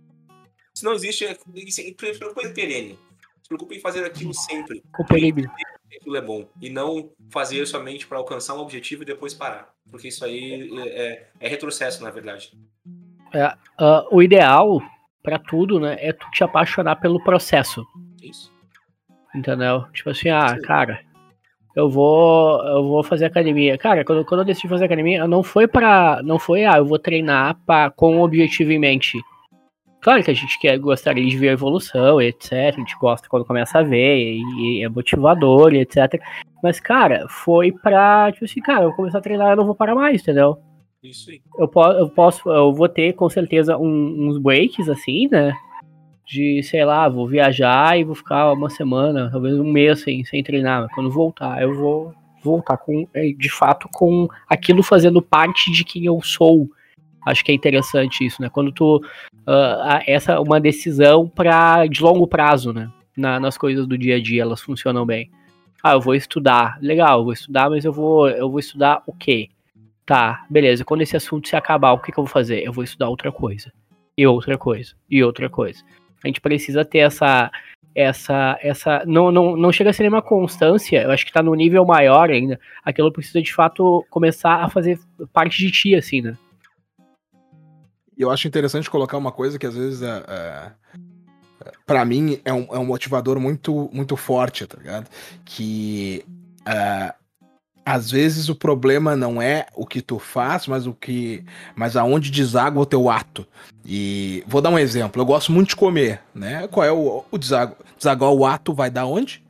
[0.73, 1.35] Se não existe, é,
[1.69, 2.99] se preocupa em perene.
[3.41, 4.83] Se preocupa em fazer aquilo sempre.
[5.07, 5.41] Perigo.
[5.95, 6.47] Aquilo é bom.
[6.61, 9.73] E não fazer somente para alcançar um objetivo e depois parar.
[9.89, 12.51] Porque isso aí é, é- é retrocesso, na verdade.
[13.33, 14.79] Ah, o ideal
[15.23, 17.83] pra tudo, né, é tu te apaixonar pelo processo.
[18.21, 18.51] Isso.
[19.35, 19.85] Entendeu?
[19.93, 20.61] Tipo assim, ah, Sim.
[20.61, 20.99] cara,
[21.75, 23.77] eu vou, eu vou fazer academia.
[23.77, 26.21] Cara, quando, quando eu decidi fazer academia, não foi pra.
[26.23, 29.19] Não foi, ah, eu vou treinar pra, com um objetivo em mente.
[30.01, 32.53] Claro que a gente quer, gostaria de ver a evolução, etc.
[32.53, 36.19] A gente gosta quando começa a ver, e, e é motivador, e etc.
[36.63, 39.75] Mas, cara, foi pra, tipo assim, cara, eu vou começar a treinar, eu não vou
[39.75, 40.57] parar mais, entendeu?
[41.03, 41.41] Isso aí.
[41.57, 45.53] eu, po eu posso, eu vou ter com certeza um- uns breaks assim, né?
[46.29, 50.43] De, sei lá, vou viajar e vou ficar uma semana, talvez um mês sem, sem
[50.43, 50.83] treinar.
[50.83, 52.13] Mas quando voltar, eu vou
[52.43, 56.69] voltar com, eh, de fato, com aquilo fazendo parte de quem eu sou.
[57.25, 58.49] Acho que é interessante isso, né?
[58.49, 59.01] Quando tu.
[59.47, 62.91] a- essa é uma decisão pra, de longo prazo, né?
[63.17, 65.31] Na- nas coisas do dia a dia, elas funcionam bem.
[65.83, 66.77] Ah, eu vou estudar.
[66.79, 69.49] Legal, eu vou estudar, mas eu vou, eu vou estudar o quê?
[70.05, 70.85] Tá, beleza.
[70.85, 72.61] Quando esse assunto se acabar, o que, que eu vou fazer?
[72.63, 73.71] Eu vou estudar outra coisa.
[74.15, 74.93] E outra coisa.
[75.09, 75.83] E outra coisa.
[76.23, 77.51] A gente precisa ter essa.
[77.95, 78.57] Essa.
[78.61, 81.01] essa não, não, não chega a ser nenhuma constância.
[81.01, 82.59] Eu acho que tá no nível maior ainda.
[82.83, 84.99] Aquilo precisa de fato começar a fazer
[85.33, 86.37] parte de ti, assim, né?
[88.17, 90.71] Eu acho interessante colocar uma coisa que às vezes é, é,
[91.85, 95.09] para mim é um, é um motivador muito muito forte, tá ligado?
[95.45, 96.25] Que
[96.65, 97.13] é,
[97.85, 101.43] às vezes o problema não é o que tu faz, mas o que,
[101.75, 103.45] mas aonde deságua o teu ato.
[103.85, 105.21] E vou dar um exemplo.
[105.21, 106.67] Eu gosto muito de comer, né?
[106.67, 107.75] Qual é o, o deságua?
[107.97, 109.43] Desaguar o ato vai dar onde?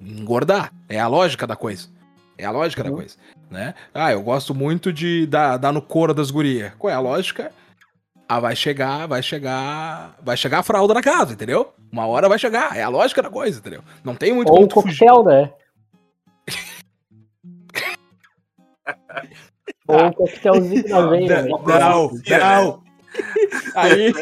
[0.00, 0.72] Engordar.
[0.88, 1.88] É a lógica da coisa.
[2.36, 2.96] É a lógica da Uhum.
[2.96, 3.16] coisa,
[3.50, 3.74] né?
[3.92, 6.72] Ah, eu gosto muito de dar, dar no couro das gurias.
[6.78, 7.50] Qual é a lógica?
[8.28, 11.72] Ah, vai chegar, vai chegar, vai chegar a fralda na casa, entendeu?
[11.90, 13.82] Uma hora vai chegar, é a lógica da coisa, entendeu?
[14.04, 14.98] Não tem muito Ou um tu fugir.
[14.98, 15.50] coquetel, né?
[19.88, 21.42] Ou um coquetelzinho na veia.
[21.42, 21.48] né?
[21.48, 22.82] Não, não.
[23.74, 24.12] Aí,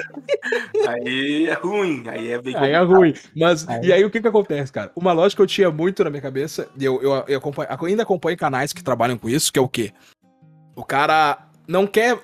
[0.88, 2.04] Aí é ruim.
[2.06, 3.14] Aí é bem aí é ruim.
[3.34, 3.86] Mas, Aí.
[3.86, 4.90] e aí o que que acontece, cara?
[4.94, 8.02] Uma lógica que eu tinha muito na minha cabeça, e eu, eu, eu acompanho- ainda
[8.04, 9.92] acompanho canais que trabalham com isso, que é o quê?
[10.74, 12.18] O cara não quer,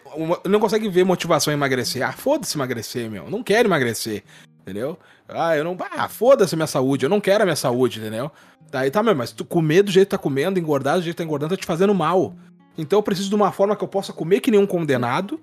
[0.47, 2.07] não consegue ver motivação em emagrecer.
[2.07, 3.28] Ah, foda-se emagrecer, meu.
[3.28, 4.22] Não quero emagrecer,
[4.62, 4.99] entendeu?
[5.28, 5.76] Ah, eu não.
[5.97, 7.05] Ah, foda-se a minha saúde.
[7.07, 8.30] Eu não quero a minha saúde, entendeu?
[8.70, 11.22] Daí tá, meu, mas tu comer do jeito que tá comendo, engordar do jeito que
[11.22, 12.34] tá engordando, tá te fazendo mal.
[12.77, 15.41] Então eu preciso de uma forma que eu possa comer que nem um condenado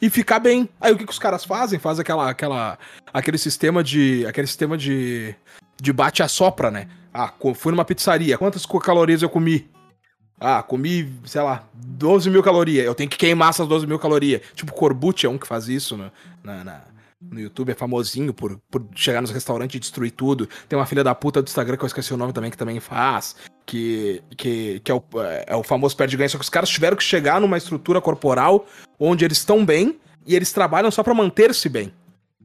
[0.00, 0.68] e ficar bem.
[0.80, 1.78] Aí o que, que os caras fazem?
[1.78, 2.78] Faz aquela, aquela,
[3.12, 5.34] aquele sistema de, aquele sistema de,
[5.80, 6.88] de bate a sopra, né?
[7.14, 8.36] Ah, fui numa pizzaria.
[8.38, 9.70] Quantas calorias eu comi?
[10.40, 12.84] Ah, comi, sei lá, 12 mil calorias.
[12.84, 14.40] Eu tenho que queimar essas 12 mil calorias.
[14.54, 16.10] Tipo, Corbucci é um que faz isso no,
[16.42, 16.84] na, na-
[17.20, 20.48] no YouTube, é famosinho por, por chegar nos restaurantes e destruir tudo.
[20.68, 22.80] Tem uma filha da puta do Instagram que eu esqueci o nome também, que também
[22.80, 23.36] faz.
[23.64, 25.02] Que, que, que é, o,
[25.46, 26.28] é o famoso perde ganho.
[26.28, 28.66] Só que os caras tiveram que chegar numa estrutura corporal
[28.98, 31.92] onde eles estão bem e eles trabalham só pra manter-se bem.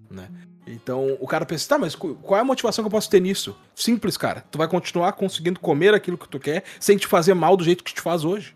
[0.09, 0.27] Né?
[0.67, 3.19] Então o cara pensa, tá, mas qu- qual é a motivação que eu posso ter
[3.19, 3.57] nisso?
[3.75, 4.43] Simples, cara.
[4.51, 7.83] Tu vai continuar conseguindo comer aquilo que tu quer sem te fazer mal do jeito
[7.83, 8.55] que te faz hoje.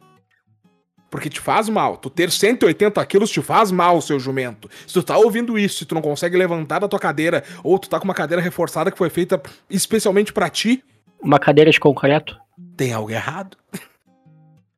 [1.10, 1.98] Porque te faz mal.
[1.98, 4.70] Tu ter 180 quilos te faz mal, seu jumento.
[4.88, 7.90] Se tu tá ouvindo isso e tu não consegue levantar da tua cadeira, ou tu
[7.90, 10.84] tá com uma cadeira reforçada que foi feita especialmente pra ti,
[11.22, 12.36] Uma cadeira de concreto.
[12.76, 13.58] Tem algo errado.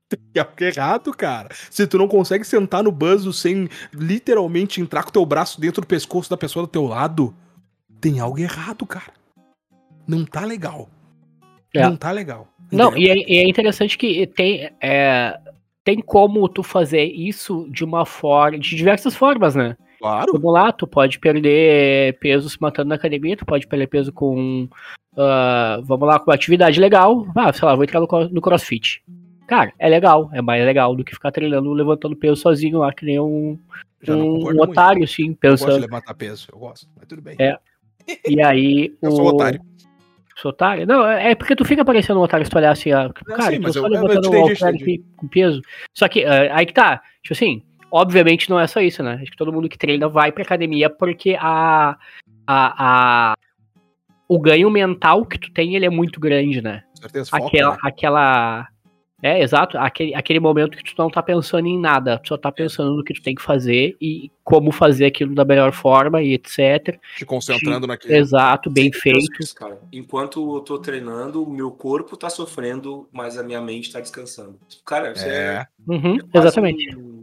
[0.09, 1.49] tem algo errado, cara.
[1.69, 5.87] Se tu não consegue sentar no banzo sem literalmente entrar com teu braço dentro do
[5.87, 7.33] pescoço da pessoa do teu lado,
[7.99, 9.13] tem algo errado, cara.
[10.07, 10.89] Não tá legal.
[11.73, 11.81] É.
[11.81, 12.47] Não tá legal.
[12.71, 15.39] Não, e é, e é interessante que tem, é,
[15.83, 19.77] tem como tu fazer isso de uma forma, de diversas formas, né?
[19.99, 20.33] Claro.
[20.33, 24.67] Vamos lá, tu pode perder peso se matando na academia, tu pode perder peso com,
[25.17, 27.25] ah, vamos lá, com uma atividade legal.
[27.35, 29.03] Ah, sei lá, vou entrar no, no crossfit.
[29.47, 33.05] Cara, é legal, é mais legal do que ficar treinando, levantando peso sozinho lá, que
[33.05, 33.59] nem um,
[34.07, 34.61] um, um muito.
[34.61, 35.81] otário, assim, Eu gosto de pensando.
[35.81, 36.87] levantar peso, eu gosto.
[36.97, 37.35] Mas tudo bem.
[37.39, 37.57] É.
[38.27, 38.93] E aí.
[39.01, 39.61] Eu sou o- otário.
[40.35, 40.87] Sou otário?
[40.87, 43.09] Não, é é porque tu fica parecendo um otário se tu olhar assim, ó.
[43.13, 45.61] Cara, sim, tô mas só eu- eu levantando um halter com peso.
[45.93, 47.01] Só que, ah, aí que tá.
[47.21, 47.61] Tipo assim,
[47.91, 49.19] obviamente não é só isso, né?
[49.21, 51.95] Acho que todo mundo que treina vai pra academia porque a.
[52.47, 53.33] a, a
[54.27, 56.83] o ganho mental que tu tem, ele é muito grande, né?
[56.95, 57.77] Com certeza, foco, aquela, né?
[57.83, 58.67] aquela.
[59.21, 59.77] É, exato.
[59.77, 62.19] Aquele, aquele momento que tu não tá pensando em nada.
[62.19, 65.45] Tu só tá pensando no que tu tem que fazer e como fazer aquilo da
[65.45, 66.99] melhor forma e etc.
[67.15, 68.13] Te concentrando naquilo.
[68.13, 69.41] Exato, bem penso feito.
[69.41, 69.79] isso, cara.
[69.93, 74.59] Enquanto eu tô treinando, o meu corpo tá sofrendo, mas a minha mente tá descansando.
[74.85, 75.67] Cara, isso é, É.
[75.87, 76.97] Uhum, é exatamente.
[76.97, 77.22] um-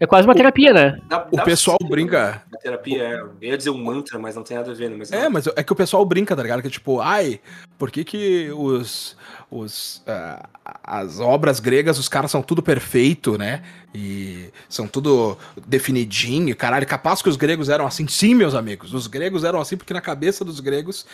[0.00, 0.98] É quase uma terapia, né?
[1.08, 2.42] Dá- O pessoal brinca.
[2.52, 3.14] A terapia é.
[3.20, 4.96] Eu ia dizer um mantra, mas não tem nada a ver, né?
[4.98, 6.62] Mas É, mas é que o pessoal brinca, tá ligado?
[6.62, 7.40] Que tipo, ai,
[7.78, 9.16] por que que os,
[9.50, 10.48] os ah,
[10.82, 13.62] as obras gregas, os caras são tudo perfeito, né?
[13.94, 16.86] E são tudo definidinho, caralho.
[16.86, 18.08] Capaz que os gregos eram assim?
[18.08, 18.92] Sim, meus amigos.
[18.92, 21.06] Os gregos eram assim porque na cabeça dos gregos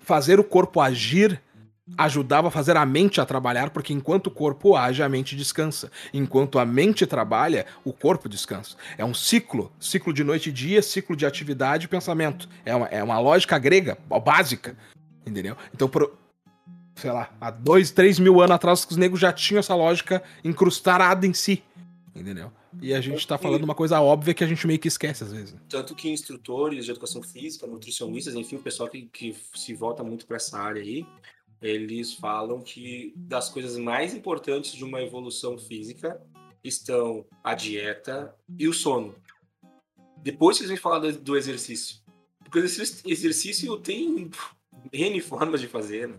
[0.00, 1.40] fazer o corpo agir
[1.98, 5.90] ajudava a fazer a mente a trabalhar, porque enquanto o corpo age, a mente descansa.
[6.12, 8.76] Enquanto a mente trabalha, o corpo descansa.
[8.96, 12.48] É um ciclo, ciclo de noite e dia, ciclo de atividade e pensamento.
[12.64, 14.76] É uma, é uma lógica grega, básica,
[15.26, 15.56] entendeu?
[15.74, 16.16] Então, pro-
[16.96, 21.26] sei lá, há dois, três mil anos atrás, os negros já tinham essa lógica incrustada
[21.26, 21.62] em si,
[22.14, 22.50] entendeu?
[22.80, 25.32] E a gente tá falando uma coisa óbvia que a gente meio que esquece às
[25.32, 25.54] vezes.
[25.68, 30.26] Tanto que instrutores de educação física, nutricionistas, enfim, o pessoal que, que se volta muito
[30.26, 31.06] para essa área aí,
[31.64, 36.20] eles falam que das coisas mais importantes de uma evolução física
[36.62, 39.14] estão a dieta e o sono.
[40.22, 41.96] Depois vocês vêm falar do, do exercício.
[42.42, 44.30] Porque o exercício, exercício tem
[44.92, 46.16] N formas de fazer, né?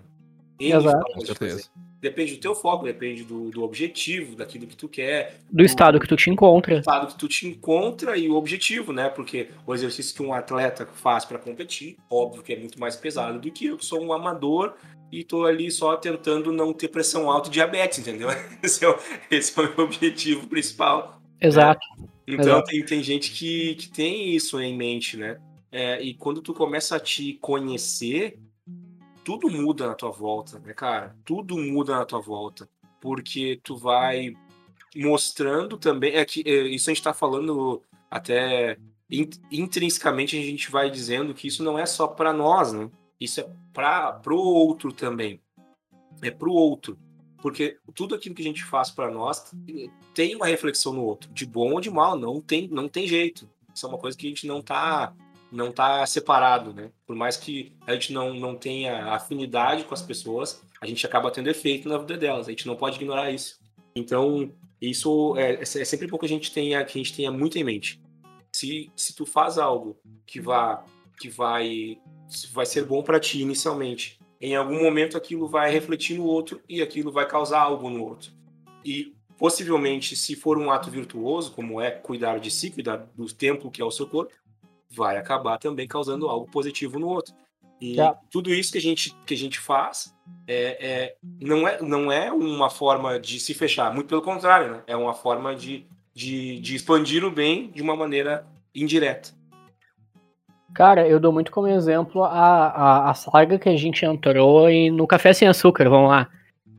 [0.59, 0.89] N Exato.
[0.89, 1.57] formas Com de certeza.
[1.57, 1.69] fazer.
[2.01, 6.07] Depende do teu foco, depende do, do objetivo, daquilo que tu quer, Do estado que
[6.07, 6.77] tu te encontra.
[6.77, 9.09] estado que tu te encontra e o objetivo, né?
[9.09, 13.39] Porque o exercício que um atleta faz para competir, óbvio que é muito mais pesado
[13.39, 14.75] do que eu, que sou um amador
[15.11, 18.29] e tô ali só tentando não ter pressão alta e diabetes, entendeu?
[18.61, 18.97] Esse é o,
[19.31, 21.21] esse é o meu objetivo principal.
[21.39, 21.85] Exato.
[22.27, 22.65] Então Exato.
[22.71, 25.39] tem, tem gente que, que tem isso em mente, né?
[25.71, 28.39] É, e quando tu começa a te conhecer,
[29.23, 31.15] tudo muda na tua volta, né, cara?
[31.25, 32.67] Tudo muda na tua volta.
[32.99, 34.33] Porque tu vai
[34.95, 36.15] mostrando também.
[36.15, 38.77] É que é, isso a gente tá falando até
[39.09, 42.89] in- intrinsecamente a gente vai dizendo que isso não é só para nós, né?
[43.19, 45.41] Isso é para pro outro também.
[46.21, 46.97] É pro outro.
[47.41, 49.53] Porque tudo aquilo que a gente faz para nós
[50.13, 53.47] tem uma reflexão no outro, de bom ou de mal, não tem, não tem jeito.
[53.73, 55.13] Isso é uma coisa que a gente não tá
[55.51, 56.91] não tá separado, né?
[57.05, 61.31] Por mais que a gente não, não tenha afinidade com as pessoas, a gente acaba
[61.31, 62.47] tendo efeito na vida delas.
[62.47, 63.59] A gente não pode ignorar isso.
[63.95, 64.51] Então,
[64.81, 67.63] isso é, é sempre bom que a gente tenha que a gente tenha muito em
[67.63, 68.01] mente.
[68.51, 70.83] Se, se tu faz algo que vá
[71.19, 71.97] que vai
[72.51, 76.81] vai ser bom para ti inicialmente, em algum momento aquilo vai refletir no outro e
[76.81, 78.31] aquilo vai causar algo no outro.
[78.83, 83.71] E possivelmente, se for um ato virtuoso, como é cuidar de si, cuidar do templo
[83.71, 84.33] que é o seu corpo,
[84.89, 87.33] vai acabar também causando algo positivo no outro.
[87.81, 88.15] E É.
[88.31, 90.15] tudo isso que a gente, que a gente faz
[90.47, 94.83] é, é- não, é, não é uma forma de se fechar, muito pelo contrário, né?
[94.87, 99.33] é uma forma de, de, de expandir o bem de uma maneira indireta.
[100.75, 104.91] Cara, eu dou muito como exemplo a, a, a saga que a gente entrou em,
[104.91, 106.27] no Café Sem Açúcar, vamos lá.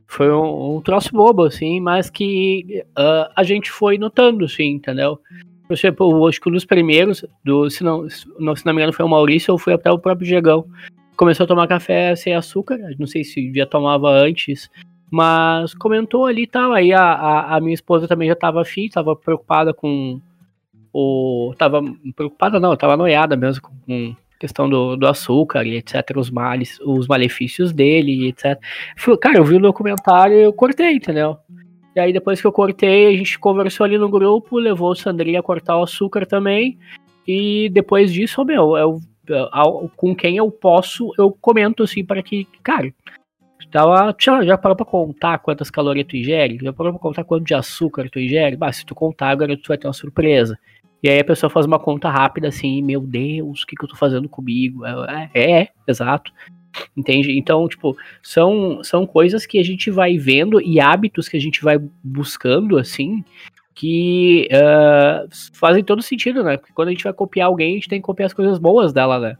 [0.05, 5.19] Foi um, um troço bobo, assim, mas que ah, a gente foi notando, assim, entendeu?
[5.67, 9.03] Por eu acho que um dos primeiros, do, se, não, se não me engano foi
[9.03, 10.67] o Maurício ou foi até o próprio Diegão,
[11.17, 14.69] começou a tomar café sem açúcar, não sei se já tomava antes,
[15.09, 18.87] mas comentou ali e tal, aí a, a, a minha esposa também já tava afim,
[18.89, 20.21] tava preocupada com
[20.93, 21.53] o...
[21.57, 21.81] tava
[22.15, 27.07] preocupada não, tava noiada mesmo com, questão do, do açúcar e etc, os males, os
[27.07, 28.59] malefícios dele etc.
[29.19, 31.37] Cara, eu vi o documentário e eu cortei, entendeu?
[31.95, 35.39] E aí depois que eu cortei, a gente conversou ali no grupo, levou o Sandrinho
[35.39, 36.77] a cortar o açúcar também.
[37.27, 38.99] E depois disso, meu, eu,
[39.51, 42.93] ao- com quem eu posso, eu comento assim para que, cara,
[43.71, 46.59] tava, já, já parou pra contar quantas calorias tu ingere?
[46.61, 48.55] Já parou pra contar quanto de açúcar tu ingere?
[48.55, 50.57] Bah, se tu contar, agora tu vai ter uma surpresa.
[51.01, 53.89] E aí a pessoa faz uma conta rápida assim, meu Deus, o que, que eu
[53.89, 54.85] tô fazendo comigo?
[54.85, 56.31] É, é, é, exato.
[56.95, 57.37] Entende?
[57.37, 61.63] Então, tipo, são, são coisas que a gente vai vendo e hábitos que a gente
[61.63, 63.23] vai buscando, assim,
[63.73, 66.57] que ah, fazem todo sentido, né?
[66.57, 68.91] Porque quando a gente vai copiar alguém, a gente tem que copiar as coisas boas
[68.91, 69.37] dela, né?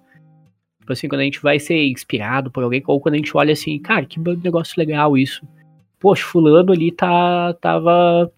[0.80, 3.54] Tipo assim, quando a gente vai ser inspirado por alguém, ou quando a gente olha
[3.54, 5.46] assim, cara, que negócio legal isso.
[6.00, 8.32] Poxa, fulano ali tá, tava.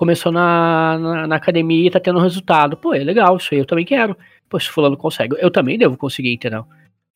[0.00, 2.74] Começou na, na, na academia e tá tendo resultado.
[2.74, 4.16] Pô, é legal, isso aí eu também quero.
[4.48, 6.64] Pô, se fulano consegue, eu também devo conseguir, entendeu?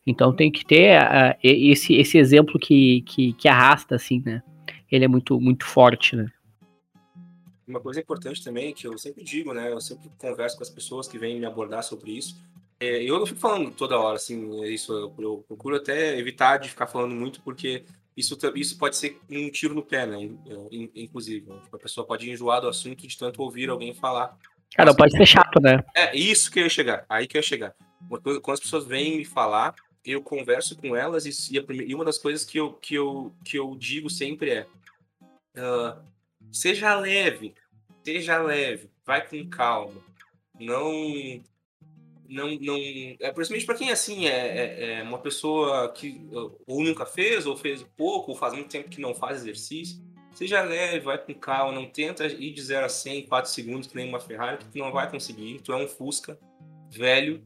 [0.07, 1.01] Então tem que ter
[1.43, 4.43] e- esse, esse exemplo que, que, que arrasta, assim, né?
[4.93, 6.31] Ele é muito, muito forte, né?
[7.67, 9.73] Uma coisa importante também, que eu sempre digo, né?
[9.73, 12.37] Eu sempre converso com as pessoas que vêm me abordar sobre isso.
[12.79, 14.93] É, eu não fico falando toda hora, assim, é isso.
[14.93, 17.83] Eu, eu procuro até evitar de ficar falando muito, porque
[18.17, 20.19] isso, isso pode ser um tiro no pé, né?
[20.21, 20.39] in-
[20.71, 21.49] in- Inclusive.
[21.49, 21.61] né?
[21.73, 24.37] A pessoa pode enjoar do assunto de tanto ouvir alguém falar.
[24.77, 25.85] Cara, pode ser chato, né?
[25.95, 27.05] É isso que eu ia chegar.
[27.09, 27.75] Aí que eu ia chegar.
[28.23, 29.75] Coisa- Quando as pessoas vêm me falar,
[30.05, 32.95] eu converso com elas e, e a prime- e uma das coisas que eu, que
[32.95, 34.67] eu, que eu digo sempre é:
[35.57, 35.99] ah,
[36.53, 37.55] seja leve,
[38.05, 39.99] Seja leve, vai com calma.
[40.61, 40.93] Não.
[42.29, 42.77] Não, não,
[43.21, 46.27] é principalmente para quem assim é, é, é, uma pessoa que
[46.67, 50.03] ou nunca fez, ou fez pouco, ou faz muito tempo que não faz exercício.
[50.33, 53.87] Seja leve, vai com calma, não tenta ir de 0 a 100 em 4 segundos
[53.87, 55.61] que nem uma Ferrari, que tu não vai conseguir.
[55.61, 56.39] Tu é um Fusca
[56.91, 57.43] velho,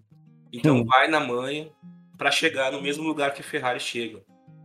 [0.53, 0.85] então hum.
[0.85, 1.71] vai na manha
[2.17, 4.23] para chegar no mesmo lugar que a Ferrari chega.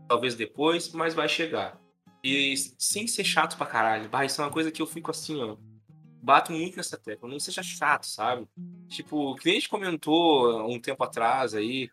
[0.07, 1.80] Talvez depois, mas vai chegar.
[2.23, 4.10] E sem ser chato pra caralho.
[4.10, 5.57] Bah, isso é uma coisa que eu fico assim, ó.
[6.23, 7.29] Bato muito nessa tecla.
[7.29, 8.47] Não seja chato, sabe?
[8.87, 11.89] Tipo, o cliente comentou um tempo atrás aí.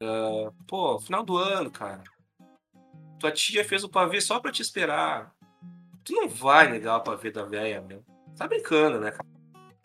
[0.00, 2.02] Uh, pô, final do ano, cara.
[3.18, 5.34] Tua tia fez o pavê só pra te esperar.
[6.04, 8.04] Tu não vai negar o pavê da velha, meu.
[8.36, 9.28] Tá brincando, né, cara?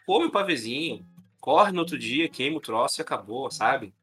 [0.05, 1.05] Come o pavezinho.
[1.39, 3.93] Corre no outro dia, queima o troço e acabou, sabe?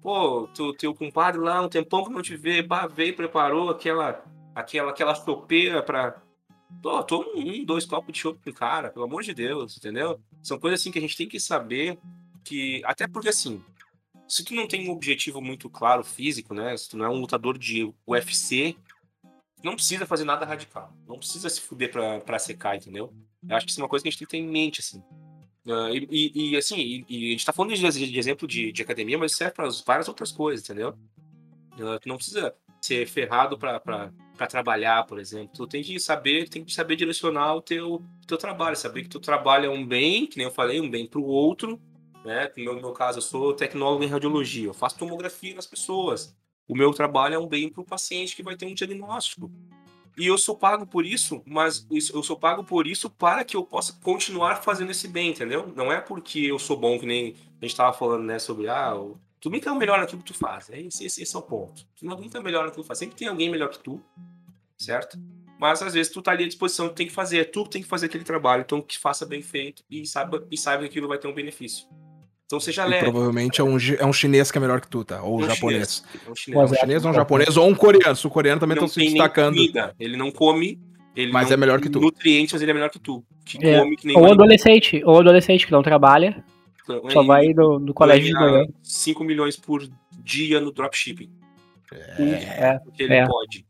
[0.00, 4.24] Pô, tu, teu compadre lá, um tempão que não te vê, veio, preparou aquela
[4.54, 6.20] aquela, aquela chopeira pra.
[6.82, 10.20] Pô, toma um, dois copos de chope pro cara, pelo amor de Deus, entendeu?
[10.42, 11.98] São coisas assim que a gente tem que saber
[12.44, 12.82] que.
[12.84, 13.62] Até porque assim,
[14.28, 16.76] se tu não tem um objetivo muito claro físico, né?
[16.76, 18.76] Se tu não é um lutador de UFC,
[19.62, 20.92] não precisa fazer nada radical.
[21.06, 23.12] Não precisa se fuder pra, pra secar, entendeu?
[23.48, 24.80] Eu acho que isso é uma coisa que a gente tem que ter em mente,
[24.80, 25.02] assim.
[25.66, 28.72] Uh, e, e, e, assim, e, e, a gente tá falando de, de exemplo de,
[28.72, 30.96] de, academia, mas serve para várias outras coisas, entendeu?
[31.74, 33.58] Uh, tu não precisa ser ferrado
[34.38, 35.50] para trabalhar, por exemplo.
[35.54, 39.20] Tu tem que saber, tem que saber direcionar o teu, teu trabalho, saber que tu
[39.20, 41.78] trabalha um bem, que nem eu falei, um bem para o outro,
[42.24, 42.50] né?
[42.56, 46.34] No meu, no meu caso, eu sou tecnólogo em radiologia, eu faço tomografia nas pessoas.
[46.66, 49.50] O meu trabalho é um bem para o paciente que vai ter um diagnóstico.
[50.16, 53.64] E eu sou pago por isso, mas eu sou pago por isso para que eu
[53.64, 55.72] possa continuar fazendo esse bem, entendeu?
[55.76, 58.94] Não é porque eu sou bom, que nem a gente estava falando, né, sobre ah,
[59.40, 60.68] Tu nunca é o melhor naquilo que tu faz.
[60.70, 61.86] É esse, esse, esse é o ponto.
[61.98, 62.98] Tu nunca é o melhor naquilo que tu faz.
[62.98, 64.00] Sempre tem alguém melhor que tu,
[64.76, 65.18] certo?
[65.58, 67.38] Mas às vezes tu tá ali à disposição, tu tem que fazer.
[67.38, 68.62] É tu tem que fazer aquele trabalho.
[68.62, 71.86] Então que faça bem feito e saiba, e saiba que aquilo vai ter um benefício.
[72.46, 73.04] Então seja leve.
[73.04, 75.22] provavelmente é um, é um chinês que é melhor que tu, tá?
[75.22, 76.02] Ou um japonês.
[76.02, 76.26] Chinês.
[76.26, 78.16] É um chinês, é um, chinês ou um japonês, ou um coreano.
[78.16, 79.58] Se o coreano também estão se destacando.
[80.00, 80.80] Ele não come.
[81.14, 82.00] Ele mas não é melhor que tu.
[82.00, 83.22] Nutrientes, mas ele é melhor que tu.
[83.44, 83.80] Que é.
[83.80, 86.42] come que nem ou adolescente, ou adolescente que não trabalha.
[86.96, 88.66] Então, Só vai no, no colégio de manhã.
[88.82, 89.86] 5 milhões por
[90.22, 91.30] dia no dropshipping.
[91.92, 93.26] É, porque ele é.
[93.26, 93.66] pode.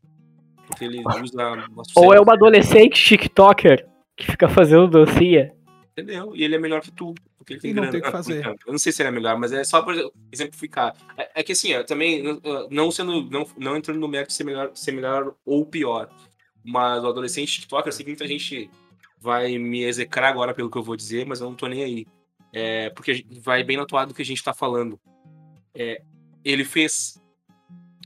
[0.67, 1.67] Porque ele usa.
[1.97, 3.87] Ou é uma adolescente TikToker
[4.17, 5.53] que fica fazendo dancinha.
[5.93, 6.35] Entendeu?
[6.35, 7.15] E ele é melhor que tu.
[7.37, 7.91] Porque ele tem grana.
[7.91, 8.45] Tem que fazer.
[8.47, 9.95] Eu não sei se ele é melhor, mas é só por
[10.31, 10.95] exemplificar.
[11.17, 12.23] É, é que assim, também,
[12.71, 13.29] não sendo.
[13.31, 16.09] Não, não entrando no mérito de ser melhor, ser melhor ou pior.
[16.65, 18.71] Mas o adolescente TikToker, eu sei que muita gente
[19.21, 22.07] vai me execrar agora pelo que eu vou dizer, mas eu não tô nem aí.
[22.61, 25.01] É, porque vai bem na toada do que a gente tá falando.
[25.73, 26.03] É,
[26.45, 27.23] ele fez.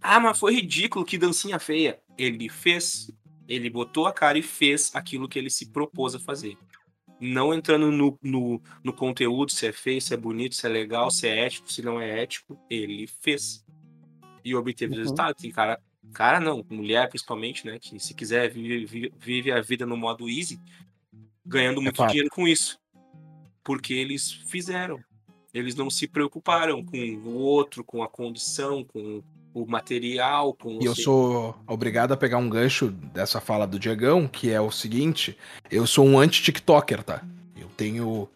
[0.02, 1.98] Ah, mas foi ridículo, que dancinha feia.
[2.18, 3.10] Ele fez.
[3.48, 6.58] Ele botou a cara e fez aquilo que ele se propôs a fazer.
[7.18, 11.10] Não entrando no, no, no conteúdo, se é feio, se é bonito, se é legal,
[11.10, 12.60] se é ético, se não é ético.
[12.68, 13.64] Ele fez.
[14.44, 14.98] E obteve uhum.
[14.98, 15.34] resultado.
[15.34, 15.80] Tem cara,
[16.12, 17.78] cara não, mulher principalmente, né?
[17.78, 20.60] Que se quiser vive, vive a vida no modo easy,
[21.46, 22.81] ganhando é muito é dinheiro com isso
[23.62, 25.00] porque eles fizeram.
[25.52, 29.22] Eles não se preocuparam com o outro, com a condição, com
[29.54, 30.54] o material.
[30.54, 34.60] Com e eu sou obrigado a pegar um gancho dessa fala do Diegão, que é
[34.60, 35.36] o seguinte:
[35.70, 37.22] eu sou um anti-TikToker, tá?
[37.54, 38.28] Eu tenho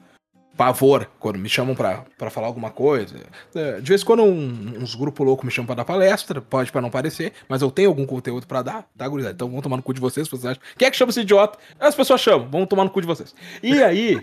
[0.56, 3.14] pavor quando me chamam para falar alguma coisa.
[3.54, 6.72] É, de vez em quando um, uns grupos loucos me chamam para dar palestra, pode
[6.72, 9.34] para não parecer, mas eu tenho algum conteúdo para dar, tá, gurizada?
[9.34, 10.62] Então vão tomar no cu de vocês, vocês acham.
[10.76, 11.58] Quem é que chama esse idiota?
[11.78, 13.34] As pessoas chamam, vão tomar no cu de vocês.
[13.62, 14.18] E aí,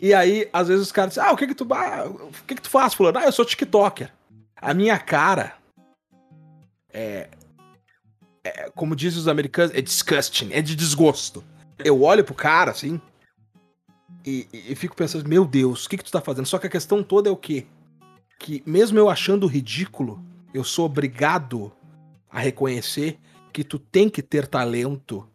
[0.00, 2.62] e aí, às vezes os caras dizem, ah, o que que tu, o que que
[2.62, 3.18] tu faz, fulano?
[3.18, 4.12] Ah, eu sou tiktoker.
[4.56, 5.54] A minha cara
[6.92, 7.28] é,
[8.44, 11.44] é, como dizem os americanos, é disgusting, é de desgosto.
[11.78, 13.00] Eu olho pro cara, assim,
[14.24, 16.46] e, e, e fico pensando, meu Deus, o que que tu tá fazendo?
[16.46, 17.66] Só que a questão toda é o quê?
[18.38, 21.72] Que mesmo eu achando ridículo, eu sou obrigado
[22.30, 23.18] a reconhecer
[23.52, 25.28] que tu tem que ter talento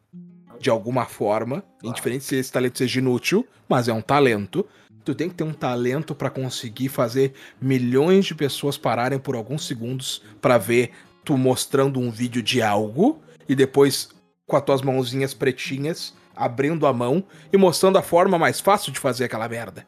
[0.60, 1.78] de alguma forma, claro.
[1.84, 4.66] indiferente se esse talento seja inútil, mas é um talento.
[5.04, 9.68] Tu tem que ter um talento para conseguir fazer milhões de pessoas pararem por alguns
[9.68, 10.92] segundos para ver
[11.26, 14.10] tu mostrando um vídeo de algo e depois
[14.48, 19.00] com as tuas mãozinhas pretinhas abrindo a mão e mostrando a forma mais fácil de
[19.00, 19.86] fazer aquela merda.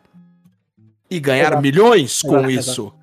[1.09, 1.61] E ganhar Exato.
[1.61, 2.49] milhões com Exato.
[2.49, 2.93] isso.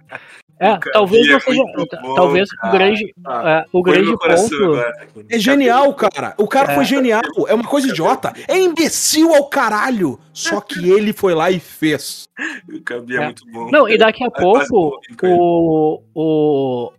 [0.62, 1.62] É, talvez não seja.
[2.01, 5.26] Bom, talvez o grande, ah, o grande ponto.
[5.28, 6.34] É genial, cara.
[6.39, 6.74] O cara é.
[6.76, 7.20] foi genial.
[7.48, 8.32] É uma coisa idiota.
[8.47, 10.20] É imbecil ao caralho.
[10.32, 12.28] Só que ele foi lá e fez.
[12.72, 13.70] O Cabi é, é, muito bom.
[13.72, 16.02] Não, e daqui a pouco o.
[16.14, 16.93] o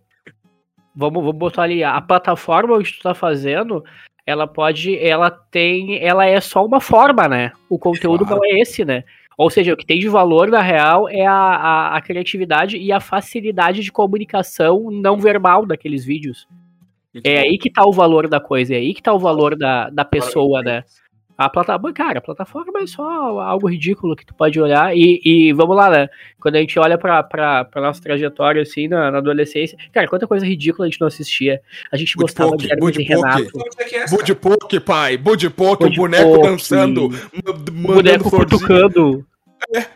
[0.94, 3.82] vamos, vamos botar ali a plataforma onde tu tá fazendo
[4.26, 7.52] ela pode, ela tem, ela é só uma forma, né?
[7.68, 8.40] O conteúdo Claro.
[8.40, 9.04] não é esse, né?
[9.36, 12.92] Ou seja, o que tem de valor, na real, é a, a, a criatividade e
[12.92, 16.46] a facilidade de comunicação não verbal daqueles vídeos.
[17.22, 19.88] É aí que tá o valor da coisa, é aí que tá o valor da,
[19.88, 20.82] da pessoa, né?
[21.36, 23.02] A plataforma, cara, a plataforma é só
[23.40, 26.08] algo ridículo que tu pode olhar e, e vamos lá, né?
[26.40, 30.28] Quando a gente olha pra, pra, pra nossa trajetória, assim, na, na adolescência, cara, quanta
[30.28, 31.60] coisa ridícula a gente não assistia.
[31.90, 33.48] A gente Bud gostava Poke, de Hermes e Renato.
[33.78, 35.16] É é essa, Bud Poke, pai.
[35.16, 36.48] Bud Poke, o boneco Poke.
[36.48, 39.26] dançando, O mandando boneco florzinha, cutucando.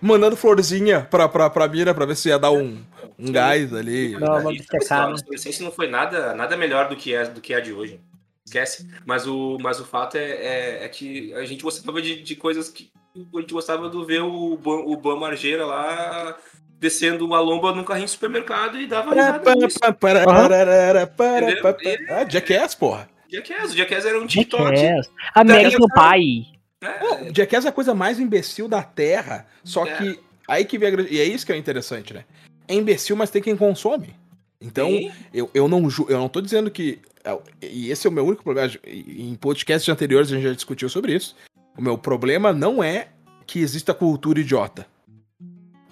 [0.02, 2.78] mandando florzinha pra, pra, pra mira pra ver se ia dar um,
[3.16, 4.18] um gás ali.
[4.18, 8.00] Não, adolescência não foi nada, nada melhor do que, é, do que a de hoje.
[8.48, 8.86] Esquece.
[9.04, 12.68] Mas o, mas o fato é, é, é que a gente gostava de, de coisas
[12.68, 12.90] que.
[13.34, 16.36] A gente gostava de ver o, Ban- o Ban Margeira lá
[16.78, 19.78] descendo uma lomba num carrinho de supermercado e dava Para, risada para, nisso.
[19.80, 21.62] para, para, para, para, Entendeu?
[21.62, 22.20] para, para.
[22.20, 23.08] Ah, Jackass, porra.
[23.30, 24.76] Jackass, o Jackass era um TikTok.
[24.76, 25.10] Jackass.
[25.34, 26.46] American Pie.
[26.80, 27.30] né?
[27.34, 29.46] Jackass é a coisa mais imbecil da Terra.
[29.64, 29.96] Só É.
[29.96, 32.24] que aí que vem a grande- E é isso que é interessante, né?
[32.68, 34.14] É imbecil, mas tem quem consome.
[34.60, 34.88] Então,
[35.34, 37.00] eu, eu, não, ju- eu não tô dizendo que.
[37.28, 38.72] É, E esse é o meu único problema.
[38.86, 41.36] Em podcasts anteriores a gente já discutiu sobre isso.
[41.76, 43.08] O meu problema não é
[43.46, 44.86] que exista cultura idiota.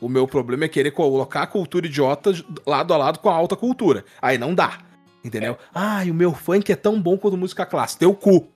[0.00, 2.32] O meu problema é querer colocar a cultura idiota
[2.66, 4.04] lado a lado com a alta cultura.
[4.20, 4.78] Aí não dá.
[5.24, 5.56] Entendeu?
[5.74, 8.00] Ah, e o meu funk é tão bom quanto música clássica.
[8.00, 8.48] Teu cu.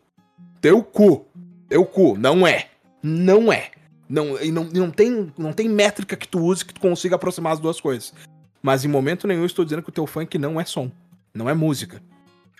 [0.60, 1.26] Teu cu.
[1.68, 2.16] Teu cu.
[2.16, 2.68] Não é.
[3.02, 3.70] Não é.
[4.08, 7.52] Não, e não, não, tem, não tem métrica que tu use que tu consiga aproximar
[7.52, 8.12] as duas coisas.
[8.62, 10.90] Mas em momento nenhum eu estou dizendo que o teu funk não é som.
[11.32, 12.02] Não é música.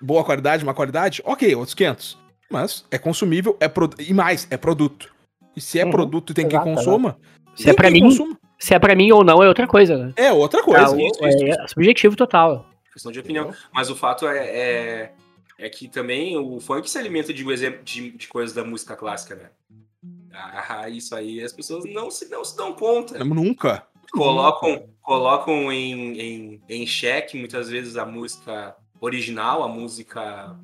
[0.01, 1.21] Boa qualidade, má qualidade?
[1.25, 2.19] Ok, outros 500.
[2.51, 3.91] Mas é consumível, é pro...
[3.99, 5.13] e mais, é produto.
[5.57, 7.19] E se é Uhum, produto e tem exato, quem consuma,
[7.55, 8.39] Se tem é pra quem mim, consuma.
[8.59, 10.13] se é pra mim ou não é outra coisa, né?
[10.17, 10.95] É outra coisa.
[10.95, 12.67] Ah, isso, isso, é, é subjetivo total.
[12.93, 13.53] Questão de opinião.
[13.73, 15.13] Mas o fato é, é,
[15.59, 18.97] é que também o funk se alimenta de, um exemplo- de, de coisas da música
[18.97, 19.51] clássica, né?
[20.33, 23.23] Ah, isso aí as pessoas não se, não se dão conta.
[23.23, 23.85] Nunca.
[24.13, 30.57] colocam, colocam em, em, em xeque muitas vezes a música original, a música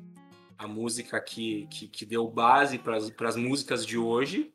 [0.57, 4.51] a música que, que, que deu base para as músicas de hoje.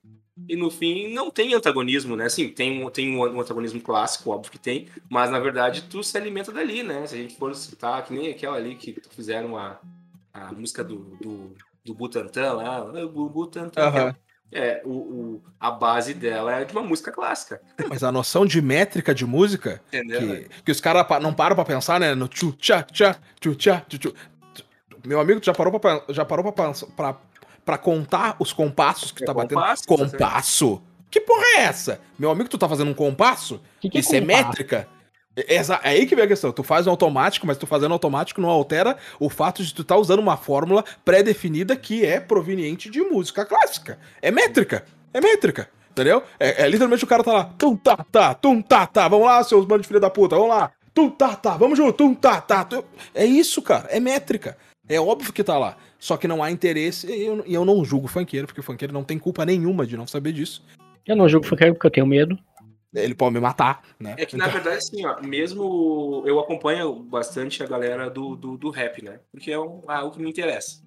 [0.49, 2.29] E no fim não tem antagonismo, né?
[2.29, 6.17] Sim, tem um, tem um antagonismo clássico, óbvio que tem, mas na verdade tu se
[6.17, 7.07] alimenta dali, né?
[7.07, 9.79] Se a gente for citar, que nem aquela ali que fizeram a,
[10.33, 11.55] a música do, do,
[11.85, 13.83] do Butantan lá, "Ah, o Butantan.
[13.83, 14.17] Aham.
[14.53, 18.61] É, o, o, a base dela é de uma música clássica, Mas a noção de
[18.61, 20.21] métrica de música, entendeu?
[20.21, 22.15] que, que os caras não param pra pensar, né?
[22.15, 24.15] No tchu tchá tchá, tchu tchá tchu tchu.
[25.05, 27.17] Meu amigo, tu já parou pra, já parou pra, pra,
[27.65, 29.55] pra contar os compassos que É tá batendo?
[29.59, 30.83] compasso, compasso?
[31.11, 32.01] Que porra é essa?
[32.19, 33.61] Meu amigo, tu tá fazendo um compasso?
[33.81, 34.45] Que que é Isso é compasso?
[34.49, 34.89] métrica?
[35.37, 36.53] É, é aí que vem a questão.
[36.53, 39.97] Tu faz um automático, mas tu fazendo automático não altera o fato de tu tá
[39.97, 43.99] usando uma fórmula pré-definida que é proveniente de música clássica.
[44.21, 44.85] É métrica.
[45.13, 45.69] É métrica.
[45.91, 46.23] Entendeu?
[46.41, 47.45] É, é literalmente o cara tá lá.
[47.59, 49.09] Tum tá tá, tum tá tá.
[49.09, 50.37] Vamos lá, seus bandos de filha da puta.
[50.37, 50.73] Vamos lá.
[50.95, 51.57] Tum tá tá.
[51.57, 51.93] Vamos junto.
[51.93, 52.65] Tum tá tá.
[52.65, 52.83] tum.
[53.15, 53.89] É isso, cara.
[53.91, 54.57] É métrica.
[54.89, 55.77] É óbvio que tá lá.
[55.99, 57.07] Só que não há interesse.
[57.07, 59.97] E eu, eu não julgo o funkeiro, porque o funkeiro não tem culpa nenhuma de
[59.97, 60.65] não saber disso.
[61.07, 62.39] Eu não jogo funkeiro porque eu tenho medo.
[62.95, 64.15] Ele pode me matar, né?
[64.19, 68.71] É que, na verdade, assim, ó, mesmo eu acompanho bastante a galera do, do, do
[68.71, 69.21] rap, né?
[69.31, 70.83] Porque é um- algo que me interessa.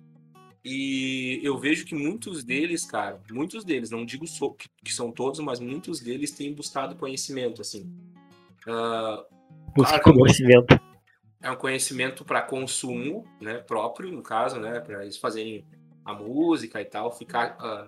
[0.64, 5.12] E eu vejo que muitos deles, cara, muitos deles, não digo so- que, que são
[5.12, 7.92] todos, mas muitos deles têm buscado conhecimento, assim.
[8.68, 9.24] Ah,
[9.76, 10.20] Busca Claro.
[10.20, 10.80] conhecimento.
[11.42, 15.64] é um conhecimento para consumo, né, próprio, no caso, né, para eles fazerem
[16.04, 17.88] a música e tal, ficar ah,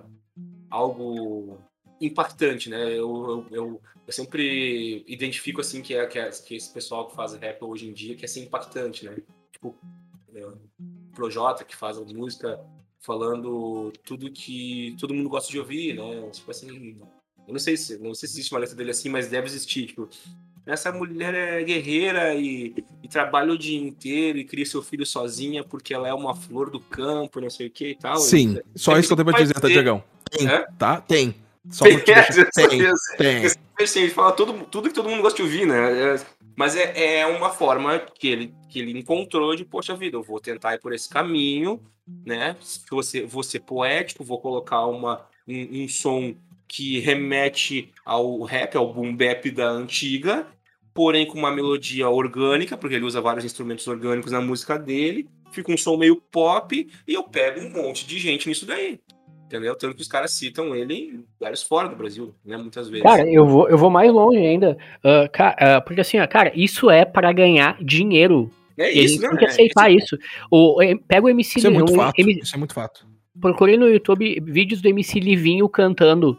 [0.70, 1.58] algo
[2.00, 2.84] impactante, né?
[2.92, 7.16] Eu, eu, eu, eu sempre identifico assim que é, que é que esse pessoal que
[7.16, 9.18] faz rap hoje em dia quer ser impactante, né?
[9.52, 9.76] Tipo,
[10.34, 10.46] é,
[11.14, 12.60] Projota que faz a música
[13.00, 16.30] falando tudo que todo mundo gosta de ouvir, né?
[16.30, 16.98] Tipo assim,
[17.48, 19.88] eu não sei se não sei se existe uma letra dele assim, mas deve existir,
[19.88, 20.08] tipo,
[20.66, 25.64] essa mulher é guerreira e, e trabalha o dia inteiro e cria seu filho sozinha
[25.64, 28.18] porque ela é uma flor do campo, não sei o que e tal.
[28.18, 29.68] Sim, só isso que eu tenho pra dizer, tá.
[29.68, 30.04] Diegão?
[30.30, 30.68] Tem, É?
[30.78, 31.00] tá?
[31.00, 31.34] Tem.
[31.70, 32.00] Só Tem,
[33.18, 33.46] Tem, tem.
[33.80, 36.16] assim, ele fala tudo, tudo que todo mundo gosta de ouvir, né?
[36.16, 36.20] É,
[36.56, 40.40] mas é, é uma forma que ele, que ele encontrou de, poxa vida, eu vou
[40.40, 41.82] tentar ir por esse caminho,
[42.26, 42.56] né?
[42.90, 46.36] Vou ser, vou ser poético, vou colocar uma, um, um som
[46.68, 50.48] que remete ao rap, ao boom bap da antiga,
[50.94, 55.72] porém com uma melodia orgânica, porque ele usa vários instrumentos orgânicos na música dele, fica
[55.72, 59.00] um som meio pop, e eu pego um monte de gente nisso daí.
[59.48, 59.76] Entendeu?
[59.78, 62.58] Tanto que os caras citam ele em lugares fora do Brasil, né?
[62.58, 63.04] Muitas vezes.
[63.04, 64.78] Cara, eu vou, eu vou mais longe ainda.
[65.32, 68.52] ca- ah, porque assim, ó, cara, isso é pra ganhar dinheiro.
[68.78, 69.30] é E a isso, gente né?
[69.30, 70.18] tem que É aceitar isso.
[70.52, 72.20] O, eh, pega o MC Isso é muito o fato.
[72.20, 73.08] M- Isso é muito fato.
[73.40, 76.38] procurem no YouTube vídeos do MC Livinho cantando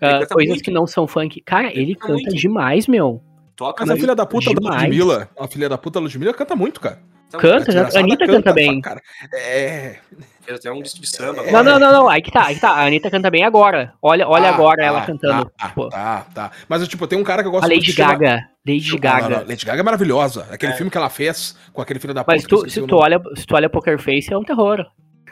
[0.00, 0.64] canta coisas muito.
[0.64, 1.40] que não são funk.
[1.42, 3.22] Cara, Ele ele canta canta demais, meu.
[3.54, 4.82] Toca, Mas a filha da puta da demais.
[4.82, 6.98] Ludmilla, a filha da puta da Ludmilla canta muito, cara.
[7.28, 8.80] Então, Canta, A Anitta canta bem.
[8.80, 9.02] pra cara.
[9.34, 9.98] É.
[10.42, 11.42] Fez até um disco de samba.
[11.42, 11.52] É.
[11.52, 12.08] Não, não, não, não.
[12.08, 12.70] Aí que tá, aí que tá.
[12.70, 13.92] A Anitta canta bem agora.
[14.02, 15.50] Olha, olha Ah, agora tá, ela cantando.
[15.56, 16.50] Tá, tá, tá.
[16.68, 18.48] Mas, tipo, tem um cara que eu gosto a muito Lady que chama- Gaga.
[18.66, 19.28] Lady Não, Gaga.
[19.28, 20.46] não, não, Lady Gaga é maravilhosa.
[20.50, 20.76] Aquele É.
[20.76, 22.36] filme que ela fez com aquele filho da puta.
[22.36, 24.84] Mas que se, tu olha, se tu olha Poker Face, é um terror.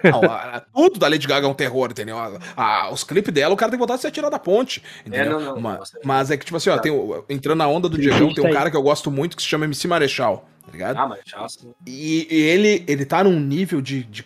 [0.05, 2.17] Não, a- a- tudo da Lady Gaga é um terror, entendeu?
[2.19, 4.81] A- a- os clipes dela, o cara tem vontade de se atirar da ponte.
[5.05, 5.41] Entendeu?
[5.41, 5.99] não, não, Ma- nossa.
[6.05, 6.83] mas é que, tipo assim, ó, Tá.
[6.83, 6.93] tem
[7.29, 8.53] entrando na onda do Diegão, gente tem um aí.
[8.55, 10.97] cara que eu gosto muito que se chama MC Marechal, tá ligado?
[10.99, 11.73] Ah, mas já assim.
[11.85, 14.25] E, e ele, ele tá num nível de, de,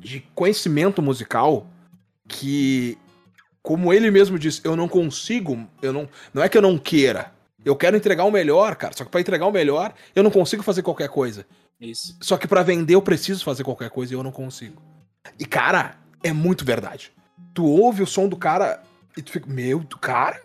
[0.00, 1.66] de, conhecimento musical
[2.26, 2.98] que,
[3.62, 7.32] como ele mesmo disse, eu não consigo, eu não, não é que eu não queira,
[7.64, 10.62] eu quero entregar o melhor, cara, só que pra entregar o melhor, eu não consigo
[10.62, 11.46] fazer qualquer coisa.
[11.80, 12.16] Isso.
[12.20, 14.82] Só que pra vender eu preciso fazer qualquer coisa e eu não consigo.
[15.38, 17.12] E, cara, é muito verdade.
[17.54, 18.82] Tu ouve o som do cara
[19.16, 20.40] e tu fica, meu, do cara,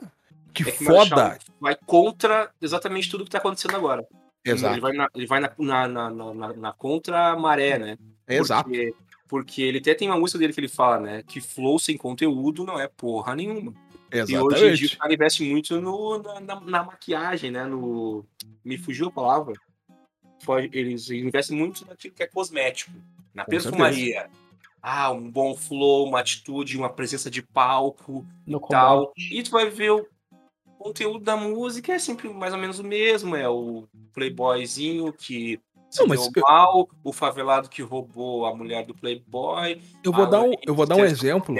[0.54, 1.16] que É que foda.
[1.16, 4.06] Marshall Vai contra exatamente tudo que tá acontecendo agora.
[4.44, 7.98] Ele Exato, vai na, ele vai na, na, na, na, na- na contra-maré, né?
[8.28, 8.70] exato.
[8.70, 8.94] Porque,
[9.36, 11.24] porque ele até tem uma música dele que ele fala, né?
[11.24, 13.74] Que flow sem conteúdo não é porra nenhuma.
[14.14, 14.98] E hoje em dia o Exatamente.
[14.98, 17.66] cara investe muito no, na, na- na maquiagem, né?
[17.66, 18.26] No.
[18.64, 19.54] Me fugiu a palavra.
[20.72, 22.92] Eles investem muito naquilo que é cosmético.
[23.34, 24.30] Na Com perfumaria.
[24.82, 29.08] Ah, um bom flow, uma atitude, uma presença de palco No tal.
[29.08, 29.38] combate.
[29.38, 30.08] E tu vai ver o
[30.80, 33.36] conteúdo da música é sempre mais ou menos o mesmo.
[33.36, 35.60] É o playboyzinho que
[36.00, 39.82] Não, mas eu- mal, o favelado que roubou a mulher do playboy.
[40.04, 41.56] Eu vou dar um, eu vou dar um exemplo.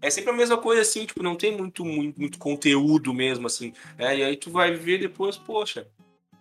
[0.00, 3.72] É sempre a mesma coisa assim, tipo, não tem muito, muito, muito conteúdo mesmo, assim.
[3.98, 5.86] É, e aí tu vai ver depois, poxa.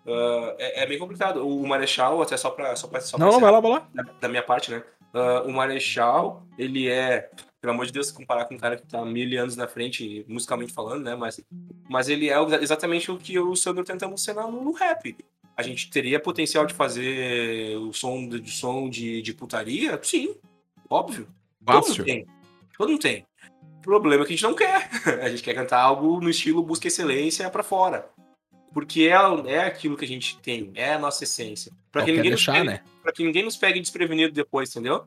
[0.08, 1.48] ah, é, é bem complicado.
[1.48, 2.76] O Marechal, até só pra.
[2.76, 4.04] Só pra, só pra Não, não, encerrar vai lá, vai lá.
[4.04, 4.84] da, da minha parte, né?
[5.14, 7.30] Ah, o Marechal, ele é,
[7.62, 10.74] pelo amor de Deus, comparar com um cara que tá mil anos na frente, musicalmente
[10.74, 11.16] falando, né?
[11.16, 11.40] Mas,
[11.90, 14.72] mas ele é o- exatamente o que eu e o Sandro tentamos ser no, no
[14.72, 15.16] rap.
[15.56, 20.00] A gente teria potencial de fazer o som de, de som de, de putaria?
[20.04, 20.36] Sim,
[20.90, 21.28] óbvio.
[21.64, 22.06] Todo mundo Fácil.
[22.06, 22.26] tem.
[22.78, 23.26] Todo mundo tem.
[23.78, 24.90] O problema é que a gente não quer.
[25.24, 28.10] A gente quer cantar algo no estilo busca excelência pra fora.
[28.74, 31.72] Porque é, é aquilo que a gente tem, é a nossa essência.
[31.92, 32.84] Pra Não que quer ninguém nos deixar, pegue né?
[33.04, 35.06] Pra que ninguém nos pegue desprevenido depois, entendeu?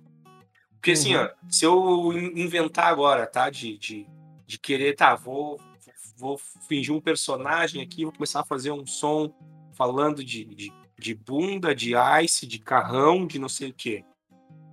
[0.72, 1.22] Porque assim, Uhum.
[1.24, 3.48] ó, se eu in- inventar agora, tá?
[3.48, 4.06] De, de,
[4.46, 5.58] de querer, tá, vou,
[6.16, 6.36] vou
[6.68, 9.32] fingir um personagem aqui, vou começar a fazer um som
[9.74, 11.92] falando de, de, de bunda, de
[12.22, 14.05] ice, de carrão, de não sei o quê.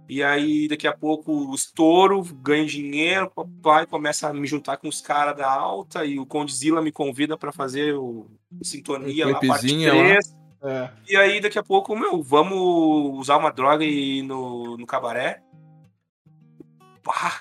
[0.10, 4.90] E aí, daqui a pouco, o estouro, ganho dinheiro, papai, começa a me juntar com
[4.90, 8.28] os caras da alta e o Condzilla me convida pra fazer o
[8.62, 10.04] Sintonia Um lá, parte clipezinho lá.
[10.04, 10.38] 3.
[10.64, 10.90] É.
[11.08, 15.42] E aí, daqui a pouco, meu, vamos usar uma droga e ir no, no cabaré?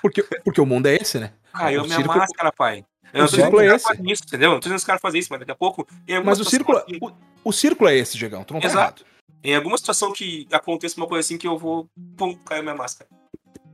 [0.01, 1.33] Porque, porque o mundo é esse, né?
[1.53, 2.85] caiu O minha círculo- máscara, pai.
[3.13, 4.11] o Eu que círculo é esse.
[4.11, 4.49] isso, entendeu?
[4.49, 5.87] Eu não tô dizendo que os caras fazem isso, mas daqui a pouco.
[6.23, 7.11] Mas o círculo, assim, o,
[7.45, 8.43] o círculo é esse, Diegão.
[8.43, 9.03] Tu não tá Exato.
[9.03, 9.11] errado.
[9.43, 11.87] em alguma situação que aconteça uma coisa assim que eu vou.
[12.15, 13.09] Pum, caiu minha máscara.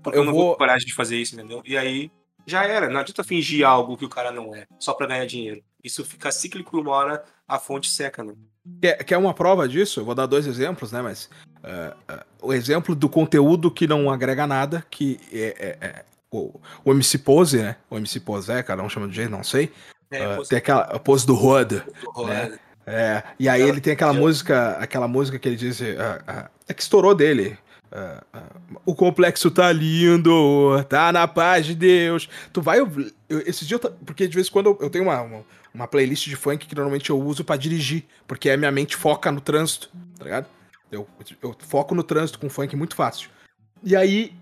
[0.02, 1.62] Porque Eu eu, não vou- vou ter coragem de fazer isso, entendeu?
[1.66, 2.12] E aí.
[2.50, 5.62] Já era, não adianta fingir algo que o cara não é, só pra ganhar dinheiro.
[5.84, 8.34] Isso fica cíclico uma hora a fonte seca, né?
[8.82, 10.00] Quer, quer uma prova disso?
[10.00, 11.02] Eu vou dar dois exemplos, né?
[11.02, 11.30] Mas
[11.64, 11.94] é,
[12.42, 17.18] o exemplo do conteúdo que não agrega nada, que é, é- é o, o MC
[17.20, 17.76] Pose, né?
[17.90, 19.72] O MC Pose, é, cada um chama de jeito, não sei.
[20.38, 21.86] Pô, tem aquela a pose do Roda.
[22.08, 22.58] rolando.
[22.86, 26.74] É, e aí ele tem aquela música, aquela música que ele diz, ah, ah, é
[26.74, 27.58] que estourou dele.
[27.92, 28.44] ah, ah,
[28.86, 32.30] o complexo tá lindo, tá na paz de Deus.
[32.54, 35.04] Tu vai ouvir- eu, esses dias, eu porque de vez em quando eu, eu tenho
[35.06, 35.44] uma, uma,
[35.74, 39.30] uma playlist de funk que normalmente eu uso pra dirigir, porque a minha mente foca
[39.32, 40.46] no trânsito, tá ligado?
[40.92, 41.08] Eu,
[41.42, 43.30] eu foco no trânsito com funk muito fácil.
[43.84, 44.34] E aí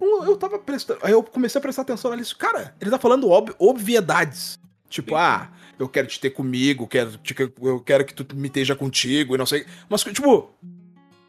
[0.00, 2.36] eu tava prestando, aí eu comecei a prestar atenção nisso.
[2.36, 4.58] Cara, ele tá falando ob- obviedades.
[4.88, 5.16] Tipo, Sim.
[5.20, 9.34] ah, eu quero te ter comigo, quero te- eu quero que tu me esteja contigo
[9.34, 9.64] e não sei.
[9.88, 10.50] Mas, tipo,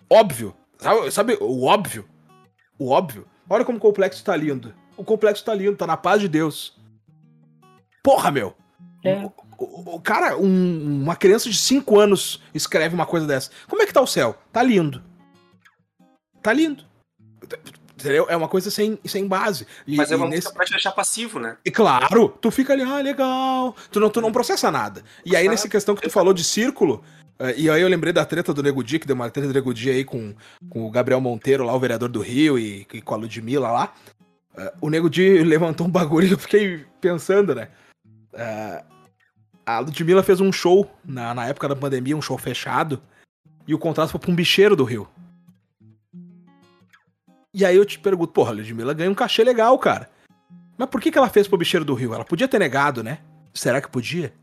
[0.09, 0.55] óbvio.
[0.79, 2.05] Sabe, sabe o óbvio?
[2.79, 3.27] O óbvio.
[3.49, 4.73] Olha como o complexo tá lindo.
[4.97, 6.75] O complexo tá lindo, tá na paz de Deus.
[8.01, 8.55] Porra, meu.
[9.03, 9.29] É.
[9.63, 13.51] O, o- cara, um- uma criança de 5 anos escreve uma coisa dessa.
[13.67, 14.35] Como é que tá o céu?
[14.51, 15.03] Tá lindo.
[16.41, 16.83] Tá lindo.
[17.99, 18.25] Entendeu?
[18.29, 19.67] É uma coisa sem, sem base.
[19.85, 21.57] E, Mas é uma nesse- música pra te deixar passivo, né?
[21.63, 23.75] e claro, tu fica ali, ah, legal.
[23.91, 25.03] Tu não, tu não processa nada.
[25.23, 27.03] E aí, nessa questão que tu falou de círculo,
[27.37, 29.53] eh, e aí eu lembrei da treta do Nego Di, que deu uma treta do
[29.53, 30.33] Nego Di aí com,
[30.67, 33.93] com o Gabriel Monteiro, lá, o vereador do Rio, e, e com a Ludmilla lá.
[34.57, 37.67] Eh, o Nego Di levantou um bagulho e eu fiquei pensando, né?
[38.33, 38.83] Eh,
[39.75, 43.01] a Ludmilla fez um show na, na época da pandemia, um show fechado,
[43.67, 45.07] e o contrato foi pra um bicheiro do Rio.
[47.53, 50.09] E aí eu te pergunto, porra, a Ludmilla ganha um cachê legal, cara.
[50.77, 52.13] Mas por que, que ela fez pro Bicheiro do Rio?
[52.13, 53.19] Ela podia ter negado, né?
[53.53, 54.33] Será que podia?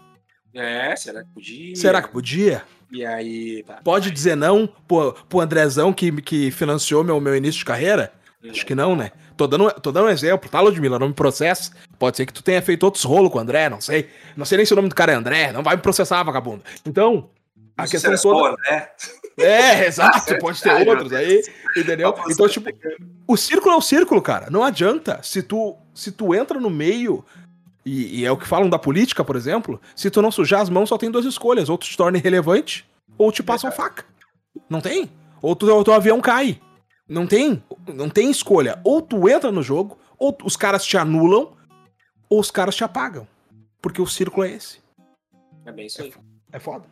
[0.54, 1.76] É, será que podia?
[1.76, 2.62] Será que podia?
[2.92, 3.64] E aí.
[3.64, 3.80] Tá.
[3.82, 8.12] Pode dizer não pro, pro Andrezão que, que financiou meu, meu início de carreira?
[8.48, 9.10] Acho que não, né?
[9.36, 10.98] Tô dando, tô dando um exemplo, tá, Ludmilla?
[10.98, 11.72] Não me processa.
[11.98, 14.08] Pode ser que tu tenha feito outros rolos com o André, não sei.
[14.36, 16.62] Não sei nem se o nome do cara é André, não vai me processar, vagabundo.
[16.86, 17.28] Então,
[17.76, 18.56] a Isso questão era toda.
[18.70, 18.88] né?
[19.40, 21.42] É, exato, pode ter Ai, outros aí,
[21.76, 22.10] entendeu?
[22.16, 22.70] Nossa, Então, tipo,
[23.26, 24.48] o círculo é o círculo, cara.
[24.50, 25.20] Não adianta.
[25.22, 27.24] Se tu, se tu entra no meio,
[27.84, 30.68] e, e é o que falam da política, por exemplo, se tu não sujar as
[30.70, 31.68] mãos, só tem duas escolhas.
[31.68, 32.84] Ou tu te torna irrelevante,
[33.16, 34.04] ou te passam faca.
[34.70, 35.10] Não tem?
[35.42, 36.60] Ou tu- o teu avião cai.
[37.08, 37.62] Não tem.
[37.92, 38.78] Não tem escolha.
[38.84, 41.52] Ou tu entra no jogo, ou os caras te anulam,
[42.28, 43.26] ou os caras te apagam.
[43.80, 44.80] Porque o círculo é esse.
[45.64, 46.12] É bem isso aí.
[46.52, 46.86] É foda.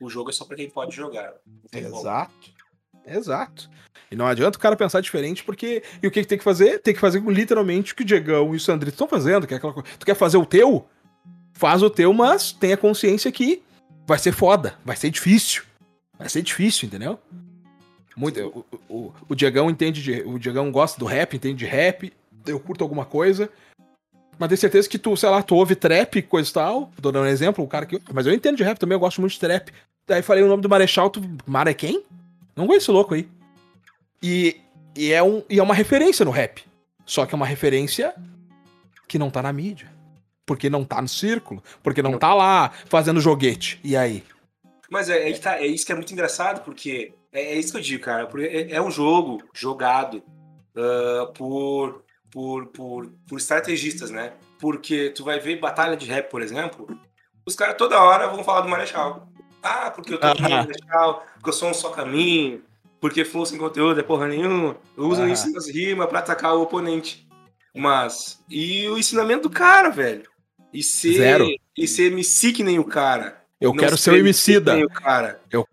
[0.00, 1.34] O jogo é só pra quem pode jogar.
[1.72, 2.60] Exato.
[3.06, 3.70] Exato.
[4.10, 5.82] E não adianta o cara pensar diferente, porque.
[6.02, 6.78] E o que, que tem que fazer?
[6.80, 9.56] Tem que fazer literalmente o que o Diegão e o Sandrito estão fazendo, que é
[9.56, 9.88] aquela coisa.
[9.98, 10.86] Tu quer fazer o teu?
[11.52, 13.62] Faz o teu, mas tenha consciência que
[14.06, 15.64] vai ser foda, vai ser difícil.
[16.18, 17.18] Vai ser difícil, entendeu?
[18.16, 18.40] Muito,
[18.88, 20.22] o, o, o Diegão entende de.
[20.22, 22.12] O Diegão gosta do rap, entende de rap.
[22.46, 23.50] Eu curto alguma coisa.
[24.40, 26.90] Mas tenho certeza que tu, sei lá, tu ouve trap, coisa e tal.
[27.02, 28.00] Tô dando um exemplo, o cara que.
[28.10, 29.70] Mas eu entendo de rap também, eu gosto muito de trap.
[30.06, 31.20] Daí falei o nome do Marechal, tu.
[31.44, 32.02] Mara é quem?
[32.56, 33.28] Não conheço esse louco aí.
[34.22, 34.56] E,
[34.96, 36.64] e, é um, e é uma referência no rap.
[37.04, 38.14] Só que é uma referência
[39.06, 39.92] que não tá na mídia.
[40.46, 41.62] Porque não tá no círculo.
[41.82, 43.78] Porque não tá lá fazendo joguete.
[43.84, 44.24] E aí?
[44.90, 47.76] Mas é, é, tá- é isso que é muito engraçado, porque é, é isso que
[47.76, 48.26] eu digo, cara.
[48.26, 50.22] Porque é, é um jogo jogado
[50.74, 54.32] ah, por, por, por, por estrategistas, né?
[54.58, 56.86] Porque tu vai ver batalha de rap, por exemplo,
[57.46, 59.28] os caras toda hora vão falar do Marechal.
[59.62, 60.48] Ah, porque eu tô aqui no.
[60.50, 62.62] Marechal, porque eu sou um só caminho,
[63.00, 64.76] porque flow sem conteúdo é porra nenhuma.
[64.96, 67.26] Eu uso isso nas rimas pra atacar o oponente.
[67.74, 70.28] Mas, e o ensinamento do cara, velho?
[70.72, 71.46] E ser, Zero.
[71.76, 73.40] e ser MC que nem o cara.
[73.60, 74.70] Eu Não quero ser ser o emicida.
[74.72, 75.40] que nem o cara.
[75.50, 75.66] Eu-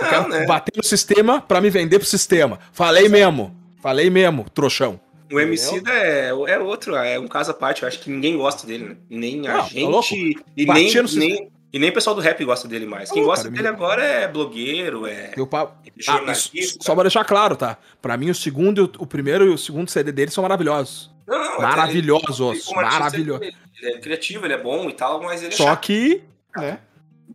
[0.00, 0.46] Eu Não, quero né?
[0.46, 2.60] bater no sistema pra me vender pro sistema.
[2.72, 3.56] Falei mesmo.
[3.82, 5.00] Falei mesmo, trouxão.
[5.30, 7.82] O MC é, é outro, é um caso à parte.
[7.82, 8.96] Eu acho que ninguém gosta dele, né?
[9.10, 10.14] Nem a Não, tá gente louco?
[10.56, 13.08] e nem, nem, e nem o pessoal do rap gosta dele mais.
[13.08, 16.50] Tá Quem louco, gosta cara, dele me- agora é blogueiro, é Eu pa- Ah, jornalista.
[16.58, 17.76] isso- só pra deixar claro, tá?
[18.00, 21.10] Pra mim, o segundo, e o- primeiro e o segundo CD dele são maravilhosos.
[21.26, 22.66] Não, não, Maravilhosos.
[22.66, 23.46] ele- Maravilhosos.
[23.46, 26.22] Ele, ele é criativo, ele é bom e tal, mas ele é Só chato, que.
[26.56, 26.78] Né?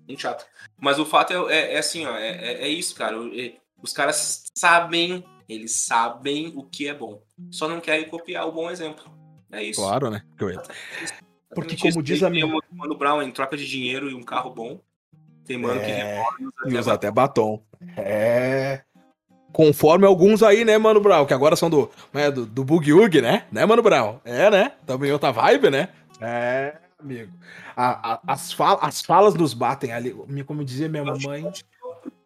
[0.07, 0.45] muito chato.
[0.81, 3.15] Mas o fato é, é- é assim, ó, é, é- é isso, cara.
[3.35, 3.53] É-
[3.83, 5.23] Os caras sabem,
[5.53, 7.21] eles sabem o que é bom.
[7.51, 9.03] Só não querem copiar o bom exemplo.
[9.51, 9.79] É isso.
[9.81, 10.23] Claro, né?
[11.53, 14.79] Porque como diz a minha- Mano Brown em troca de dinheiro e um carro bom.
[15.45, 16.25] Tem mano que É, demora
[16.67, 17.61] E usa até batom.
[17.97, 18.81] É.
[19.51, 21.25] Conforme alguns aí, né, Mano Brown?
[21.27, 23.45] Que agora são do, né, do, do Boogie Woogie, né?
[23.51, 24.19] Né, Mano Brown?
[24.25, 24.71] É, né?
[24.85, 25.89] Também outra vibe, né?
[26.19, 27.31] É, amigo.
[27.75, 30.15] A- a- as, fal- as falas nos batem ali.
[30.47, 31.51] Como dizia minha mamãe,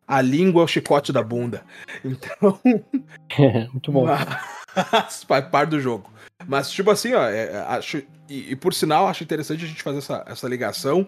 [0.07, 1.63] a língua é o chicote da bunda.
[2.03, 2.59] Então,
[3.73, 4.05] Muito bom.
[4.05, 6.09] Mas parte do jogo.
[6.47, 7.97] Mas, tipo assim, ó, é, é, acho.
[8.29, 11.07] E, e por sinal, acho interessante a gente fazer essa, essa ligação.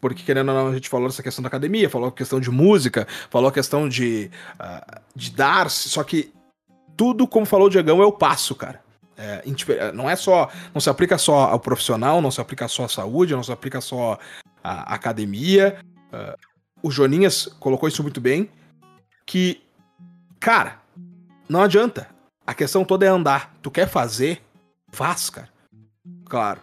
[0.00, 2.50] Porque, querendo ou não, a gente falou dessa questão da academia, falou a questão de
[2.50, 6.30] música, falou a questão de, ah, de dar, só que
[6.94, 8.82] tudo, como falou o Diegão, é o passo, cara.
[9.16, 10.50] É, indifer- não é só.
[10.74, 13.80] Não se aplica só ao profissional, não se aplica só à saúde, não se aplica
[13.80, 14.18] só
[14.62, 15.78] à academia.
[16.12, 16.36] Ah,
[16.84, 18.50] o Joninhas colocou isso muito bem.
[19.24, 19.62] Que,
[20.38, 20.82] cara,
[21.48, 22.06] não adianta.
[22.46, 23.54] A questão toda é andar.
[23.62, 24.42] Tu quer fazer?
[24.92, 25.48] Faz, cara.
[26.26, 26.60] Claro.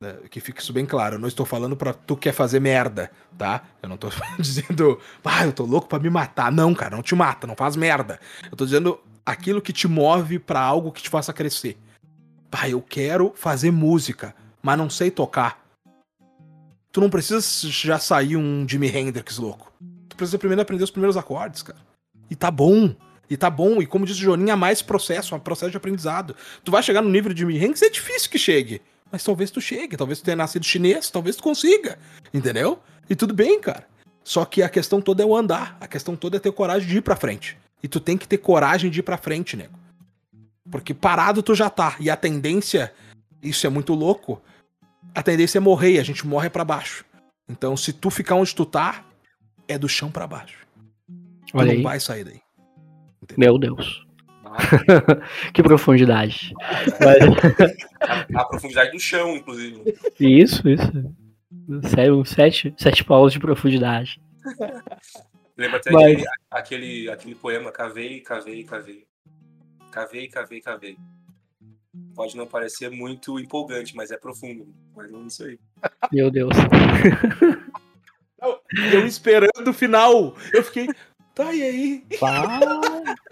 [0.00, 1.16] né, Que fique isso bem claro.
[1.16, 3.64] Eu não estou falando pra tu quer fazer merda, tá?
[3.82, 6.52] Eu não tô dizendo, ah, eu tô louco pra me matar.
[6.52, 8.20] Não, cara, não te mata, não faz merda.
[8.48, 11.76] Eu tô dizendo aquilo que te move pra algo que te faça crescer.
[12.48, 15.63] Pai, eu quero fazer música, mas não sei tocar.
[16.94, 19.72] Tu não precisa já sair um Jimi Hendrix louco.
[20.08, 21.80] Tu precisa primeiro aprender os primeiros acordes, cara.
[22.30, 22.94] E tá bom.
[23.28, 23.82] E tá bom.
[23.82, 26.36] E como disse o Joninha, mais processo, um processo de aprendizado.
[26.62, 28.80] Tu vai chegar no nível de Jimi Hendrix, é difícil que chegue.
[29.10, 31.98] Mas talvez tu chegue, talvez tu tenha nascido chinês, talvez tu consiga.
[32.32, 32.78] Entendeu?
[33.10, 33.88] E tudo bem, cara.
[34.22, 35.76] Só que a questão toda é o andar.
[35.80, 37.58] A questão toda é ter coragem de ir pra frente.
[37.82, 39.76] E tu tem que ter coragem de ir pra frente, nego.
[40.70, 41.96] Porque parado tu já tá.
[41.98, 42.94] E a tendência,
[43.42, 44.40] isso é muito louco,
[45.14, 47.04] a tendência é morrer e a gente morre pra baixo.
[47.48, 49.04] Então, se tu ficar onde tu tá,
[49.66, 50.66] é do chão pra baixo.
[51.06, 51.82] Tu Olha não aí.
[51.82, 52.40] vai sair daí.
[53.36, 54.04] Meu Deus.
[55.52, 56.52] Que profundidade.
[57.00, 59.82] Mas- a, a profundidade do chão, inclusive.
[60.20, 61.14] isso, isso.
[61.88, 64.20] Sério, sete, sete paulas de profundidade.
[65.56, 69.04] Lembra até Mas- aquele, aquele, aquele poema Cavei, cavei, cavei.
[69.90, 70.96] Cavei, cavei, cavei.
[72.14, 74.66] Pode não parecer muito empolgante, mas é profundo.
[74.94, 75.58] Mas não isso aí.
[76.12, 76.52] Meu Deus.
[78.92, 80.34] Eu esperando o final.
[80.52, 80.86] Eu fiquei.
[81.34, 82.04] Tá, e aí?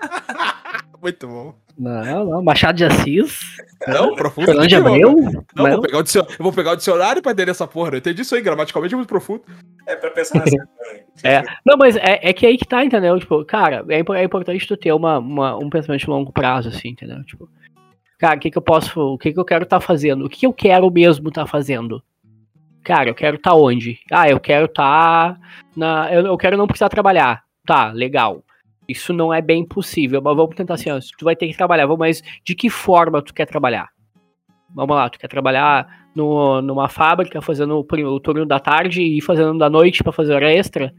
[1.01, 1.55] Muito bom.
[1.79, 2.43] Não, não.
[2.43, 3.41] Machado de Assis.
[3.89, 4.47] Não, profundo.
[4.47, 5.13] Fernando de Abreu.
[5.55, 5.71] Não, Não.
[5.73, 7.91] vou pegar o dicionário, eu vou pegar o dicionário pra entender essa porra.
[7.93, 9.43] Eu entendi isso aí, gramaticalmente é muito profundo.
[9.87, 11.05] É pra pensar nessa também.
[11.25, 13.19] É, não, mas é, é que aí que tá, entendeu?
[13.19, 16.89] Tipo, cara, é, é importante tu ter uma, uma- um pensamento de longo prazo, assim,
[16.89, 17.23] entendeu?
[17.25, 17.49] Tipo,
[18.23, 20.25] cara, o que que eu posso, o que que eu quero estar fazendo?
[20.25, 22.01] O que eu quero mesmo estar fazendo?
[22.85, 23.99] Cara, eu quero estar onde?
[24.13, 25.41] Ah, eu quero estar
[25.77, 27.43] na, eu, eu quero não precisar trabalhar.
[27.67, 28.45] Tá, legal.
[28.89, 31.89] Isso não é bem possível, mas vamos tentar assim, ó, tu vai ter que trabalhar,
[31.99, 33.89] mas de que forma tu quer trabalhar?
[34.73, 39.21] Vamos lá, tu quer trabalhar no, numa fábrica fazendo o, o turno da tarde e
[39.21, 40.95] fazendo da noite pra fazer hora extra?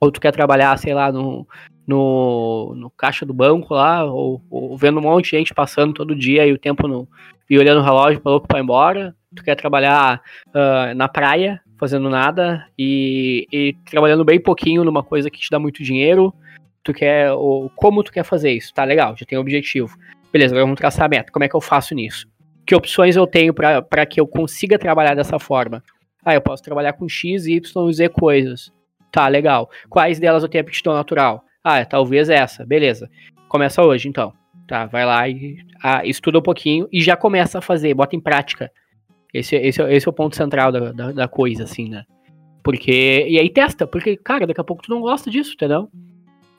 [0.00, 1.46] Ou tu quer trabalhar, sei lá, no,
[1.86, 6.14] no, no caixa do banco lá, ou, ou vendo um monte de gente passando todo
[6.14, 7.08] dia e o tempo no,
[7.48, 9.14] e olhando o relógio louco pra ir embora?
[9.34, 10.20] Tu quer trabalhar
[10.54, 15.58] ah, na praia, fazendo nada e, e trabalhando bem pouquinho numa coisa que te dá
[15.58, 16.34] muito dinheiro?
[16.82, 18.72] Tu quer, ou como tu quer fazer isso?
[18.72, 19.96] Tá legal, já tem um objetivo.
[20.32, 21.32] Beleza, agora vamos traçar a meta.
[21.32, 22.28] Como é que eu faço nisso?
[22.64, 25.82] Que opções eu tenho para que eu consiga trabalhar dessa forma?
[26.24, 28.72] Ah, eu posso trabalhar com X, Y, Z coisas.
[29.16, 29.70] Tá, legal.
[29.88, 31.42] Quais delas eu tenho aptidão natural?
[31.64, 32.66] Ah, talvez essa.
[32.66, 33.08] Beleza.
[33.48, 34.34] Começa hoje, então.
[34.68, 38.20] Tá, vai lá e ah, estuda um pouquinho e já começa a fazer, bota em
[38.20, 38.70] prática.
[39.32, 42.04] Esse, esse, esse é o ponto central da, da, da coisa, assim, né?
[42.62, 43.24] Porque.
[43.26, 45.88] E aí testa, porque, cara, daqui a pouco tu não gosta disso, entendeu?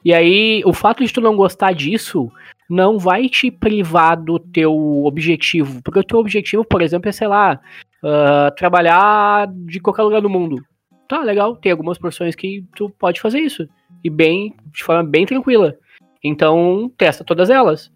[0.03, 2.31] E aí, o fato de tu não gostar disso
[2.67, 5.79] não vai te privar do teu objetivo.
[5.83, 7.59] Porque o teu objetivo, por exemplo, é, sei lá,
[8.03, 10.57] ah, trabalhar de qualquer lugar do mundo.
[11.07, 13.67] Tá, legal, tem algumas profissões que tu pode fazer isso.
[14.03, 15.75] E bem, de forma bem tranquila.
[16.23, 17.91] Então, testa todas elas.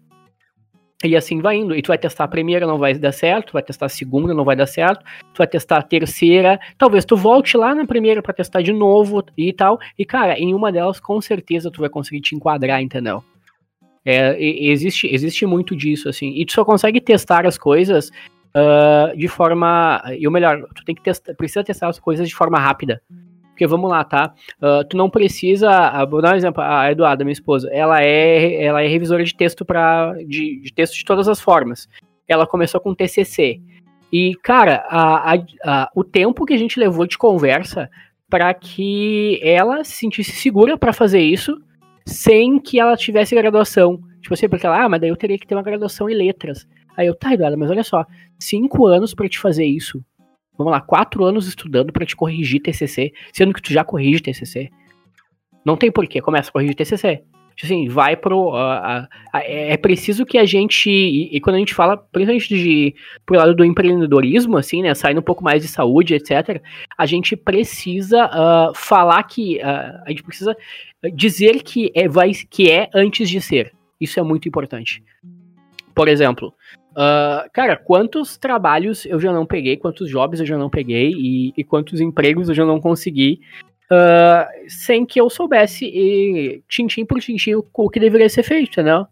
[1.04, 1.74] E assim vai indo.
[1.74, 3.48] E tu vai testar a primeira, não vai dar certo.
[3.48, 5.04] Tu vai testar a segunda, não vai dar certo.
[5.34, 6.58] Tu vai testar a terceira.
[6.78, 9.78] Talvez tu volte lá na primeira pra testar de novo e tal.
[9.98, 13.22] E, cara, em uma delas, com certeza, tu vai conseguir te enquadrar, entendeu?
[14.04, 16.32] É, existe, existe muito disso, assim.
[16.34, 18.10] E tu só consegue testar as coisas
[18.54, 20.02] ah, de forma.
[20.18, 23.00] E o melhor, tu tem que testar, precisa testar as coisas de forma rápida.
[23.50, 24.32] Porque vamos lá, tá?
[24.60, 25.70] Ah, tu não precisa.
[25.70, 26.62] ah, vou dar um exemplo.
[26.62, 30.94] A Eduarda, minha esposa, ela é, ela é revisora de texto para de, de texto
[30.94, 31.88] de todas as formas.
[32.26, 33.60] Ela começou com TCC.
[34.12, 37.88] E, cara, a- a- a- o tempo que a gente levou de conversa
[38.28, 41.60] para que ela se sentisse segura para fazer isso
[42.06, 44.00] sem que ela tivesse graduação.
[44.20, 46.66] Tipo assim, porque ela, ah, mas daí eu teria que ter uma graduação em letras.
[46.96, 48.06] Aí eu, tá, Eduardo, mas olha só,
[48.38, 50.04] cinco anos pra te fazer isso.
[50.56, 54.70] Vamos lá, quatro anos estudando pra te corrigir TCC, sendo que tu já corrige TCC.
[55.64, 57.22] Não tem porquê, começa a corrigir TCC.
[57.62, 58.54] Assim, vai pro.
[58.56, 60.90] ah, ah, é é preciso que a gente.
[60.90, 62.94] E, e quando a gente fala, principalmente de,
[63.24, 64.94] pro lado do empreendedorismo, assim, né?
[64.94, 66.60] Saindo um pouco mais de saúde, etc.
[66.96, 69.60] A gente precisa ah, falar que.
[69.60, 70.56] ah, a gente precisa
[71.14, 73.72] dizer que é, vai, que é antes de ser.
[74.00, 75.02] Isso é muito importante.
[75.94, 76.52] Por exemplo,
[76.96, 81.52] ah, cara, quantos trabalhos eu já não peguei, quantos jobs eu já não peguei e,
[81.56, 83.40] e quantos empregos eu já não consegui
[83.90, 89.06] ah, sem que eu soubesse e, tintim por tintim o, que deveria ser feito, entendeu?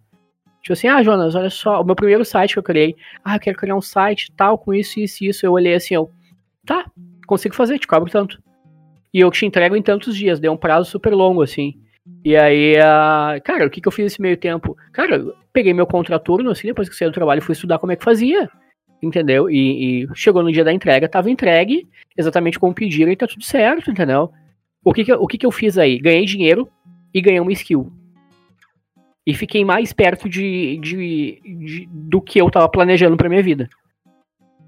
[0.62, 3.40] Tipo assim, ah, Jonas, olha só, o meu primeiro site que eu criei, ah, eu
[3.40, 5.44] quero criar um site tal, com isso, isso isso.
[5.44, 6.11] Eu olhei assim, eu,
[6.66, 6.90] tá,
[7.27, 8.43] consigo fazer, te cobro tanto.
[9.12, 11.78] E eu te entrego em tantos dias, deu um prazo super longo, assim.
[12.24, 14.77] E aí, ah, cara, o que, que eu fiz nesse meio tempo?
[14.93, 15.22] Cara,
[15.52, 18.48] peguei meu contraturno, assim, depois que saí do trabalho, fui estudar como é que fazia.
[19.02, 19.48] Entendeu?
[19.48, 23.43] E, e chegou no dia da entrega, tava entregue, exatamente como pediram, e tá tudo
[23.44, 24.31] certo, entendeu?
[24.85, 25.98] O que que, o que que eu fiz aí?
[25.98, 26.68] Ganhei dinheiro
[27.12, 27.90] e ganhei uma skill.
[29.27, 33.68] E fiquei mais perto de, de, de- do que eu tava planejando pra minha vida.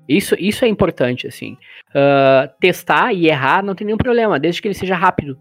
[0.09, 1.56] Isso, isso é importante, assim.
[1.94, 5.38] Ah, testar e errar não tem nenhum problema, desde que ele seja rápido.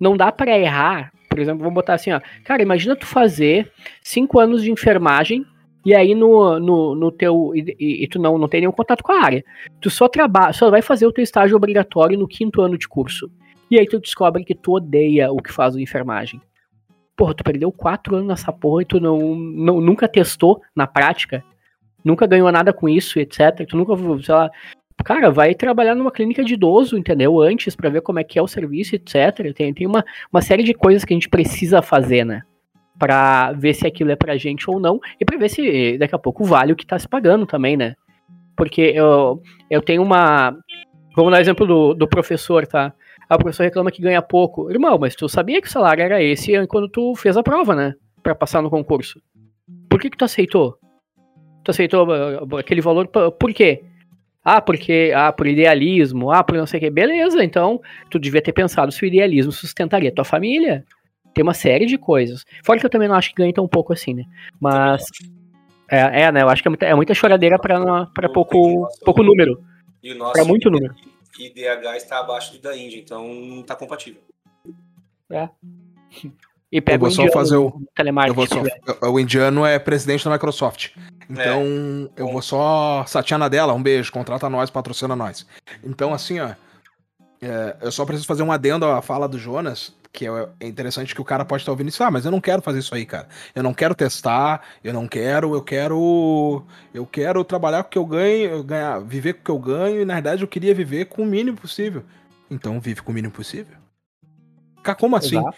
[0.00, 2.20] Não dá pra errar, por exemplo, vamos botar assim, ó.
[2.44, 3.70] Cara, imagina tu fazer
[4.02, 5.46] cinco anos de enfermagem
[5.86, 7.52] e aí no, no, no teu.
[7.54, 9.44] E, e- tu não, não tem nenhum contato com a área.
[9.80, 13.30] Tu só trabalha, só vai fazer o teu estágio obrigatório no quinto ano de curso.
[13.70, 16.42] E aí tu descobre que tu odeia o que faz o enfermagem.
[17.16, 21.44] Porra, tu perdeu quatro anos nessa porra e tu não, não nunca testou na prática,
[22.04, 23.64] nunca ganhou nada com isso, etc.
[23.68, 24.50] Tu nunca, sei lá.
[25.04, 27.40] Cara, vai trabalhar numa clínica de idoso, entendeu?
[27.40, 29.54] Antes, pra ver como é que é o serviço, etc.
[29.54, 32.42] Tem, tem uma, uma série de coisas que a gente precisa fazer, né?
[32.98, 35.00] Pra ver se aquilo é pra gente ou não.
[35.18, 37.94] E pra ver se daqui a pouco vale o que tá se pagando também, né?
[38.56, 39.40] Porque eu,
[39.70, 40.54] eu tenho uma.
[41.16, 42.92] Vamos dar exemplo do, do professor, tá?
[43.28, 44.70] A professora reclama que ganha pouco.
[44.70, 47.94] Irmão, mas tu sabia que o salário era esse quando tu fez a prova, né?
[48.22, 49.20] Pra passar no concurso.
[49.88, 50.76] por que que tu aceitou?
[51.64, 53.82] Tu aceitou uh, aquele valor, por quê?
[54.44, 56.90] Ah, porque, ah, por idealismo, ah, por não sei o que.
[56.90, 57.80] Beleza, então
[58.10, 60.84] tu devia ter pensado se o idealismo sustentaria tua família.
[61.34, 62.44] Tem uma série de coisas.
[62.64, 64.24] Fora que eu também não acho que ganha tão pouco assim, né?
[64.58, 65.04] Mas.
[65.88, 66.42] É, é né?
[66.42, 69.62] Eu acho que é muita, é muita choradeira pra, pra pouco, pouco número.
[70.02, 70.94] E o nosso Pra muito número.
[71.38, 74.20] IDH está abaixo do da Índia, então não tá compatível.
[76.72, 78.30] E pega Eu vou o só indiano fazer o- telemarketing.
[78.30, 79.12] Eu vou só, velho.
[79.14, 80.90] o indiano é presidente da Microsoft.
[81.28, 85.46] Então, eu vou só Satiana dela, um beijo, contrata nós, patrocina nós.
[85.82, 86.50] Então, assim, ó,
[87.42, 91.14] é, eu só preciso fazer um adendo à fala do Jonas, que é é interessante
[91.14, 92.02] que o cara pode estar ouvindo isso.
[92.04, 93.28] Ah, mas eu não quero fazer isso aí, cara.
[93.54, 96.64] Eu não quero testar, eu não quero, eu quero.
[96.92, 99.58] Eu quero trabalhar com o que eu ganho, eu ganhar, viver com o que eu
[99.58, 102.04] ganho, e na verdade eu queria viver com o mínimo possível.
[102.50, 103.76] Então vive com o mínimo possível.
[104.82, 105.38] Cara, como assim?
[105.38, 105.56] Exato.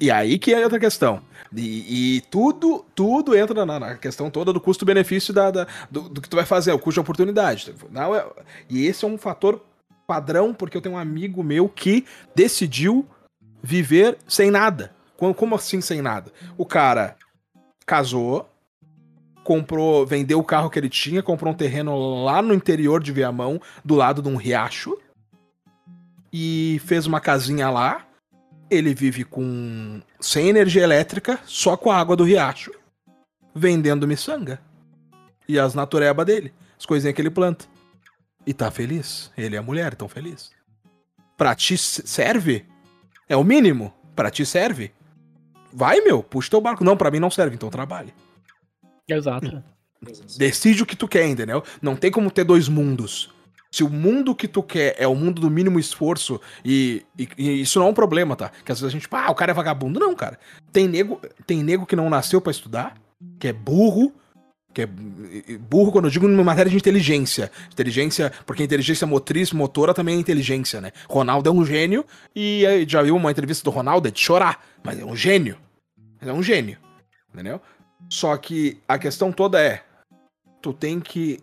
[0.00, 1.22] E aí que é outra questão.
[1.54, 6.20] E, e tudo, tudo entra na, na questão toda do custo-benefício da, da- do, do
[6.20, 7.74] que tu vai fazer, o custo de oportunidade.
[7.90, 8.26] Não é-
[8.68, 9.62] e esse é um fator
[10.06, 12.04] padrão, porque eu tenho um amigo meu que
[12.34, 13.06] decidiu
[13.62, 14.94] viver sem nada.
[15.16, 16.32] Como, como assim sem nada?
[16.58, 17.16] O cara
[17.86, 18.48] casou,
[19.44, 23.60] comprou, vendeu o carro que ele tinha, comprou um terreno lá no interior de Viamão,
[23.84, 24.98] do lado de um riacho,
[26.32, 28.04] e fez uma casinha lá.
[28.74, 32.72] Ele vive com sem energia elétrica, só com a água do riacho,
[33.54, 34.60] vendendo miçanga.
[35.48, 37.66] E as naturebas dele, as coisinhas que ele planta.
[38.46, 39.30] E tá feliz.
[39.36, 40.50] Ele e a mulher estão felizes.
[41.36, 42.66] Pra ti serve?
[43.28, 43.92] É o mínimo.
[44.14, 44.92] Pra ti serve?
[45.72, 46.84] Vai, meu, puxa teu barco.
[46.84, 48.14] Não, pra mim não serve, então trabalhe.
[49.08, 49.62] Exato.
[50.38, 51.64] Decide o que tu quer, entendeu?
[51.80, 53.33] Não tem como ter dois mundos.
[53.74, 57.60] Se o mundo que tu quer é o mundo do mínimo esforço, e, e- e
[57.62, 58.52] isso não é um problema, tá?
[58.64, 59.98] Que às vezes a gente, ah, o cara é vagabundo.
[59.98, 60.38] Não, cara.
[60.72, 62.94] Tem nego, tem nego que não nasceu pra estudar,
[63.36, 64.12] que é burro,
[64.72, 67.50] que é burro quando eu digo numa matéria de inteligência.
[67.72, 70.92] Inteligência, porque inteligência motriz, motora também é inteligência, né?
[71.08, 74.06] Ronaldo é um gênio, e aí, já viu uma entrevista do Ronaldo?
[74.06, 75.58] É de chorar, mas é um gênio.
[76.20, 76.78] É um gênio,
[77.32, 77.60] entendeu?
[78.08, 79.82] Só que a questão toda é,
[80.62, 81.40] tu tem que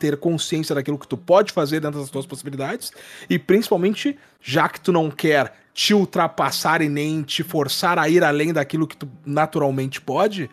[0.00, 2.90] ter consciência daquilo que tu pode fazer dentro das tuas possibilidades
[3.28, 8.24] e principalmente, já que tu não quer te ultrapassar e nem te forçar a ir
[8.24, 10.50] além daquilo que tu naturalmente pode,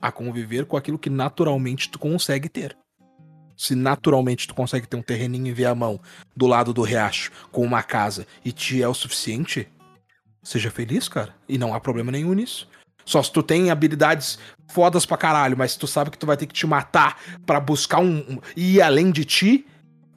[0.00, 2.76] a conviver com aquilo que naturalmente tu consegue ter.
[3.56, 6.00] Se naturalmente tu consegue ter um terreninho em Viamão,
[6.34, 9.68] do lado do riacho, com uma casa, e te é o suficiente,
[10.42, 11.34] seja feliz, cara.
[11.48, 12.68] E não há problema nenhum nisso.
[13.06, 16.46] Só se tu tem habilidades fodas pra caralho, mas tu sabe que tu vai ter
[16.46, 19.66] que te matar pra buscar um, um- ir além de ti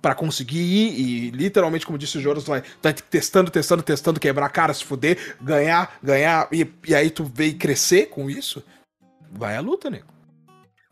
[0.02, 3.84] pra conseguir ir e literalmente como disse o Jonas, tu vai, tu vai testando, testando,
[3.84, 8.30] testando, quebrar a cara, se fuder, ganhar, ganhar e, e aí tu veio crescer com
[8.30, 8.64] isso.
[9.32, 10.08] Vai à luta, nego.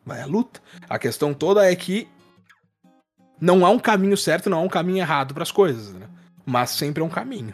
[0.05, 0.61] Vai à luta.
[0.89, 2.07] A questão toda é que
[3.39, 6.07] não há um caminho certo, não há um caminho errado pras coisas, né?
[6.45, 7.53] Mas sempre é um caminho.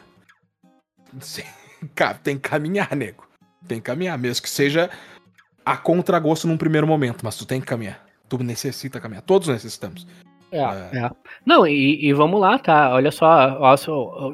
[2.23, 3.27] Tem que caminhar, nego.
[3.67, 4.89] Tem que caminhar, mesmo que seja
[5.65, 8.03] a contragosto num primeiro momento, mas tu tem que caminhar.
[8.27, 9.21] Tu necessita caminhar.
[9.21, 10.07] Todos necessitamos.
[10.51, 10.97] É, É.
[10.99, 11.11] é.
[11.45, 12.93] Não, e, e vamos lá, tá?
[12.93, 13.91] Olha só, nossa,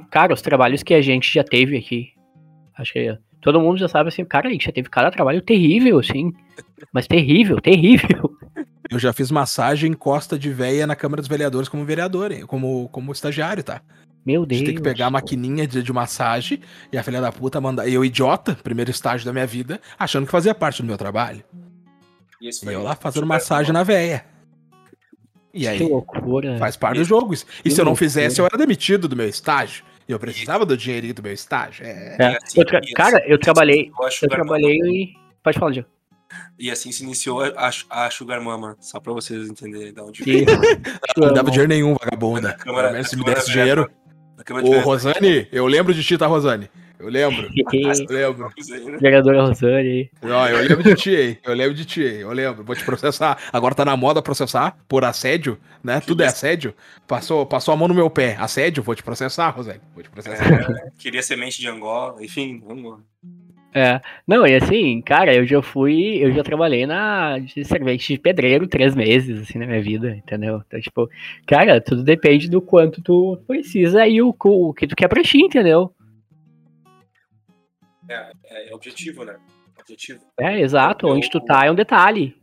[0.09, 2.13] cara, os trabalhos que a gente já teve aqui.
[2.77, 5.99] Acho que todo mundo já sabe assim, cara, a gente já teve cada trabalho terrível,
[5.99, 6.33] assim.
[6.93, 8.31] Mas terrível, terrível.
[8.89, 12.45] Eu já fiz massagem em costa de véia na Câmara dos Vereadores como vereador, hein?
[12.45, 13.81] Como, como estagiário, tá?
[14.25, 14.59] Meu A Deus.
[14.59, 16.59] gente tem que pegar a maquininha de, de massagem
[16.91, 17.87] e a filha da puta mandar.
[17.87, 21.43] Eu, idiota, primeiro estágio da minha vida, achando que fazia parte do meu trabalho.
[22.41, 24.25] E E eu lá fazendo super massagem na véia.
[25.53, 26.57] E Que aí, loucura.
[26.59, 27.33] faz parte do jogo.
[27.33, 27.45] isso.
[27.59, 28.07] E Que se eu não loucura.
[28.07, 29.83] fizesse, eu era demitido do meu estágio.
[30.07, 31.85] E eu precisava do dinheirinho do meu estágio.
[31.85, 32.15] É.
[32.19, 32.37] É.
[32.43, 33.91] Assim- Eu tra- Cara, eu trabalhei.
[33.99, 35.13] a Eu Sugar trabalhei e.
[35.43, 35.87] Pode falar, Diego.
[36.59, 40.45] E assim se iniciou a, a Sugar Mama, só pra vocês entenderem de onde Que-
[41.17, 42.53] Não dava dinheiro nenhum, vagabunda.
[42.53, 43.89] Câmara- se me desse dinheiro.
[44.45, 44.79] De Ô.
[44.79, 46.69] Rosane, eu lembro de ti, tá, Rosane?
[46.97, 47.49] Eu lembro.
[47.55, 48.51] Eu lembro.
[48.99, 50.11] Vereadora Rosane.
[50.21, 51.37] Ó, eu lembro de ti, hein?
[51.45, 52.17] Eu lembro de ti, hein?
[52.19, 52.61] Eu lembro.
[52.61, 53.37] Vou te processar.
[53.53, 56.01] Agora tá na moda processar por assédio, né?
[56.01, 56.73] Tudo é assédio.
[57.07, 58.35] Passou, passou a mão no meu pé.
[58.37, 58.83] Assédio?
[58.83, 59.79] Vou te processar, Rosane.
[59.93, 60.45] Vou te processar.
[60.45, 62.99] É, queria semente de Angola, enfim, vamos lá.
[63.73, 64.01] É.
[64.27, 66.17] Não, e assim, cara, eu já fui.
[66.17, 70.63] Eu já trabalhei na de servente de pedreiro três meses, assim, na minha vida, entendeu?
[70.65, 71.07] Então, tipo,
[71.45, 75.37] cara, tudo depende do quanto tu precisa e o, o que tu quer pra ti,
[75.39, 75.93] entendeu?
[78.07, 78.31] É,
[78.71, 79.37] é objetivo, né?
[79.79, 80.19] Objetivo.
[80.39, 81.07] É, exato.
[81.07, 82.35] Eu- Onde tu tá é um detalhe.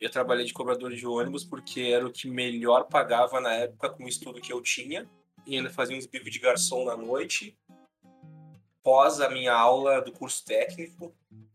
[0.00, 4.04] Eu trabalhei de cobrador de ônibus porque era o que melhor pagava na época com
[4.04, 5.06] o estudo que eu tinha.
[5.46, 7.56] E ainda fazia uns bicos de garçom na noite.
[8.82, 11.12] Pós a minha aula do curso técnico.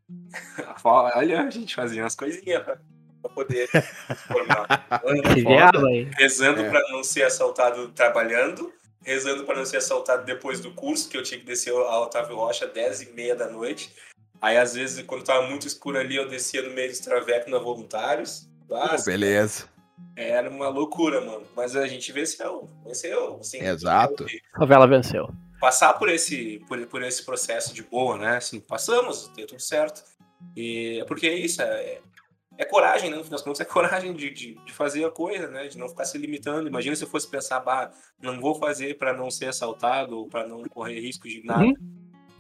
[0.84, 2.64] Olha, a gente fazia umas coisinhas.
[3.36, 3.82] poder se
[4.28, 5.02] formar.
[6.18, 6.70] Rezando É.
[6.70, 8.72] pra não ser assaltado trabalhando,
[9.04, 12.36] rezando pra não ser assaltado depois do curso, que eu tinha que descer a Otávio
[12.38, 13.92] Rocha 10 e meia da noite.
[14.42, 17.58] Aí, às vezes, quando tava muito escuro ali, eu descia no meio dos Traveco na
[17.58, 18.48] Voluntários.
[18.72, 19.66] Ah, Beleza.
[20.16, 21.44] Era uma loucura, mano.
[21.56, 22.70] Mas a gente venceu.
[22.86, 23.38] Venceu.
[23.42, 24.26] Assim, Exato.
[24.58, 25.28] Favela venceu.
[25.60, 28.38] Passar por esse, por, por esse processo de boa, né?
[28.38, 30.04] Assim, passamos, deu tudo certo.
[30.56, 32.00] E, porque é isso, é,
[32.58, 33.18] é coragem, né?
[33.18, 35.68] No fim das contas, é coragem de, de, de fazer a coisa, né?
[35.68, 36.68] De não ficar se limitando.
[36.68, 40.48] Imagina se eu fosse pensar, bah, não vou fazer pra não ser assaltado ou pra
[40.48, 41.64] não correr risco de nada.
[41.64, 41.76] Uhum.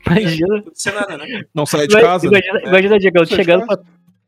[0.05, 0.63] Imagina.
[0.63, 1.43] Não nada, né?
[1.53, 2.25] Não sair de casa.
[2.25, 3.77] Imagina, imagina Diego, chegando pra,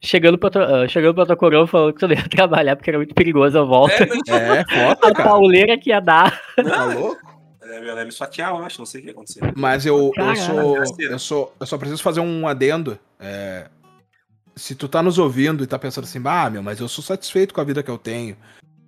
[0.02, 2.90] chegando, pra tua, ah, chegando pra tua coroa falando que tu não ia trabalhar porque
[2.90, 4.04] era muito perigoso a volta.
[4.04, 5.30] É, mas, É, foda, a cara.
[5.30, 6.40] pauleira que ia dar.
[6.56, 7.39] Tá não, louco?
[7.70, 9.54] É, ela ia me esfaquear, eu acho, não sei o que ia acontecer.
[9.56, 10.78] Mas eu, eu sou.
[11.00, 11.56] Eu sou.
[11.60, 13.00] Eu só preciso fazer um adendo.
[13.20, 13.70] É,
[14.56, 17.54] se tu tá nos ouvindo e tá pensando assim, ah, meu, mas eu sou satisfeito
[17.54, 18.36] com a vida que eu tenho.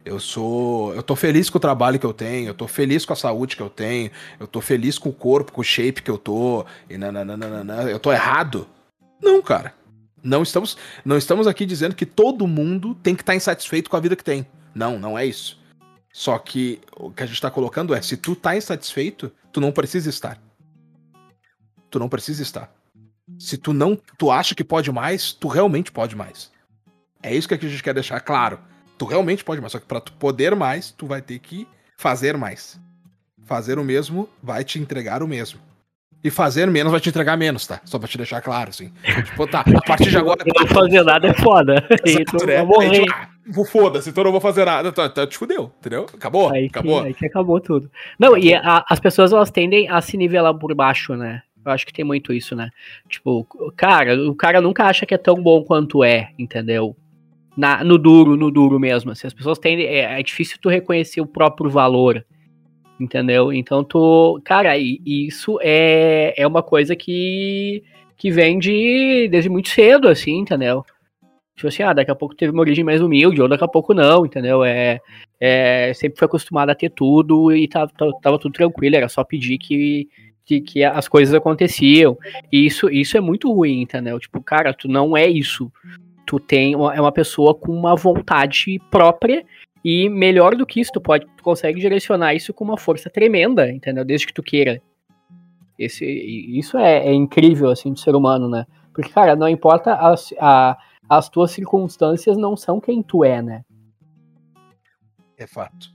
[0.03, 0.94] Eu sou.
[0.95, 3.56] Eu tô feliz com o trabalho que eu tenho, eu tô feliz com a saúde
[3.56, 4.10] que eu tenho,
[4.40, 7.99] eu tô feliz com o corpo, com o shape que eu tô, e nananana, eu
[7.99, 8.68] tô errado.
[9.22, 9.74] Não, cara.
[10.24, 13.99] Não estamos, não estamos aqui dizendo que todo mundo tem que estar insatisfeito com a
[13.99, 14.45] vida que tem.
[14.74, 15.60] Não, não é isso.
[16.13, 19.71] Só que o que a gente tá colocando é, se tu tá insatisfeito, tu não
[19.71, 20.38] precisa estar.
[21.89, 22.71] Tu não precisa estar.
[23.39, 26.51] Se tu não, tu acha que pode mais, tu realmente pode mais.
[27.23, 28.59] É isso que a gente quer deixar claro.
[28.97, 31.67] Tu realmente pode mais, só que pra tu poder mais, tu vai ter que
[31.97, 32.79] fazer mais.
[33.45, 35.59] Fazer o mesmo vai te entregar o mesmo.
[36.23, 37.81] E fazer menos vai te entregar menos, tá?
[37.83, 38.91] Só pra te deixar claro, assim.
[39.25, 40.43] Tipo, tá, a partir de agora.
[40.45, 41.88] Não fazer nada é foda.
[42.05, 42.57] Exato, né?
[42.57, 42.89] vai morrer.
[42.89, 43.29] Aí, tipo, ah,
[43.69, 44.91] Foda-se, então não vou fazer nada.
[44.91, 46.06] Tá, tá, te fudeu, entendeu?
[46.14, 47.02] Acabou, Aí que, acabou.
[47.03, 47.90] aí que acabou tudo.
[48.19, 51.41] Não, e a- as pessoas elas tendem a se nivelar por baixo, né?
[51.64, 52.69] Eu acho que tem muito isso, né?
[53.07, 53.45] Tipo,
[53.76, 56.95] cara, o cara nunca acha que é tão bom quanto é, entendeu?
[57.56, 59.11] Na, no duro, no duro mesmo.
[59.11, 59.86] Assim, as pessoas tendem.
[59.86, 62.26] É, é difícil tu reconhecer o próprio valor.
[62.99, 63.52] Entendeu?
[63.52, 64.40] Então tu.
[64.44, 67.84] Cara, e isso é, é uma coisa que,
[68.15, 70.86] que vem de, desde muito cedo, assim, entendeu?
[71.61, 73.93] Tipo assim, ah, daqui a pouco teve uma origem mais humilde, ou daqui a pouco
[73.93, 74.63] não, entendeu?
[74.63, 74.99] É,
[75.39, 79.59] é, sempre foi acostumado a ter tudo e tava, tava, tudo tranquilo, era só pedir
[79.59, 80.09] que,
[80.43, 82.17] que, que as coisas aconteciam.
[82.51, 84.19] E isso, isso é muito ruim, entendeu?
[84.19, 85.71] Tipo, cara, tu não é isso.
[86.25, 89.45] Tu tem uma, é uma pessoa com uma vontade própria
[89.85, 93.71] e melhor do que isso, tu pode, tu consegue direcionar isso com uma força tremenda,
[93.71, 94.03] entendeu?
[94.03, 94.81] Desde que tu queira.
[95.77, 98.65] Esse, isso é, é incrível, assim, do ser humano, né?
[98.91, 100.75] Porque, cara, não importa as, a,
[101.11, 103.65] as tuas circunstâncias não são quem tu é, né?
[105.38, 105.89] É fato.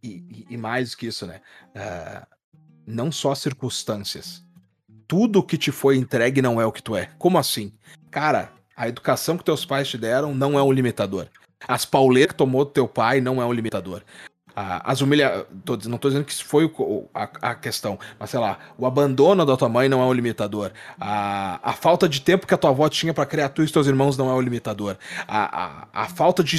[0.00, 1.40] E, e- e mais que isso, né?
[1.74, 2.24] Ah,
[2.86, 4.44] não só circunstâncias.
[5.08, 7.06] Tudo que te foi entregue não é o que tu é.
[7.18, 7.72] Como assim?
[8.12, 11.26] Cara, a educação que teus pais te deram não é um limitador.
[11.66, 14.04] As pauleiras que tomou do teu pai não é um limitador.
[14.56, 15.46] As humilha...
[15.64, 18.86] tô não tô dizendo que isso foi o a, a questão, mas sei lá, o
[18.86, 20.70] abandono da tua mãe não é um limitador.
[21.00, 23.86] A, a falta de tempo que a tua avó tinha pra criar tu e teus
[23.86, 24.96] irmãos não é um limitador.
[25.26, 26.58] A, a, a falta de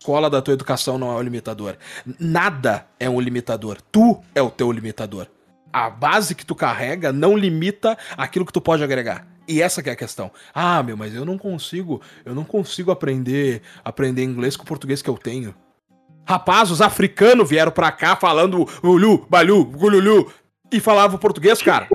[0.00, 1.76] escola da tua educação não é o limitador.
[2.18, 3.78] Nada é um limitador.
[3.92, 5.26] Tu é o teu limitador.
[5.72, 9.26] A base que tu carrega não limita aquilo que tu pode agregar.
[9.46, 10.30] E essa que é a questão.
[10.54, 15.02] Ah, meu, mas eu não consigo, eu não consigo aprender, aprender inglês com o português
[15.02, 15.54] que eu tenho.
[16.24, 20.32] Rapaz, os africanos vieram pra cá falando ulu, balu, gululu
[20.70, 21.88] e falavam português, cara.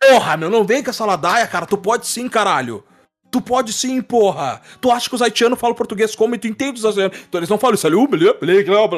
[0.00, 1.66] Porra, meu, não vem com essa ladaia, cara.
[1.66, 2.84] Tu pode sim, caralho.
[3.30, 4.60] Tu pode sim, porra.
[4.80, 7.18] Tu acha que os haitianos falam português como e tu entende os haitianos?
[7.28, 7.96] Então eles não falam isso ali,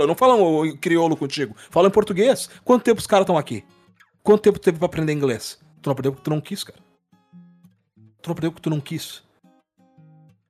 [0.06, 1.54] não falam crioulo contigo.
[1.70, 2.50] Falam em português.
[2.64, 3.64] Quanto tempo os caras estão aqui?
[4.22, 5.58] Quanto tempo teve pra aprender inglês?
[5.80, 6.78] Tu não aprendeu porque tu não quis, cara.
[8.20, 9.22] Tu não aprendeu porque tu não quis.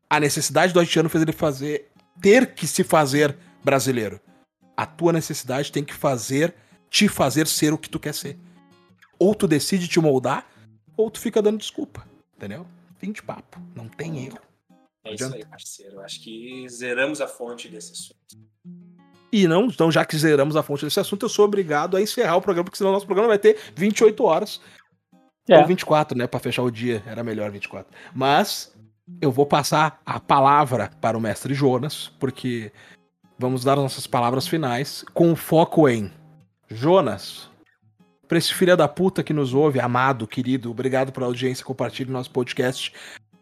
[0.08, 1.90] A necessidade do haitiano fez ele fazer,
[2.20, 3.36] ter que se fazer
[3.66, 4.20] brasileiro.
[4.76, 6.54] A tua necessidade tem que fazer,
[6.88, 8.38] te fazer ser o que tu quer ser.
[9.18, 10.46] Ou tu decide te moldar,
[10.96, 12.06] ou tu fica dando desculpa.
[12.36, 12.64] Entendeu?
[12.98, 13.60] Fim de papo.
[13.74, 14.38] Não tem erro.
[15.04, 15.96] É isso aí, parceiro.
[15.96, 18.46] Eu acho que zeramos a fonte desse assunto.
[19.32, 22.36] E não, então, já que zeramos a fonte desse assunto, eu sou obrigado a encerrar
[22.36, 24.60] o programa, porque senão o nosso programa vai ter 28 horas.
[25.48, 25.58] É.
[25.58, 26.26] Ou 24, né?
[26.26, 27.02] Pra fechar o dia.
[27.06, 27.90] Era melhor 24.
[28.14, 28.72] Mas
[29.20, 32.72] eu vou passar a palavra para o mestre Jonas, porque
[33.38, 36.10] vamos dar nossas palavras finais com foco em
[36.68, 37.48] Jonas.
[38.28, 42.30] Pra esse filho da puta que nos ouve, amado, querido, obrigado pela audiência, compartilhe nosso
[42.30, 42.92] podcast.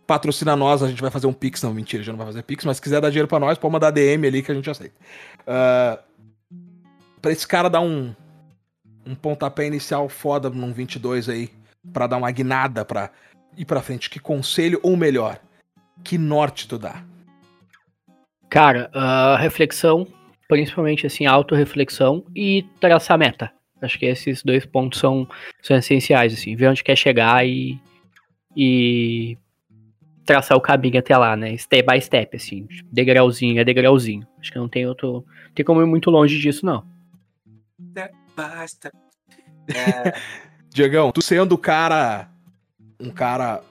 [0.06, 1.62] Patrocina nós, a gente vai fazer um Pix.
[1.62, 3.72] Não, mentira, já não vai fazer Pix, mas se quiser dar dinheiro pra nós, pode
[3.72, 4.94] mandar DM ali que a gente aceita.
[5.40, 5.98] Uh,
[7.22, 8.14] pra esse cara dar um,
[9.06, 11.50] um pontapé inicial foda num 22 aí,
[11.90, 13.10] pra dar uma guinada pra
[13.56, 15.40] ir pra frente, que conselho, ou melhor,
[16.02, 17.02] que norte tu dá?
[18.54, 20.06] Cara, uh, reflexão,
[20.46, 23.50] principalmente assim, autorreflexão e traçar meta.
[23.82, 25.28] Acho que esses dois pontos são,
[25.60, 27.76] são essenciais, assim, ver onde quer chegar e,
[28.56, 29.36] e
[30.24, 31.56] traçar o caminho até lá, né?
[31.56, 34.24] Step by step, assim, degrauzinho é degrauzinho.
[34.38, 35.24] Acho que não tem outro.
[35.46, 36.86] Não tem como ir muito longe disso, não.
[38.36, 38.92] Basta.
[39.66, 40.14] É...
[40.70, 42.30] Diegão, tu sendo o cara.
[43.00, 43.64] Um cara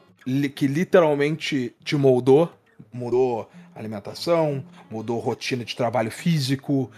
[0.53, 2.51] que literalmente te moldou,
[2.91, 6.91] mudou alimentação, mudou rotina de trabalho físico,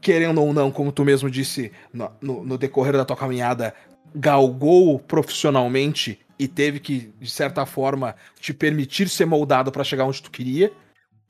[0.00, 3.74] querendo ou não, como tu mesmo disse, no, no, no decorrer da tua caminhada,
[4.14, 10.22] galgou profissionalmente e teve que, de certa forma, te permitir ser moldado para chegar onde
[10.22, 10.72] tu queria,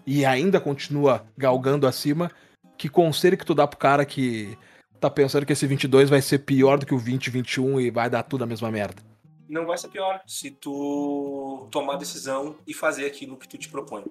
[0.06, 2.30] e ainda continua galgando acima,
[2.76, 4.56] que conselho que tu dá pro cara que
[5.00, 8.22] tá pensando que esse 22 vai ser pior do que o 2021 e vai dar
[8.22, 9.02] tudo a mesma merda?
[9.48, 14.04] Não vai ser pior se tu tomar decisão e fazer aquilo que tu te propõe.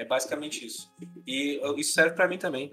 [0.00, 0.90] É basicamente isso.
[1.26, 2.72] E isso serve para mim também.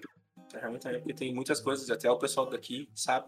[0.71, 3.27] Mim também, porque tem muitas coisas, até o pessoal daqui sabe.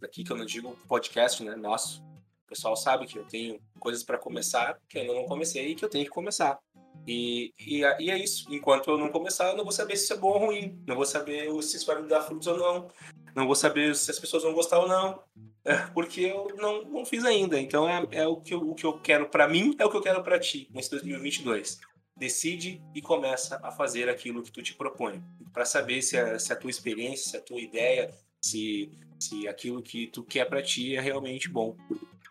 [0.00, 1.54] Daqui que eu não digo podcast, né?
[1.54, 2.02] Nosso.
[2.46, 5.84] O pessoal sabe que eu tenho coisas para começar que eu não comecei e que
[5.84, 6.58] eu tenho que começar.
[7.06, 8.46] E, e, e, é isso.
[8.50, 10.82] Enquanto eu não começar, eu não vou saber se isso é bom ou ruim.
[10.86, 12.88] Não vou saber se isso vai me dar frutos ou não.
[13.36, 15.22] Não vou saber se as pessoas vão gostar ou não.
[15.62, 17.60] É, porque eu não, não fiz ainda.
[17.60, 19.96] Então é, é o, que eu, o que eu quero para mim, é o que
[19.98, 21.80] eu quero para ti nesse 2022.
[22.18, 25.22] Decide e começa a fazer aquilo que tu te propõe.
[25.52, 29.82] Para saber se a, se a tua experiência, se a tua ideia, se, se aquilo
[29.82, 31.76] que tu quer para ti é realmente bom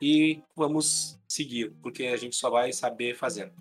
[0.02, 3.52] e vamos seguir, porque a gente só vai saber fazendo.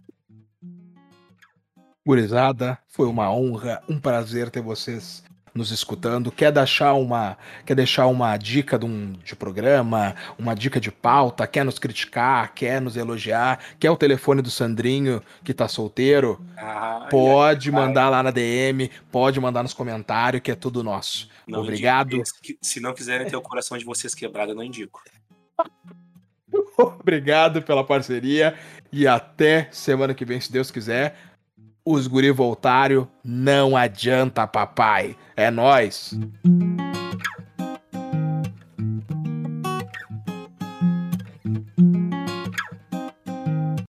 [2.06, 5.24] Gurizada, foi uma honra, um prazer ter vocês
[5.56, 6.30] nos escutando.
[6.30, 11.46] Quer deixar uma, quer deixar uma dica de, um, de programa, uma dica de pauta,
[11.46, 16.40] quer nos criticar, quer nos elogiar, quer o telefone do Sandrinho que tá solteiro?
[16.56, 21.28] Ah, pode mandar lá na DM, pode mandar nos comentários, que é tudo nosso.
[21.46, 22.22] Não Obrigado.
[22.60, 25.02] Se não quiserem ter o coração de vocês quebrado, eu não indico.
[26.78, 28.54] Obrigado pela parceria
[28.92, 31.16] e até semana que vem, se Deus quiser.
[31.88, 35.16] Os guri voltaram, não adianta, papai.
[35.36, 36.18] É nós.